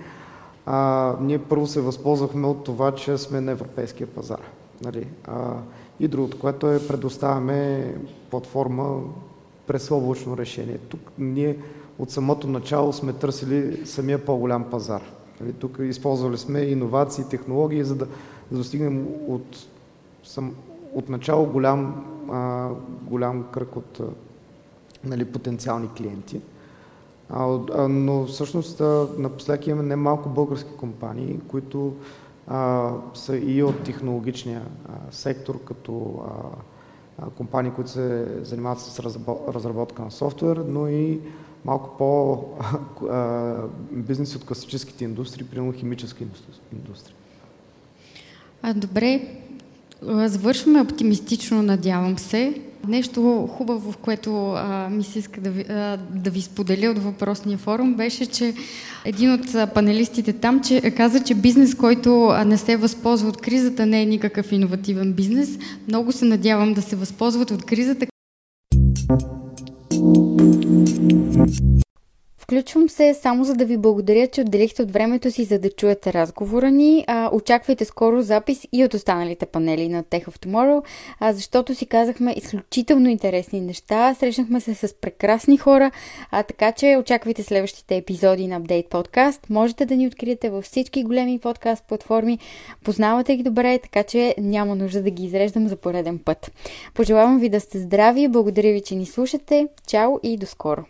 а, 0.66 1.16
ние 1.22 1.40
първо 1.40 1.68
се 1.68 1.82
възползвахме 1.82 2.48
от 2.48 2.64
това, 2.64 2.96
че 2.96 3.18
сме 3.18 3.42
на 3.42 3.52
европейския 3.52 4.08
пазар. 4.08 4.42
Нали? 4.82 5.08
А, 5.28 5.54
и 6.00 6.08
другото, 6.08 6.40
което 6.40 6.72
е 6.72 6.88
предоставяме 6.88 7.94
платформа 8.30 9.02
през 9.68 9.92
облачно 9.92 10.38
решение. 10.38 10.78
Тук 10.78 11.12
ние 11.18 11.58
от 12.00 12.12
самото 12.12 12.48
начало 12.48 12.94
сме 12.94 13.14
търсили 13.14 13.86
самия 13.86 14.26
по-голям 14.26 14.64
пазар. 14.70 15.02
Нали? 15.42 15.54
Тук 15.54 15.78
използвали 15.82 16.38
сме 16.38 16.60
иновации, 16.60 17.24
технологии, 17.30 17.84
за 17.84 17.96
да, 17.96 18.08
достигнем 18.52 19.08
от, 19.28 19.68
сам, 20.24 20.56
от 20.94 21.10
начало 21.10 21.46
голям, 21.46 22.06
а, 22.32 22.70
голям 23.02 23.46
кръг 23.52 23.76
от 23.76 24.02
нали, 25.04 25.26
потенциални 25.26 25.90
клиенти. 25.98 26.42
А, 27.30 27.60
а, 27.76 27.88
но 27.88 28.26
всъщност 28.26 28.82
напоследък 29.18 29.68
имаме 29.68 29.84
немалко 29.84 30.30
български 30.30 30.72
компании, 30.78 31.40
които 31.48 31.94
а, 32.48 32.92
са 33.14 33.38
и 33.38 33.64
от 33.64 33.84
технологичния 33.84 34.62
а, 34.62 34.92
сектор, 35.12 35.64
като 35.64 36.24
а, 36.28 36.32
а, 37.26 37.30
компании, 37.30 37.72
които 37.72 37.90
се 37.90 38.28
занимават 38.44 38.80
с 38.80 39.00
разработка 39.48 40.02
на 40.02 40.12
софтуер, 40.12 40.58
но 40.58 40.88
и 40.88 41.20
малко 41.66 41.98
по 41.98 42.44
а, 43.10 43.56
бизнеси 43.92 44.38
от 44.38 44.46
класическите 44.46 45.04
индустрии, 45.04 45.48
примерно 45.48 45.74
химическа 45.74 46.24
индустрия. 46.74 47.16
А, 48.62 48.74
добре, 48.74 49.38
завършваме 50.02 50.82
оптимистично, 50.82 51.64
надявам 51.64 52.20
се. 52.20 52.62
Нещо 52.88 53.50
хубаво, 53.58 53.92
в 53.92 53.98
което 53.98 54.52
а, 54.52 54.90
ми 54.90 55.04
се 55.04 55.20
иска 55.20 55.42
да 55.42 55.50
ви, 55.50 55.66
а, 55.70 55.98
да 55.98 56.30
ви 56.30 56.42
споделя 56.42 56.92
от 56.92 57.00
въпросния 57.00 57.58
форум, 57.58 57.94
беше, 57.94 58.26
че 58.26 58.54
един 59.06 59.34
от 59.34 59.74
панелистите 59.74 60.34
там 60.34 60.62
че, 60.62 60.92
каза, 60.92 61.24
че 61.24 61.36
бизнес, 61.36 61.76
който 61.76 62.34
не 62.46 62.58
се 62.58 62.78
възползва 62.78 63.30
от 63.30 63.38
кризата, 63.38 63.86
не 63.86 64.02
е 64.02 64.06
никакъв 64.06 64.52
иновативен 64.52 65.14
бизнес. 65.14 65.60
Много 65.88 66.12
се 66.12 66.26
надявам 66.26 66.74
да 66.74 66.82
се 66.82 66.96
възползват 66.96 67.52
от 67.52 67.66
кризата. 67.66 68.06
Включвам 72.54 72.90
се 72.90 73.14
само 73.14 73.44
за 73.44 73.56
да 73.56 73.66
ви 73.66 73.78
благодаря, 73.78 74.28
че 74.28 74.42
отделихте 74.42 74.84
от 74.84 74.92
времето 74.92 75.32
си, 75.32 75.44
за 75.44 75.60
да 75.60 75.70
чуете 75.70 76.14
разговора 76.14 76.72
ни. 76.72 77.04
А, 77.08 77.30
очаквайте 77.34 77.86
скоро 77.86 78.22
запис 78.22 78.68
и 78.74 78.86
от 78.86 78.94
останалите 78.94 79.46
панели 79.46 79.90
на 79.90 80.04
Tech 80.04 80.26
of 80.26 80.46
Tomorrow, 80.46 80.84
а, 81.20 81.34
защото 81.34 81.76
си 81.76 81.86
казахме 81.86 82.34
изключително 82.38 83.10
интересни 83.10 83.62
неща. 83.62 84.16
Срещнахме 84.20 84.60
се 84.62 84.74
с 84.74 84.96
прекрасни 85.02 85.58
хора, 85.58 85.92
а, 86.32 86.44
така 86.44 86.72
че 86.72 86.98
очаквайте 87.00 87.44
следващите 87.44 87.96
епизоди 87.96 88.48
на 88.48 88.62
Update 88.62 88.90
Podcast. 88.90 89.50
Можете 89.50 89.86
да 89.86 89.96
ни 89.96 90.08
откриете 90.08 90.50
във 90.50 90.66
всички 90.66 91.04
големи 91.04 91.40
подкаст 91.40 91.84
платформи. 91.88 92.40
Познавате 92.84 93.36
ги 93.36 93.44
добре, 93.44 93.80
така 93.80 94.04
че 94.04 94.36
няма 94.38 94.76
нужда 94.76 95.02
да 95.02 95.10
ги 95.10 95.26
изреждам 95.26 95.68
за 95.68 95.76
пореден 95.76 96.20
път. 96.20 96.52
Пожелавам 96.94 97.40
ви 97.40 97.50
да 97.50 97.60
сте 97.60 97.80
здрави, 97.80 98.28
благодаря 98.28 98.74
ви, 98.74 98.82
че 98.82 98.96
ни 98.96 99.06
слушате. 99.06 99.68
Чао 99.88 100.20
и 100.24 100.38
до 100.38 100.46
скоро! 100.46 100.86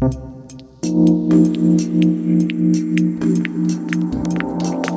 thank 0.00 0.14
you. 0.14 0.33
Thank 0.94 1.26
you. 4.86 4.93